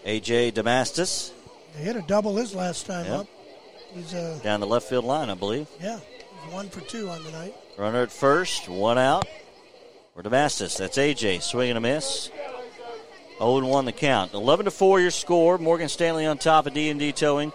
[0.06, 1.32] AJ Damastis
[1.78, 3.20] He hit a double his last time Yep.
[3.22, 3.28] up.
[3.94, 5.68] He's uh, down the left field line, I believe.
[5.82, 6.00] yeah,
[6.44, 7.56] he's one for two on the night.
[7.78, 9.28] Runner at first, one out.
[10.16, 12.30] For Damastis, that's AJ swinging a miss.
[13.40, 14.34] 0 1 the count.
[14.34, 15.58] 11 to 4 your score.
[15.58, 17.52] Morgan Stanley on top of D&D Towing.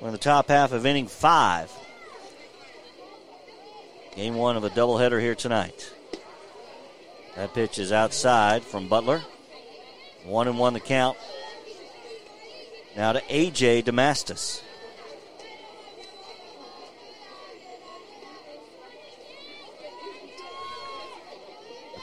[0.00, 1.70] We're in the top half of inning five.
[4.14, 5.92] Game one of a doubleheader here tonight.
[7.36, 9.22] That pitch is outside from Butler.
[10.24, 11.18] One and one the count.
[12.96, 14.62] Now to AJ Damastis.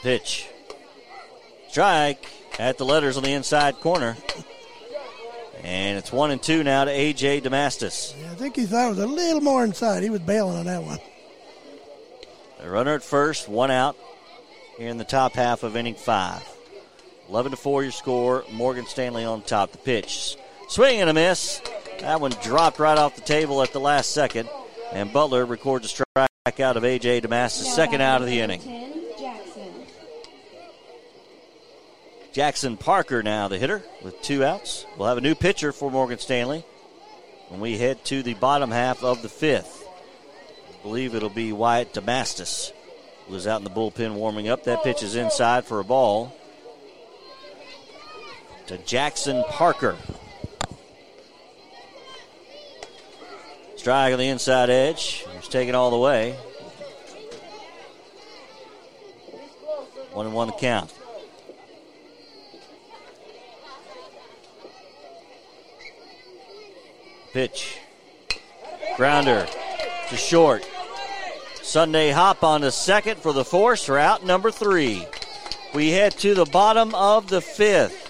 [0.03, 0.47] Pitch.
[1.69, 2.25] Strike
[2.59, 4.15] at the letters on the inside corner.
[5.63, 8.13] And it's one and two now to AJ Damastis.
[8.19, 10.03] Yeah, I think he thought it was a little more inside.
[10.03, 10.99] He was bailing on that one.
[12.59, 13.97] A runner at first, one out
[14.77, 16.47] here in the top half of inning five.
[17.29, 18.43] 11 to 4 your score.
[18.51, 19.71] Morgan Stanley on top.
[19.71, 20.37] The pitch.
[20.67, 21.61] Swing and a miss.
[22.01, 24.49] That one dropped right off the table at the last second.
[24.91, 27.21] And Butler records a strike out of A.J.
[27.21, 28.61] Damastis, second out of the inning.
[28.61, 29.73] 10, Jackson.
[32.33, 34.87] Jackson Parker now the hitter with two outs.
[34.97, 36.65] We'll have a new pitcher for Morgan Stanley
[37.49, 39.87] when we head to the bottom half of the fifth.
[40.67, 42.71] I believe it'll be Wyatt Damastis
[43.27, 44.63] who is out in the bullpen warming up.
[44.63, 46.35] That pitch is inside for a ball
[48.65, 49.95] to Jackson Parker.
[53.75, 55.23] Strike on the inside edge.
[55.35, 56.31] He's taken all the way.
[60.13, 60.91] One and one count.
[67.33, 67.79] Pitch.
[68.95, 69.47] Grounder
[70.09, 70.63] to short.
[71.63, 75.07] Sunday hop on the second for the force for out number three.
[75.73, 78.03] We head to the bottom of the fifth.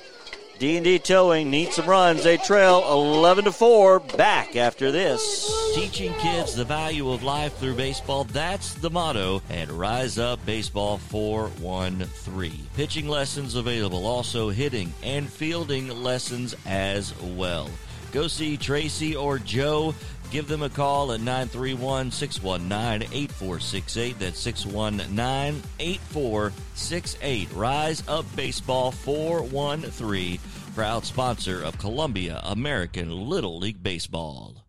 [0.59, 2.23] D&D Towing needs some runs.
[2.23, 3.99] They trail 11 to 4.
[3.99, 5.73] Back after this.
[5.73, 10.97] Teaching kids the value of life through baseball, that's the motto at Rise Up Baseball
[10.97, 12.67] 413.
[12.75, 17.69] Pitching lessons available, also hitting and fielding lessons as well.
[18.13, 19.95] Go see Tracy or Joe.
[20.29, 24.19] Give them a call at 931 619 8468.
[24.19, 27.51] That's 619 8468.
[27.53, 30.39] Rise Up Baseball 413,
[30.75, 34.63] proud sponsor of Columbia American Little League Baseball.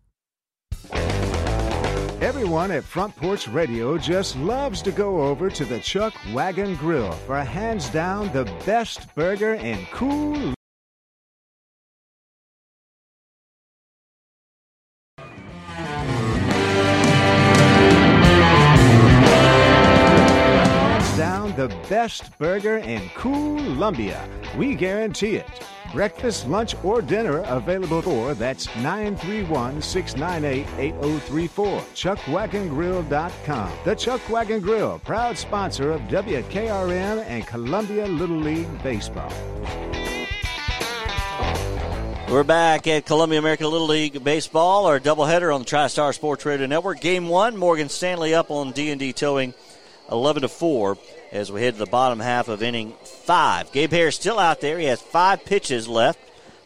[2.21, 7.11] Everyone at Front Porch Radio just loves to go over to the Chuck Wagon Grill
[7.11, 10.55] for hands down the best burger in cool.
[21.55, 24.27] The best burger in Columbia.
[24.57, 25.47] We guarantee it.
[25.93, 31.79] Breakfast, lunch, or dinner available for that's 931 698 8034.
[31.79, 33.71] ChuckWagonGrill.com.
[33.85, 39.31] The Chuck Wagon Grill, proud sponsor of WKRM and Columbia Little League Baseball.
[42.29, 46.65] We're back at Columbia American Little League Baseball, our doubleheader on the TriStar Sports Radio
[46.65, 46.99] Network.
[46.99, 49.53] Game one, Morgan Stanley up on D&D Towing
[50.11, 50.97] 11 to 4
[51.31, 53.71] as we head to the bottom half of inning five.
[53.71, 54.77] Gabe Harris still out there.
[54.79, 56.19] He has five pitches left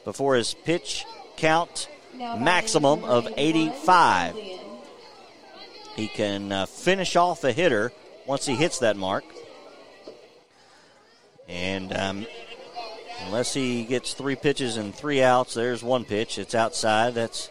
[0.04, 1.06] before his pitch
[1.38, 4.36] count maximum of 85.
[5.96, 7.92] He can uh, finish off a hitter
[8.26, 9.24] once he hits that mark.
[11.48, 12.28] And um,
[13.26, 16.38] unless he gets three pitches and three outs, there's one pitch.
[16.38, 17.16] It's outside.
[17.16, 17.50] That's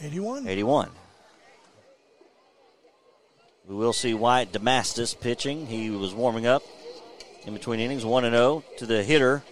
[0.00, 0.48] 81.
[0.48, 0.90] 81.
[3.68, 5.66] We will see Wyatt Damastis pitching.
[5.66, 6.62] He was warming up
[7.44, 9.42] in between innings, 1 0 to the hitter,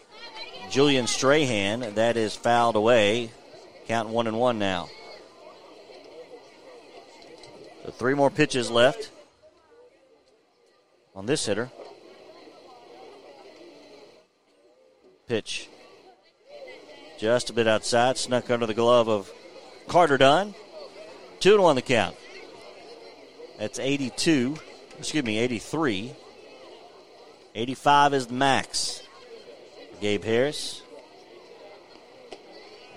[0.70, 1.94] Julian Strahan.
[1.97, 3.30] That is fouled away.
[3.86, 4.88] Count 1 and 1 now.
[7.84, 9.10] So three more pitches left
[11.14, 11.70] on this hitter.
[15.28, 15.68] Pitch.
[17.18, 19.30] Just a bit outside, snuck under the glove of
[19.88, 20.55] Carter Dunn.
[21.40, 22.16] 2 and 1 the count.
[23.58, 24.56] That's 82.
[24.98, 26.12] Excuse me, 83.
[27.54, 29.02] 85 is the max.
[30.00, 30.82] Gabe Harris.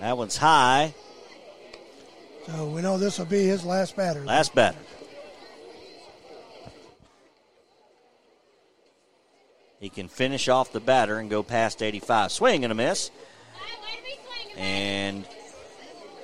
[0.00, 0.94] That one's high.
[2.46, 4.24] So we know this will be his last batter.
[4.24, 4.78] Last batter.
[9.78, 12.32] He can finish off the batter and go past 85.
[12.32, 13.10] Swing and a miss.
[14.56, 15.26] And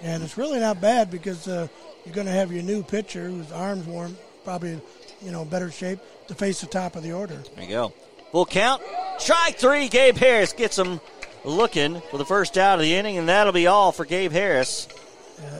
[0.03, 1.69] And it's really not bad because uh,
[2.05, 4.17] you're going to have your new pitcher whose arms warm,
[4.47, 4.81] probably
[5.23, 5.99] you know better shape
[6.29, 7.35] to face the top of the order.
[7.57, 7.93] There you go.
[8.31, 8.81] Full count.
[9.19, 9.89] Strike three.
[9.89, 11.01] Gabe Harris gets him
[11.45, 14.87] looking for the first out of the inning, and that'll be all for Gabe Harris.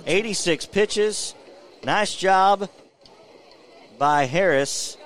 [0.07, 1.35] 86 pitches.
[1.85, 2.71] Nice job
[3.99, 4.97] by Harris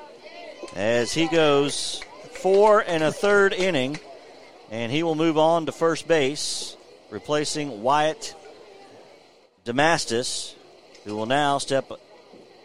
[0.76, 2.02] as he goes
[2.32, 3.98] four and a third inning,
[4.70, 6.76] and he will move on to first base,
[7.10, 8.34] replacing Wyatt
[9.64, 10.54] Damastis,
[11.04, 11.90] who will now step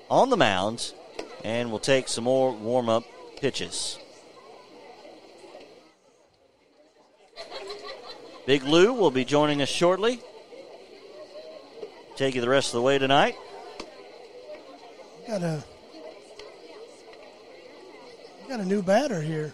[0.09, 0.93] on the mound
[1.45, 3.03] and we'll take some more warm up
[3.39, 3.99] pitches.
[8.47, 10.19] Big Lou will be joining us shortly.
[12.15, 13.35] Take you the rest of the way tonight.
[15.27, 15.63] Got a
[18.49, 19.53] got a new batter here,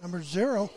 [0.00, 0.70] number zero.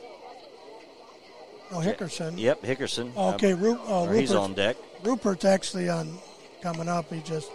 [1.71, 2.37] Oh, Hickerson.
[2.37, 3.15] Yep, Hickerson.
[3.15, 4.75] Okay, Ru- oh, or he's Rupert's- on deck.
[5.03, 6.17] Rupert's actually on
[6.61, 7.13] coming up.
[7.13, 7.51] He just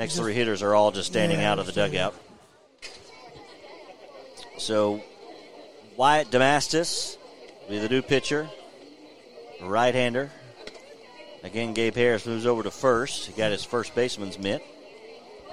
[0.00, 2.14] Next three hitters are all just standing Yeah, out of the dugout.
[4.56, 5.02] So
[5.94, 7.18] Wyatt Damastis
[7.62, 8.48] will be the new pitcher,
[9.62, 10.30] right hander.
[11.42, 13.26] Again, Gabe Harris moves over to first.
[13.26, 14.62] He got his first baseman's mitt.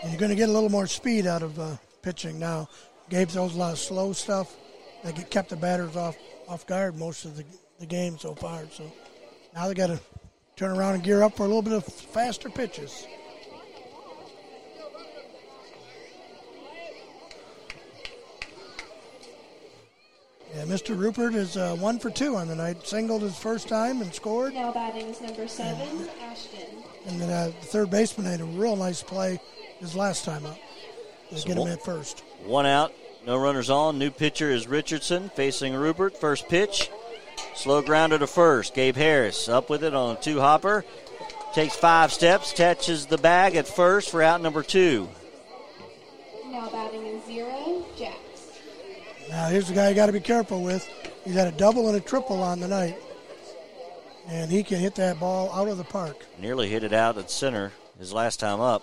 [0.02, 2.70] and you're going to get a little more speed out of uh, pitching now.
[3.10, 4.56] Gabe throws a lot of slow stuff.
[5.04, 6.16] They get, kept the batters off
[6.48, 7.44] off guard most of the,
[7.82, 8.64] the game so far.
[8.72, 8.90] So
[9.54, 10.00] now they got to
[10.56, 13.06] turn around and gear up for a little bit of faster pitches.
[20.58, 20.98] Yeah, Mr.
[20.98, 22.88] Rupert is uh, one for two on the night.
[22.88, 24.56] Singled his first time and scored.
[24.56, 26.84] Now batting is number seven, Ashton.
[27.06, 29.40] And then uh, the third baseman had a real nice play
[29.80, 30.58] his last time up
[31.30, 32.24] to So get him at first.
[32.44, 32.92] One out,
[33.24, 34.00] no runners on.
[34.00, 36.18] New pitcher is Richardson facing Rupert.
[36.18, 36.90] First pitch,
[37.54, 38.74] slow grounder to first.
[38.74, 40.84] Gabe Harris up with it on a two hopper.
[41.54, 45.08] Takes five steps, touches the bag at first for out number two.
[46.48, 47.07] Now batting is zero, Jax.
[49.38, 50.84] Now here's the guy you got to be careful with.
[51.24, 52.98] He's had a double and a triple on the night.
[54.28, 56.26] And he can hit that ball out of the park.
[56.40, 58.82] Nearly hit it out at center his last time up.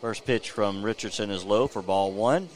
[0.00, 2.48] First pitch from Richardson is low for ball one.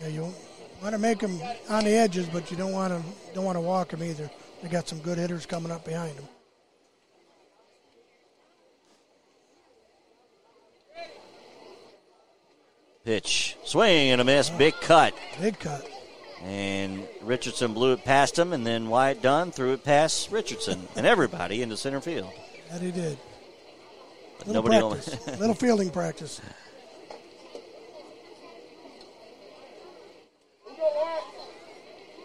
[0.00, 0.34] Yeah, you
[0.82, 3.60] want to make him on the edges, but you don't want to don't want to
[3.60, 4.28] walk him either.
[4.62, 6.26] They got some good hitters coming up behind him.
[13.04, 15.14] Pitch, swing and a miss, big cut.
[15.40, 15.86] Big cut.
[16.42, 21.06] And Richardson blew it past him, and then Wyatt Dunn threw it past Richardson and
[21.06, 22.32] everybody into center field.
[22.70, 23.18] That he did.
[24.38, 25.26] But Little nobody practice.
[25.38, 26.40] Little fielding practice.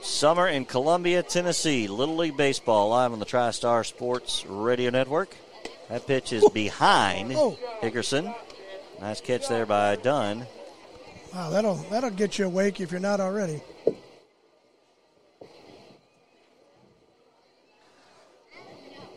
[0.02, 1.88] Summer in Columbia, Tennessee.
[1.88, 5.36] Little League Baseball live on the TriStar Sports Radio Network.
[5.90, 7.58] That pitch is behind Oh.
[7.82, 8.34] Hickerson.
[9.02, 10.46] Nice catch there by Dunn.
[11.34, 13.62] Wow, that'll that'll get you awake if you're not already.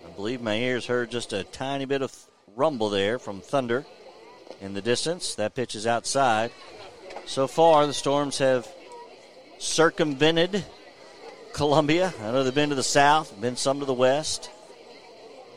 [0.05, 2.15] I believe my ears heard just a tiny bit of
[2.55, 3.87] rumble there from Thunder
[4.61, 5.35] in the distance.
[5.37, 6.51] That pitch is outside.
[7.25, 8.69] So far, the Storms have
[9.59, 10.65] circumvented
[11.55, 12.13] Columbia.
[12.21, 14.51] I know they've been to the south, been some to the west.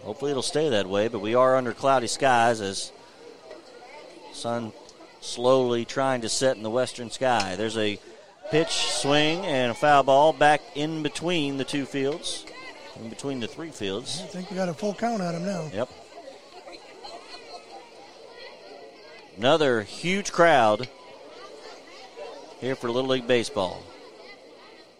[0.03, 2.93] Hopefully, it'll stay that way, but we are under cloudy skies as
[4.31, 4.71] sun
[5.25, 7.55] slowly trying to set in the western sky.
[7.55, 7.99] There's a
[8.51, 12.45] pitch, swing, and a foul ball back in between the two fields,
[12.99, 14.21] in between the three fields.
[14.23, 15.69] I think we got a full count on him now.
[15.73, 15.89] Yep.
[19.37, 20.87] Another huge crowd
[22.61, 23.83] here for Little League Baseball.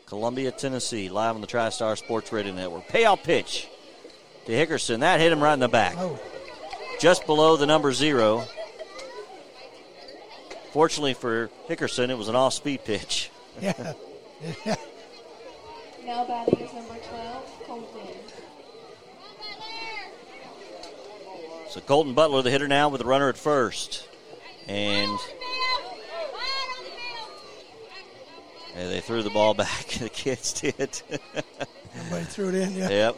[0.08, 2.88] Columbia, Tennessee, live on the TriStar Sports Radio Network.
[2.88, 3.68] Payoff pitch
[4.46, 5.00] to Hickerson.
[5.00, 5.96] That hit him right in the back.
[5.98, 6.20] Oh.
[7.00, 8.46] Just below the number zero.
[10.76, 13.32] Fortunately for Hickerson, it was an off speed pitch.
[13.62, 13.94] Yeah.
[14.66, 14.76] yeah.
[16.06, 18.02] Now batting is number 12, Colton.
[21.70, 24.06] So Colton Butler, the hitter now with the runner at first.
[24.68, 25.18] And
[28.76, 29.86] Yeah, they threw the ball back.
[29.88, 31.02] The kids did.
[31.96, 32.90] Somebody threw it in, yeah.
[32.90, 33.16] Yep.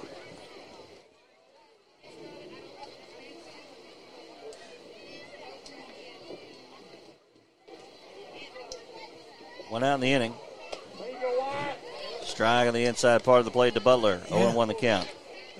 [9.69, 10.33] One out in the inning.
[12.23, 14.21] Strike on the inside part of the plate to Butler.
[14.29, 15.07] 0 1 the count.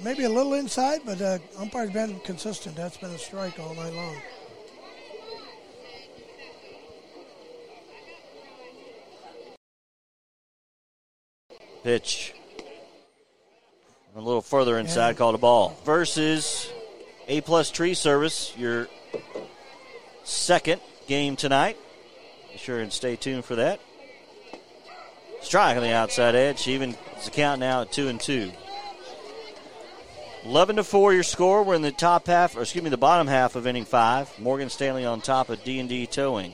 [0.04, 2.76] Maybe a little inside, but uh, umpire's been consistent.
[2.76, 4.16] That's been a strike all night long.
[11.84, 12.34] Pitch.
[14.16, 15.80] A little further inside, called a ball.
[15.86, 16.72] Versus
[17.28, 18.88] A plus tree service, your
[20.24, 21.78] second game tonight.
[22.52, 23.80] Be sure and stay tuned for that.
[25.42, 26.68] Strike on the outside edge.
[26.68, 28.52] Even the count now at two and two.
[30.46, 31.64] 11 to 4 your score.
[31.64, 34.32] We're in the top half, or excuse me, the bottom half of inning five.
[34.40, 36.54] Morgan Stanley on top of D&D Towing.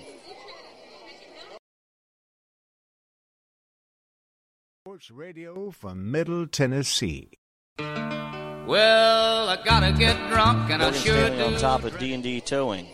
[4.84, 7.32] Sports Radio from Middle Tennessee.
[7.78, 12.88] Well, I gotta get drunk, and I Morgan sure Stanley on top of D&D Towing.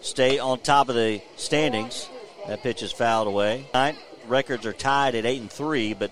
[0.00, 2.08] Stay on top of the standings.
[2.48, 3.66] That pitch is fouled away.
[3.74, 3.94] Nine
[4.26, 6.10] records are tied at 8 and 3, but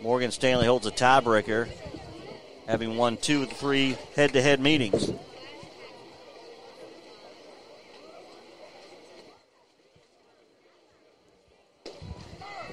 [0.00, 1.68] Morgan Stanley holds a tiebreaker,
[2.68, 5.10] having won two of the three head to head meetings.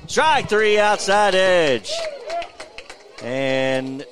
[0.05, 1.91] Strike three outside edge.
[3.23, 4.05] And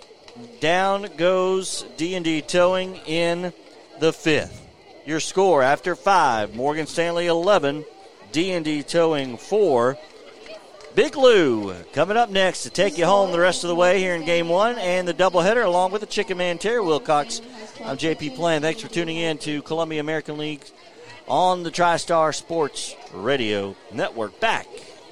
[0.61, 3.53] down goes D&D Towing in
[3.99, 4.65] the fifth.
[5.05, 7.85] Your score after five, Morgan Stanley 11,
[8.31, 9.97] D&D Towing 4.
[10.95, 14.13] Big Lou coming up next to take you home the rest of the way here
[14.13, 17.41] in game one and the doubleheader along with the Chicken Man Terry Wilcox.
[17.83, 18.63] I'm JP Plant.
[18.63, 20.63] Thanks for tuning in to Columbia American League
[21.27, 24.39] on the TriStar Sports Radio Network.
[24.41, 24.67] Back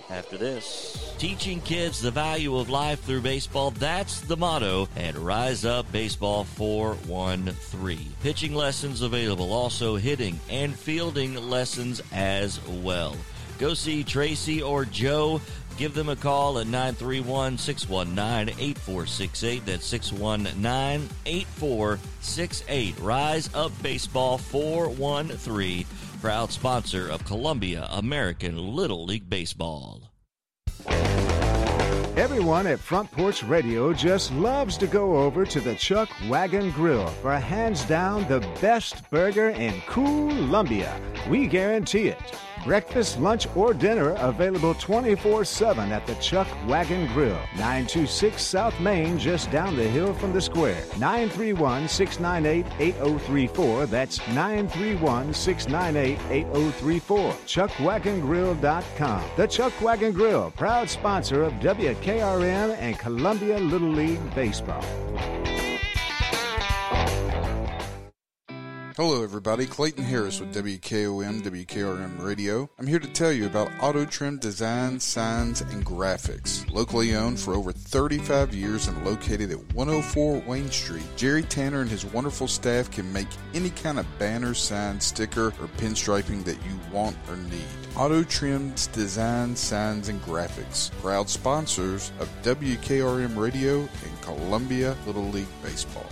[0.09, 1.08] after this.
[1.19, 6.45] Teaching kids the value of life through baseball, that's the motto at Rise Up Baseball
[6.45, 8.13] 413.
[8.23, 13.17] Pitching lessons available, also hitting and fielding lessons as well.
[13.57, 15.41] Go see Tracy or Joe.
[15.75, 19.65] Give them a call at 931 619 8468.
[19.65, 22.97] That's 619 8468.
[23.01, 25.85] Rise Up Baseball 413,
[26.21, 30.08] proud sponsor of Columbia American Little League Baseball.
[32.17, 37.07] Everyone at Front Porch Radio just loves to go over to the Chuck Wagon Grill
[37.07, 40.99] for hands down the best burger in Columbia.
[41.29, 42.35] We guarantee it.
[42.65, 49.17] Breakfast, lunch, or dinner available 24 7 at the Chuck Wagon Grill, 926 South Main,
[49.17, 50.83] just down the hill from the square.
[50.97, 53.85] 931 698 8034.
[53.85, 57.31] That's 931 698 8034.
[57.45, 59.23] ChuckWagonGrill.com.
[59.37, 64.83] The Chuck Wagon Grill, proud sponsor of WKRM and Columbia Little League Baseball.
[68.99, 69.65] Hello, everybody.
[69.65, 72.69] Clayton Harris with WKOM, WKRM Radio.
[72.77, 76.69] I'm here to tell you about Auto Trim Design, Signs, and Graphics.
[76.69, 81.89] Locally owned for over 35 years and located at 104 Wayne Street, Jerry Tanner and
[81.89, 86.77] his wonderful staff can make any kind of banner, sign, sticker, or pinstriping that you
[86.91, 87.63] want or need.
[87.95, 90.91] Auto Trim's Design, Signs, and Graphics.
[91.01, 96.05] Proud sponsors of WKRM Radio and Columbia Little League Baseball.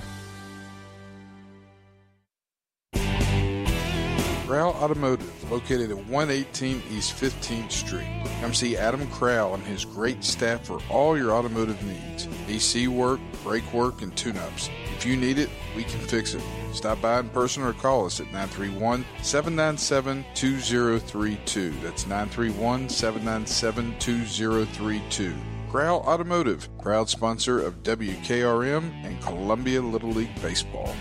[4.48, 8.08] Crowell Automotive, located at 118 East 15th Street.
[8.40, 13.20] Come see Adam Crowell and his great staff for all your automotive needs DC work,
[13.44, 14.70] brake work, and tune ups.
[14.96, 16.42] If you need it, we can fix it.
[16.72, 21.72] Stop by in person or call us at 931 797 2032.
[21.84, 25.36] That's 931 797 2032.
[25.70, 30.96] Crowell Automotive, proud sponsor of WKRM and Columbia Little League Baseball.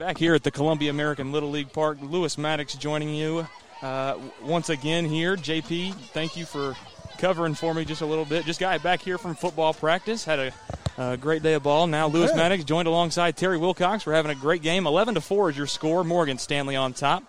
[0.00, 3.46] Back here at the Columbia American Little League Park, Lewis Maddox joining you
[3.82, 5.36] uh, once again here.
[5.36, 6.74] JP, thank you for
[7.18, 8.46] covering for me just a little bit.
[8.46, 10.24] Just got back here from football practice.
[10.24, 10.52] Had a,
[10.96, 11.86] a great day of ball.
[11.86, 12.34] Now Lewis.
[12.34, 14.06] Maddox joined alongside Terry Wilcox.
[14.06, 14.86] We're having a great game.
[14.86, 16.02] 11 to 4 is your score.
[16.02, 17.22] Morgan Stanley on top.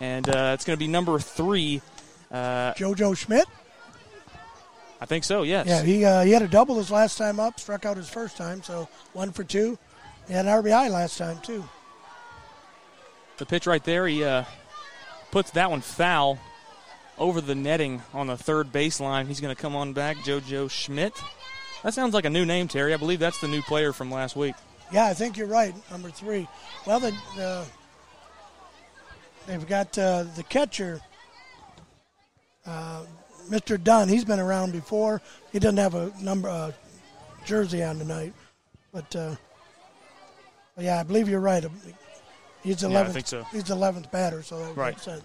[0.00, 1.80] And uh, it's going to be number three.
[2.32, 3.46] Uh, JoJo Schmidt.
[5.00, 5.68] I think so, yes.
[5.68, 8.36] Yeah, he uh, he had a double his last time up, struck out his first
[8.36, 9.78] time, so one for two.
[10.26, 11.62] He had an RBI last time too.
[13.38, 14.44] The pitch right there, he uh,
[15.30, 16.38] puts that one foul
[17.18, 19.26] over the netting on the third baseline.
[19.26, 21.12] He's going to come on back, JoJo Schmidt.
[21.82, 22.94] That sounds like a new name, Terry.
[22.94, 24.54] I believe that's the new player from last week.
[24.92, 25.74] Yeah, I think you're right.
[25.90, 26.48] Number three.
[26.86, 27.64] Well, the, uh,
[29.46, 31.00] they've got uh, the catcher,
[32.64, 33.02] uh,
[33.50, 33.82] Mr.
[33.82, 34.08] Dunn.
[34.08, 35.20] He's been around before.
[35.52, 36.74] He doesn't have a number
[37.44, 38.32] jersey on tonight,
[38.92, 39.36] but uh,
[40.78, 41.64] yeah, I believe you're right.
[42.66, 43.44] He's Yeah, I think so.
[43.52, 44.94] He's the 11th batter, so that Right.
[44.94, 45.22] makes sense.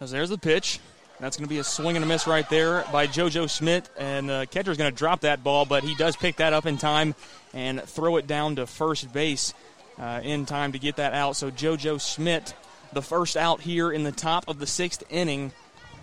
[0.00, 0.80] As there's the pitch.
[1.20, 3.88] That's going to be a swing and a miss right there by JoJo Schmidt.
[3.96, 6.78] And the catcher's going to drop that ball, but he does pick that up in
[6.78, 7.14] time
[7.54, 9.54] and throw it down to first base
[10.00, 11.36] uh, in time to get that out.
[11.36, 12.54] So JoJo Schmidt,
[12.92, 15.52] the first out here in the top of the sixth inning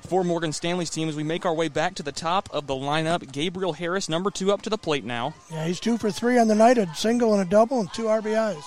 [0.07, 2.75] for Morgan Stanley's team as we make our way back to the top of the
[2.75, 3.29] lineup.
[3.29, 5.33] Gabriel Harris, number two, up to the plate now.
[5.51, 8.03] Yeah, he's two for three on the night, a single and a double, and two
[8.03, 8.63] RBIs.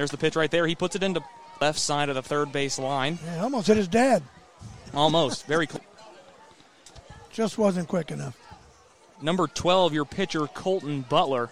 [0.00, 0.66] There's the pitch right there.
[0.66, 1.22] He puts it into
[1.60, 3.18] left side of the third base line.
[3.22, 4.22] Yeah, almost hit his dad.
[4.94, 5.44] Almost.
[5.44, 5.82] Very close.
[7.30, 8.34] Just wasn't quick enough.
[9.20, 11.50] number 12, your pitcher Colton Butler,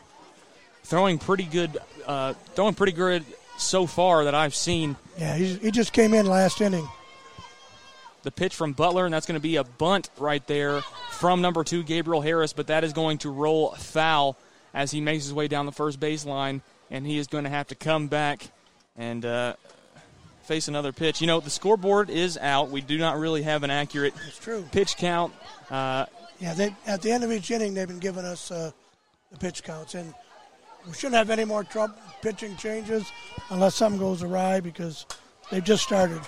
[0.83, 1.77] throwing pretty good,
[2.07, 3.23] uh, throwing pretty good
[3.59, 4.97] so far that I've seen.
[5.19, 6.89] Yeah, he's, he just came in last inning.
[8.23, 10.81] The pitch from Butler, and that's going to be a bunt right there
[11.11, 14.39] from number two Gabriel Harris, but that is going to roll foul
[14.73, 17.69] as he makes his way down the first baseline, and he is going to have
[17.69, 18.51] to come back
[18.97, 19.55] and uh,
[20.43, 21.21] face another pitch.
[21.21, 22.71] You know, the scoreboard is out.
[22.71, 24.15] We do not really have an accurate
[24.73, 25.33] pitch count.
[25.71, 26.07] Uh,
[26.41, 28.71] Yeah, they at the end of each inning, they've been giving us uh,
[29.31, 30.15] the pitch counts, and
[30.87, 33.11] we shouldn't have any more trouble pitching changes
[33.51, 35.05] unless something goes awry because
[35.51, 36.21] they've just started.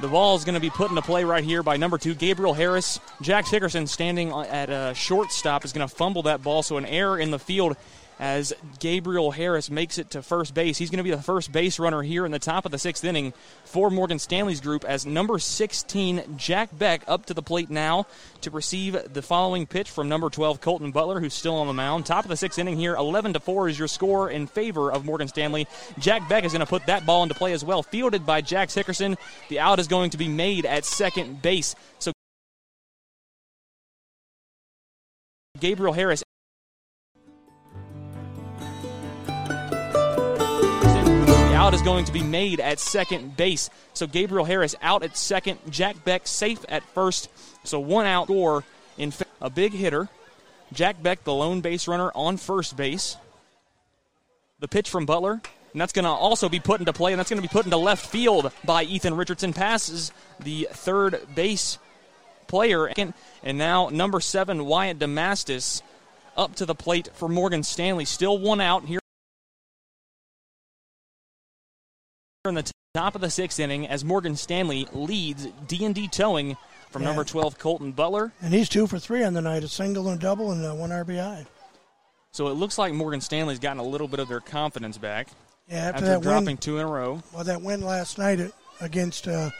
[0.00, 2.54] The ball is going to be put into play right here by number two, Gabriel
[2.54, 2.98] Harris.
[3.20, 7.18] Jack Hickerson, standing at a shortstop, is going to fumble that ball, so an error
[7.18, 7.76] in the field
[8.22, 10.78] as Gabriel Harris makes it to first base.
[10.78, 13.02] He's going to be the first base runner here in the top of the sixth
[13.02, 13.32] inning
[13.64, 18.06] for Morgan Stanley's group as number 16, Jack Beck, up to the plate now
[18.42, 22.06] to receive the following pitch from number 12, Colton Butler, who's still on the mound.
[22.06, 25.04] Top of the sixth inning here, 11 to 4 is your score in favor of
[25.04, 25.66] Morgan Stanley.
[25.98, 28.76] Jack Beck is going to put that ball into play as well, fielded by Jax
[28.76, 29.18] Hickerson.
[29.48, 31.74] The out is going to be made at second base.
[31.98, 32.12] So
[35.58, 36.22] Gabriel Harris
[41.72, 43.70] is going to be made at second base.
[43.94, 47.30] So Gabriel Harris out at second, Jack Beck safe at first.
[47.64, 48.64] So one out score
[48.98, 50.08] in a big hitter.
[50.72, 53.16] Jack Beck, the lone base runner on first base.
[54.60, 55.40] The pitch from Butler,
[55.72, 57.64] and that's going to also be put into play, and that's going to be put
[57.64, 59.52] into left field by Ethan Richardson.
[59.52, 61.78] Passes the third base
[62.48, 62.86] player.
[62.86, 63.14] And
[63.58, 65.82] now number seven, Wyatt Damastis,
[66.36, 68.04] up to the plate for Morgan Stanley.
[68.04, 69.01] Still one out here
[72.48, 76.56] in the top of the sixth inning as Morgan Stanley leads D&D Towing
[76.90, 77.08] from Yeah.
[77.08, 78.32] number 12, Colton Butler.
[78.42, 80.74] And he's two for three on the night, a single and a double and uh,
[80.74, 81.46] one RBI.
[82.32, 85.28] So it looks like Morgan Stanley's gotten a little bit of their confidence back
[85.68, 87.22] Yeah, after, after, that dropping win, two in a row.
[87.32, 88.40] well, that win last night
[88.80, 89.50] against uh,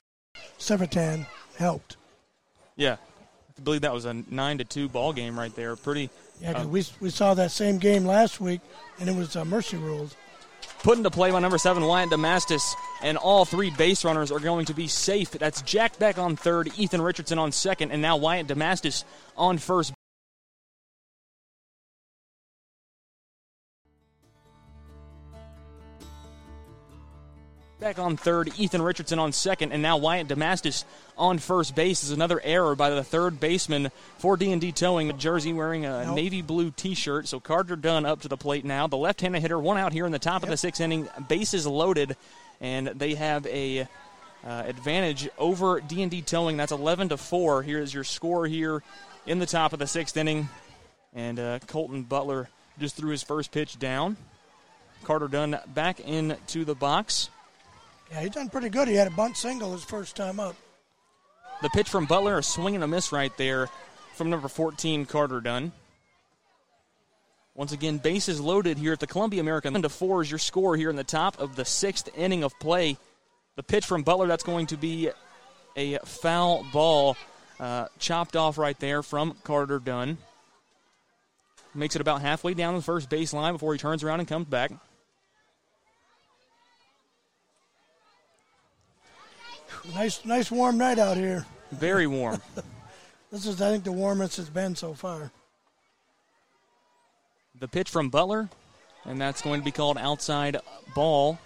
[0.59, 1.25] Severtan
[1.57, 1.97] helped.
[2.75, 2.97] Yeah,
[3.57, 5.77] I believe that was a nine to two ball game right there.
[5.77, 6.11] Pretty.
[6.41, 8.61] Yeah, uh, we we saw that same game last week,
[8.99, 10.17] and it was uh, mercy rules.
[10.83, 14.67] Put into play by number seven, Wyatt Damastis, and all three base runners are going
[14.67, 15.31] to be safe.
[15.31, 19.05] That's Jack Beck on third, Ethan Richardson on second, and now Wyatt Damastis
[19.37, 19.93] on first.
[27.83, 30.85] Beck on third, Ethan Richardson on second, and now Wyatt Damastis
[31.19, 35.11] on first base is another error by the third baseman for D&D Towing.
[35.11, 36.15] A jersey wearing a Nope.
[36.15, 37.27] navy blue T-shirt.
[37.27, 38.87] So Carter Dunn up to the plate now.
[38.87, 41.09] The left-handed hitter, one out here in the top of the sixth inning.
[41.27, 42.17] Bases loaded,
[42.61, 43.87] and they have a uh,
[44.47, 46.57] advantage over D&D Towing.
[46.57, 47.65] That's 11 to four.
[47.65, 48.85] Here is your score here
[49.27, 50.49] in the top of the sixth inning,
[51.15, 52.49] and uh, Colton Butler
[52.79, 54.17] just threw his first pitch down.
[55.03, 57.29] Carter Dunn back into the box.
[58.13, 58.89] Yeah, he's done pretty good.
[58.89, 60.55] He had a bunt single his first time up.
[61.63, 63.69] The pitch from Butler, a swing and a miss right there
[64.17, 65.73] from number 14, Carter Dunn.
[67.55, 69.81] Once again, bases loaded here at the Columbia American.
[69.81, 72.99] to four is your score here in the top of the sixth inning of play.
[73.57, 75.11] The pitch from Butler, that's going to be
[75.77, 77.17] a foul ball
[77.61, 80.19] uh, chopped off right there from Carter Dunn.
[81.75, 84.73] Makes it about halfway down the first baseline before he turns around and comes back.
[89.95, 91.47] Nice, nice warm night out here.
[91.73, 92.41] Very warm.
[93.33, 95.33] This is, I think, the warmest it's been so far.
[97.59, 98.51] the pitch from Butler,
[99.07, 100.59] and that's going to be called outside
[100.95, 101.39] ball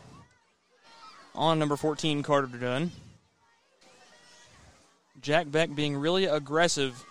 [1.33, 2.91] on number 14, Carter Dunn.
[5.23, 7.05] Jack Beck being really aggressive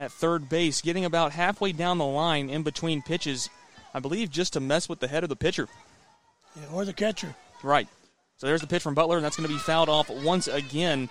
[0.00, 3.50] at third base, getting about halfway down the line in between pitches,
[3.92, 5.68] I believe just to mess with the head of the pitcher.
[6.56, 7.34] Yeah, or the catcher.
[7.62, 7.88] Right.
[8.36, 11.08] So there's the pitch from Butler, and that's going to be fouled off once again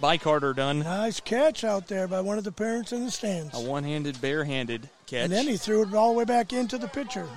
[0.00, 0.80] by Carter Dunn.
[0.80, 3.56] Nice catch out there by one of the parents in the stands.
[3.56, 5.24] A one handed, bare-handed catch.
[5.24, 7.28] And then he threw it all the way back into the pitcher.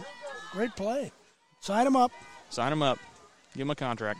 [0.51, 1.11] Great play.
[1.59, 2.11] Sign him up.
[2.49, 2.97] Sign him up.
[3.53, 4.19] Give him a contract.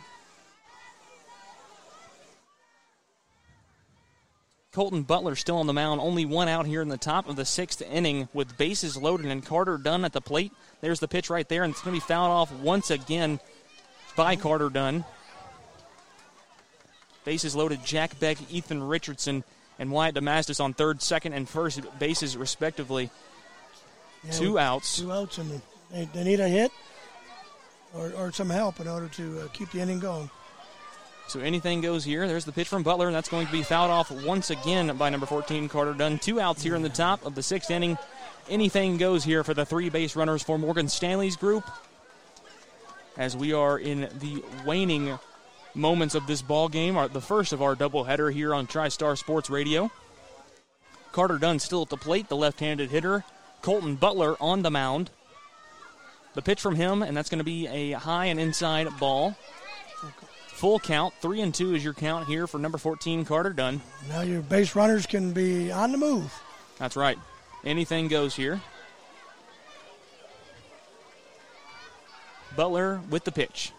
[4.72, 7.44] Colton Butler still on the mound, only one out here in the top of the
[7.44, 10.52] sixth inning with bases loaded and Carter Dunn at the plate.
[10.82, 13.40] There's the pitch right there, and it's going to be fouled off once again
[14.18, 15.04] by Carter Dunn.
[17.24, 19.44] Bases loaded Jack Beck, Ethan Richardson,
[19.78, 23.10] and Wyatt Damastis on third, second, and first bases, respectively.
[24.24, 24.98] Yeah, Two outs.
[24.98, 25.62] Two outs, and
[25.92, 26.72] they, they need a hit
[27.94, 30.28] or, or some help in order to uh, keep the inning going.
[31.28, 32.26] So anything goes here.
[32.26, 35.10] There's the pitch from Butler, and that's going to be fouled off once again by
[35.10, 36.18] number 14, Carter Dunn.
[36.18, 37.96] Two outs here in the top of the sixth inning.
[38.48, 41.64] Anything goes here for the three base runners for Morgan Stanley's group.
[43.18, 45.18] As we are in the waning
[45.74, 49.50] moments of this ball game, our, the first of our doubleheader here on TriStar Sports
[49.50, 49.90] Radio.
[51.10, 53.24] Carter Dunn still at the plate, the left-handed hitter.
[53.60, 55.10] Colton Butler on the mound.
[56.34, 59.36] The pitch from him, and that's going to be a high and inside ball.
[60.46, 63.80] Full count, three and two is your count here for number 14, Carter Dunn.
[64.08, 66.32] Now your base runners can be on the move.
[66.78, 67.18] That's right.
[67.64, 68.60] Anything goes here.
[72.58, 73.70] Butler with the pitch.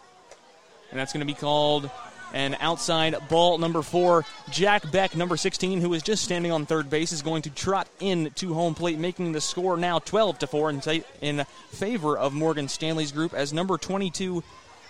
[0.90, 1.92] And that's going to be called
[2.34, 4.24] an outside ball number four.
[4.52, 7.90] Jack Beck, number 16, who is just standing on third base, is going to trot
[8.00, 10.70] in to home plate, making the score now 12 to 4
[11.22, 14.42] in, favor of Morgan Stanley's group as number 22.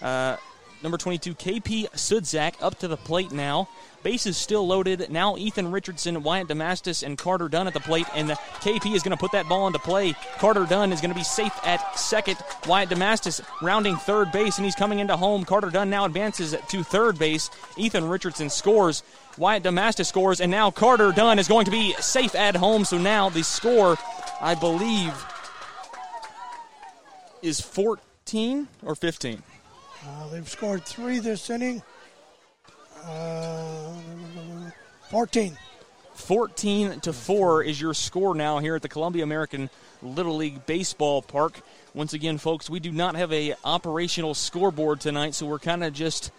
[0.03, 0.37] Uh,
[0.81, 3.67] Number 22, KP Sudzak up to the plate now.
[4.01, 5.11] Bases still loaded.
[5.11, 8.05] Now Ethan Richardson, Wyatt Damastis, and Carter Dunn at the plate.
[8.15, 10.13] And KP is going to put that ball into play.
[10.37, 12.37] Carter Dunn is going to be safe at second.
[12.65, 15.43] Wyatt Damastis rounding third base, and he's coming into home.
[15.43, 17.49] Carter Dunn now advances to third base.
[17.75, 19.03] Ethan Richardson scores.
[19.37, 22.85] Wyatt Damastis scores, and now Carter Dunn is going to be safe at home.
[22.85, 23.97] So now the score,
[24.39, 25.13] I believe,
[27.41, 29.43] is 14 or 15.
[30.05, 31.81] Uh, they've scored three this inning.
[33.03, 33.93] Uh,
[35.09, 35.57] 14.
[36.13, 39.69] 14 to 4 is your score now here at the Columbia American
[40.01, 41.61] Little League Baseball Park.
[41.93, 45.93] Once again, folks, we do not have a operational scoreboard tonight, so we're kind of
[45.93, 46.31] just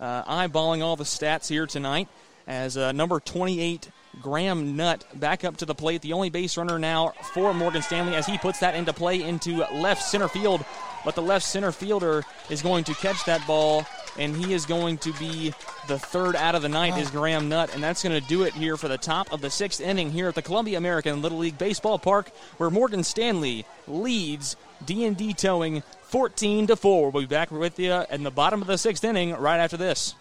[0.00, 2.08] uh, eyeballing all the stats here tonight.
[2.46, 3.90] as uh, number 28
[4.20, 6.02] Graham Nutt back up to the plate.
[6.02, 9.64] The only base runner now for Morgan Stanley as he puts that into play into
[9.72, 10.64] left center field.
[11.04, 13.86] But the left center fielder is going to catch that ball,
[14.18, 15.54] and he is going to be
[15.86, 18.54] the third out of the night is Graham Nutt, and that's going to do it
[18.54, 21.58] here for the top of the sixth inning here at the Columbia American Little League
[21.58, 27.10] Baseball Park, where Morgan Stanley leads D&D Towing 14 to four.
[27.10, 30.14] We'll be back with you in the bottom of the sixth inning right after this.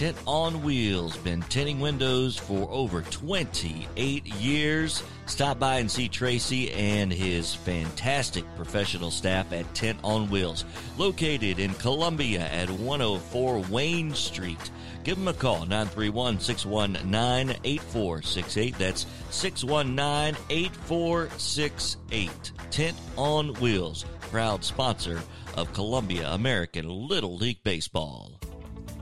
[0.00, 5.02] Tint on Wheels, been tinting windows for over 28 years.
[5.26, 10.64] Stop by and see Tracy and his fantastic professional staff at Tint on Wheels,
[10.96, 14.70] located in Columbia at 104 Wayne Street.
[15.04, 18.78] Give them a call, 931 619 8468.
[18.78, 22.52] That's 619 8468.
[22.70, 25.20] Tint on Wheels, proud sponsor
[25.58, 28.40] of Columbia American Little League Baseball.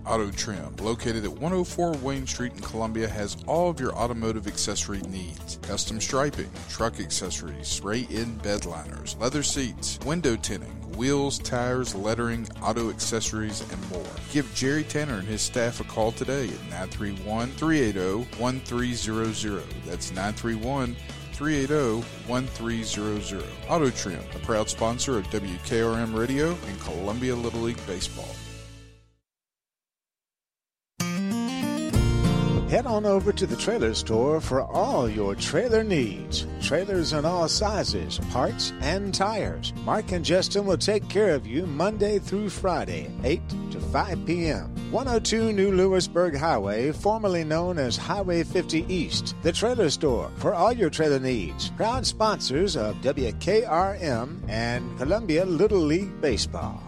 [0.08, 5.02] Auto Trim, located at 104 Wayne Street in Columbia, has all of your automotive accessory
[5.02, 5.58] needs.
[5.60, 12.88] Custom striping, truck accessories, spray-in bed liners, leather seats, window tinting, wheels, tires, lettering, auto
[12.88, 14.06] accessories, and more.
[14.32, 19.62] Give Jerry Tanner and his staff a call today at 931-380-1300.
[19.84, 20.96] That's 931
[21.32, 23.44] 380-1300.
[23.68, 28.34] Auto Trim, a proud sponsor of WKRM Radio and Columbia Little League Baseball.
[32.68, 36.46] Head on over to the trailer store for all your trailer needs.
[36.60, 39.72] Trailers in all sizes, parts, and tires.
[39.86, 43.40] Mark and Justin will take care of you Monday through Friday, 8
[43.70, 44.92] to 5 p.m.
[44.92, 49.34] 102 New Lewisburg Highway, formerly known as Highway 50 East.
[49.42, 51.70] The trailer store for all your trailer needs.
[51.70, 56.82] Proud sponsors of WKRM and Columbia Little League Baseball.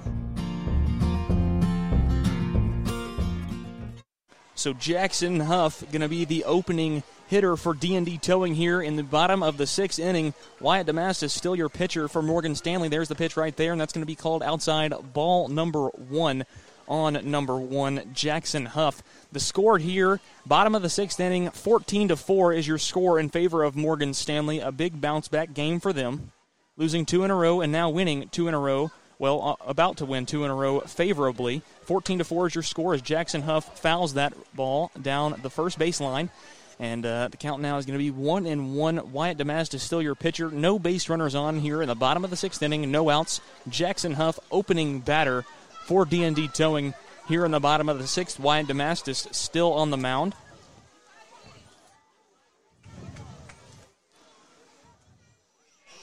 [4.60, 9.02] So Jackson Huff going to be the opening hitter for D&D Towing here in the
[9.02, 10.34] bottom of the sixth inning.
[10.60, 12.90] Wyatt Damas is still your pitcher for Morgan Stanley.
[12.90, 16.44] There's the pitch right there, and that's going to be called outside ball number one
[16.86, 19.02] on number one, Jackson Huff.
[19.32, 23.30] The score here, bottom of the sixth inning, 14 to 4 is your score in
[23.30, 24.60] favor of Morgan Stanley.
[24.60, 26.32] A big bounce back game for them.
[26.76, 28.90] Losing two in a row and now winning two in a row
[29.20, 31.62] well, uh, about to win two in a row favorably.
[31.82, 35.78] 14 to 4 is your score as Jackson Huff fouls that ball down the first
[35.78, 36.30] baseline.
[36.78, 39.12] And uh, the count now is going to be one and one.
[39.12, 40.50] Wyatt Damast is still your pitcher.
[40.50, 42.90] No base runners on here in the bottom of the sixth inning.
[42.90, 43.42] No outs.
[43.68, 45.44] Jackson Huff opening batter
[45.84, 46.94] for D&D Towing
[47.28, 48.40] here in the bottom of the sixth.
[48.40, 50.34] Wyatt Damastis still on the mound.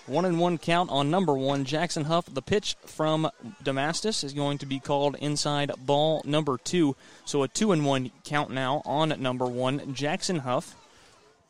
[0.07, 2.34] One and one count on number one, Jackson Huff.
[2.34, 3.29] The pitch from
[3.61, 6.95] Damastis is going to be called inside ball number two.
[7.25, 10.75] So a two and one count now on number one, Jackson Huff.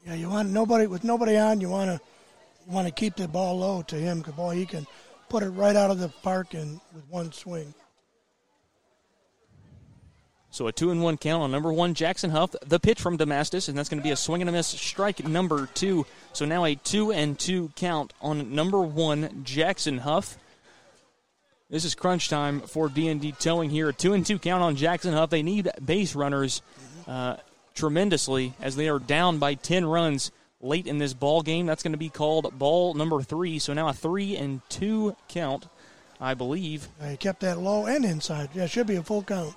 [0.06, 1.62] Yeah, you want nobody with nobody on.
[1.62, 2.04] You want to
[2.66, 4.88] you want to keep the ball low to him because boy, he can
[5.30, 7.76] put it right out of the park and with one swing.
[10.58, 12.56] So a two and one count on number one, Jackson Huff.
[12.66, 15.24] The pitch from Damastis, and that's going to be a swing and a miss strike
[15.24, 16.08] number two.
[16.34, 20.36] So now a two and two count on number one, Jackson Huff.
[21.70, 23.90] This is crunch time for D&D Towing here.
[23.90, 25.30] A two and two count on Jackson Huff.
[25.30, 26.64] They need base runners
[27.08, 27.36] uh,
[27.76, 31.68] tremendously as they are down by 10 runs late in this ball game.
[31.68, 33.60] That's going to be called ball number three.
[33.60, 35.68] So now a three and two count,
[36.20, 36.90] I believe.
[37.08, 38.50] he kept that low and inside.
[38.56, 39.56] Yeah, should be a full count.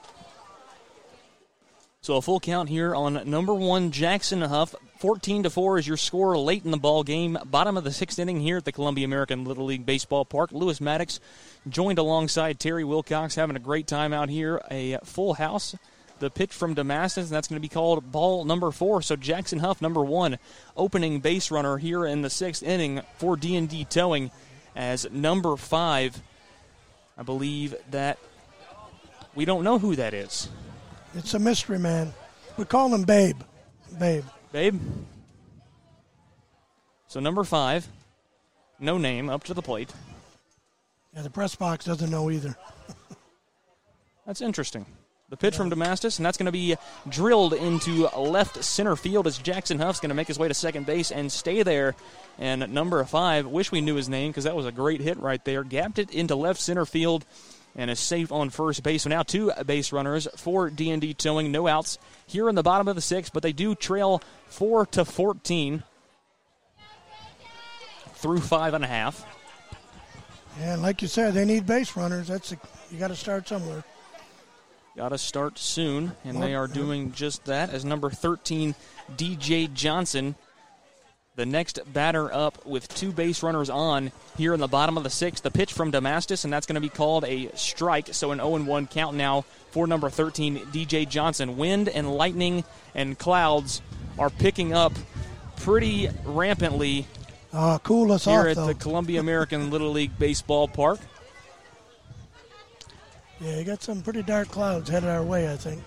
[2.02, 4.74] So a full count here on number one Jackson Huff.
[5.01, 7.36] 14 to 4 is your score late in the ball game.
[7.44, 10.51] Bottom of the sixth inning here at the Columbia American Little League Baseball Park.
[10.51, 11.20] Lewis Maddox
[11.68, 14.62] joined alongside Terry Wilcox, having a great time out here.
[14.70, 15.77] A full house.
[16.20, 19.02] The pitch from Damastis, and that's going to be called ball number four.
[19.02, 20.39] So Jackson Huff, number one,
[20.78, 24.31] opening base runner here in the sixth inning for D&D Towing
[24.74, 26.22] as number five.
[27.18, 28.18] I believe that
[29.35, 30.48] we don't know who that is.
[31.15, 32.12] It's a mystery man.
[32.57, 33.41] We call him Babe.
[33.99, 34.24] Babe.
[34.53, 34.81] Babe.
[37.09, 37.89] So number five,
[38.78, 39.93] no name, up to the plate.
[41.15, 42.57] Yeah, the press box doesn't know either.
[44.27, 44.87] That's interesting.
[45.28, 46.77] The pitch from Damastis, and that's going to be
[47.09, 50.87] drilled into left center field as Jackson Huff's going to make his way to second
[50.87, 51.95] base and stay there.
[52.37, 55.45] And number five, wish we knew his name because that was a great hit right
[55.45, 55.62] there.
[55.62, 57.24] Gapped it into left center field
[57.77, 59.03] and is safe on first base.
[59.03, 62.97] So now two base runners for D&D Towing, no outs here in the bottom of
[62.97, 65.83] the sixth, but they do trail four to fourteen
[68.15, 69.25] through five and a half.
[70.59, 72.29] And like you said, they need base runners.
[72.29, 72.59] That's a,
[72.91, 73.83] you got to start somewhere.
[74.97, 78.75] got to start soon, and they are doing just that as number 13,
[79.17, 80.35] DJ Johnson,
[81.36, 85.11] the next batter up with two base runners on here in the bottom of the
[85.11, 85.43] sixth.
[85.43, 88.09] The pitch from Damastis, and that's going to be called a strike.
[88.12, 91.57] So an 0 1 count now for number 13, DJ Johnson.
[91.57, 93.81] Wind and lightning and clouds
[94.19, 94.93] are picking up
[95.57, 97.07] pretty rampantly
[97.52, 98.66] Uh, cool us here off, at though.
[98.66, 100.98] the Columbia American Little League Baseball Park.
[103.40, 105.82] Yeah, you got some pretty dark clouds headed our way, I think.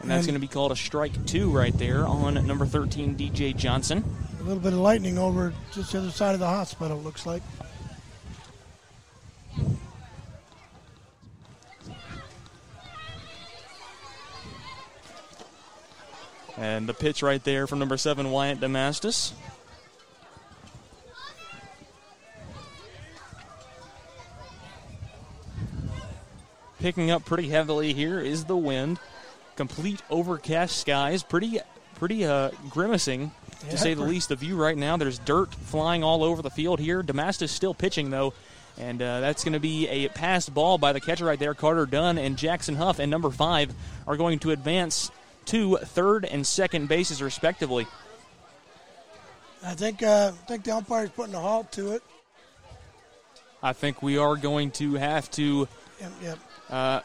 [0.00, 3.16] And that's And- going to be called a strike two right there on number 13,
[3.16, 4.02] DJ Johnson.
[4.44, 7.42] A little bit of lightning over just the other side of the hospital, looks like.
[16.58, 19.32] And the pitch right there from number seven, Wyatt Damastis.
[26.80, 29.00] Picking up pretty heavily here is the wind.
[29.56, 31.60] Complete overcast skies, pretty,
[31.94, 33.32] pretty uh, grimacing
[33.64, 34.28] Yeah, to say the least.
[34.28, 37.02] The view right now, there's dirt flying all over the field here.
[37.02, 38.34] Damastis still pitching though,
[38.78, 41.86] and uh, that's going to be a passed ball by the catcher right there, Carter
[41.86, 43.72] Dunn, and Jackson Huff and number five
[44.06, 45.10] are going to advance
[45.46, 47.86] to third and second bases respectively.
[49.64, 52.02] I think uh, I think the umpire's putting a halt to it.
[53.62, 55.66] I think we are going to have to
[56.00, 56.38] Yep, yep.
[56.68, 57.00] uh,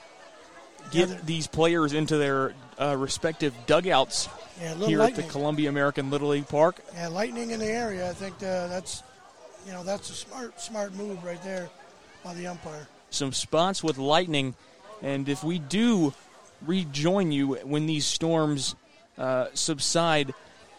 [0.92, 4.28] get Yeah, these players into their uh, respective dugouts
[4.62, 5.24] Yeah, here at the.
[5.24, 6.82] Columbia American Little League Park.
[6.94, 8.10] Yeah, lightning in the area.
[8.10, 9.04] I think uh, that's,
[9.66, 11.70] you know, that's a smart smart move right there
[12.24, 12.88] by the umpire.
[13.10, 14.56] some spots with lightning,
[15.02, 16.14] and if we do
[16.66, 18.76] rejoin you when these storms
[19.18, 20.34] uh, subside,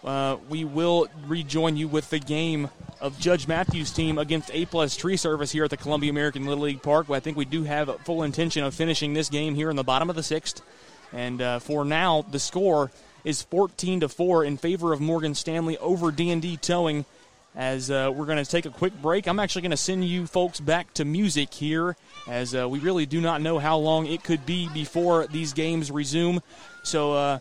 [0.04, 2.68] uh, we will rejoin you with the game
[3.00, 6.64] of Judge Matthews' team against A Plus Tree Service here at the Columbia American Little
[6.64, 7.08] League Park.
[7.08, 9.84] I think we do have a full intention of finishing this game here in the
[9.84, 10.60] bottom of the sixth,
[11.12, 12.90] and uh, for now, the score
[13.24, 17.04] is 14 to four in favor of Morgan Stanley over D and D Towing
[17.54, 19.26] as uh, we're going to take a quick break.
[19.26, 21.96] I'm actually going to send you folks back to music here,
[22.28, 25.90] as uh, we really do not know how long it could be before these games
[25.90, 26.40] resume.
[26.84, 27.38] So uh,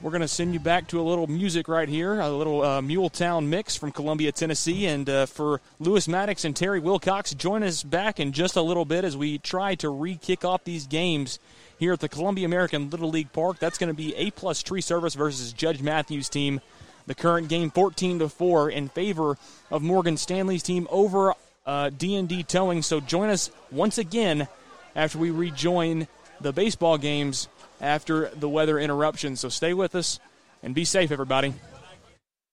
[0.00, 2.80] we're going to send you back to a little music right here, a little uh,
[2.80, 4.86] Muletown mix from Columbia, Tennessee.
[4.86, 8.84] And uh, for Lewis Maddox and Terry Wilcox, join us back in just a little
[8.84, 11.40] bit as we try to re kick off these games
[11.78, 13.58] here at the Columbia American Little League Park.
[13.58, 16.60] That's going to be A Plus Tree Service versus Judge Matthews' team.
[17.06, 19.36] The current game 14 to 4 in favor
[19.70, 21.34] of Morgan Stanley's team over
[21.64, 22.82] uh, D&D Towing.
[22.82, 24.48] So join us once again
[24.94, 26.08] after we rejoin
[26.40, 27.48] the baseball games
[27.80, 29.36] after the weather interruption.
[29.36, 30.18] So stay with us
[30.62, 31.54] and be safe, everybody.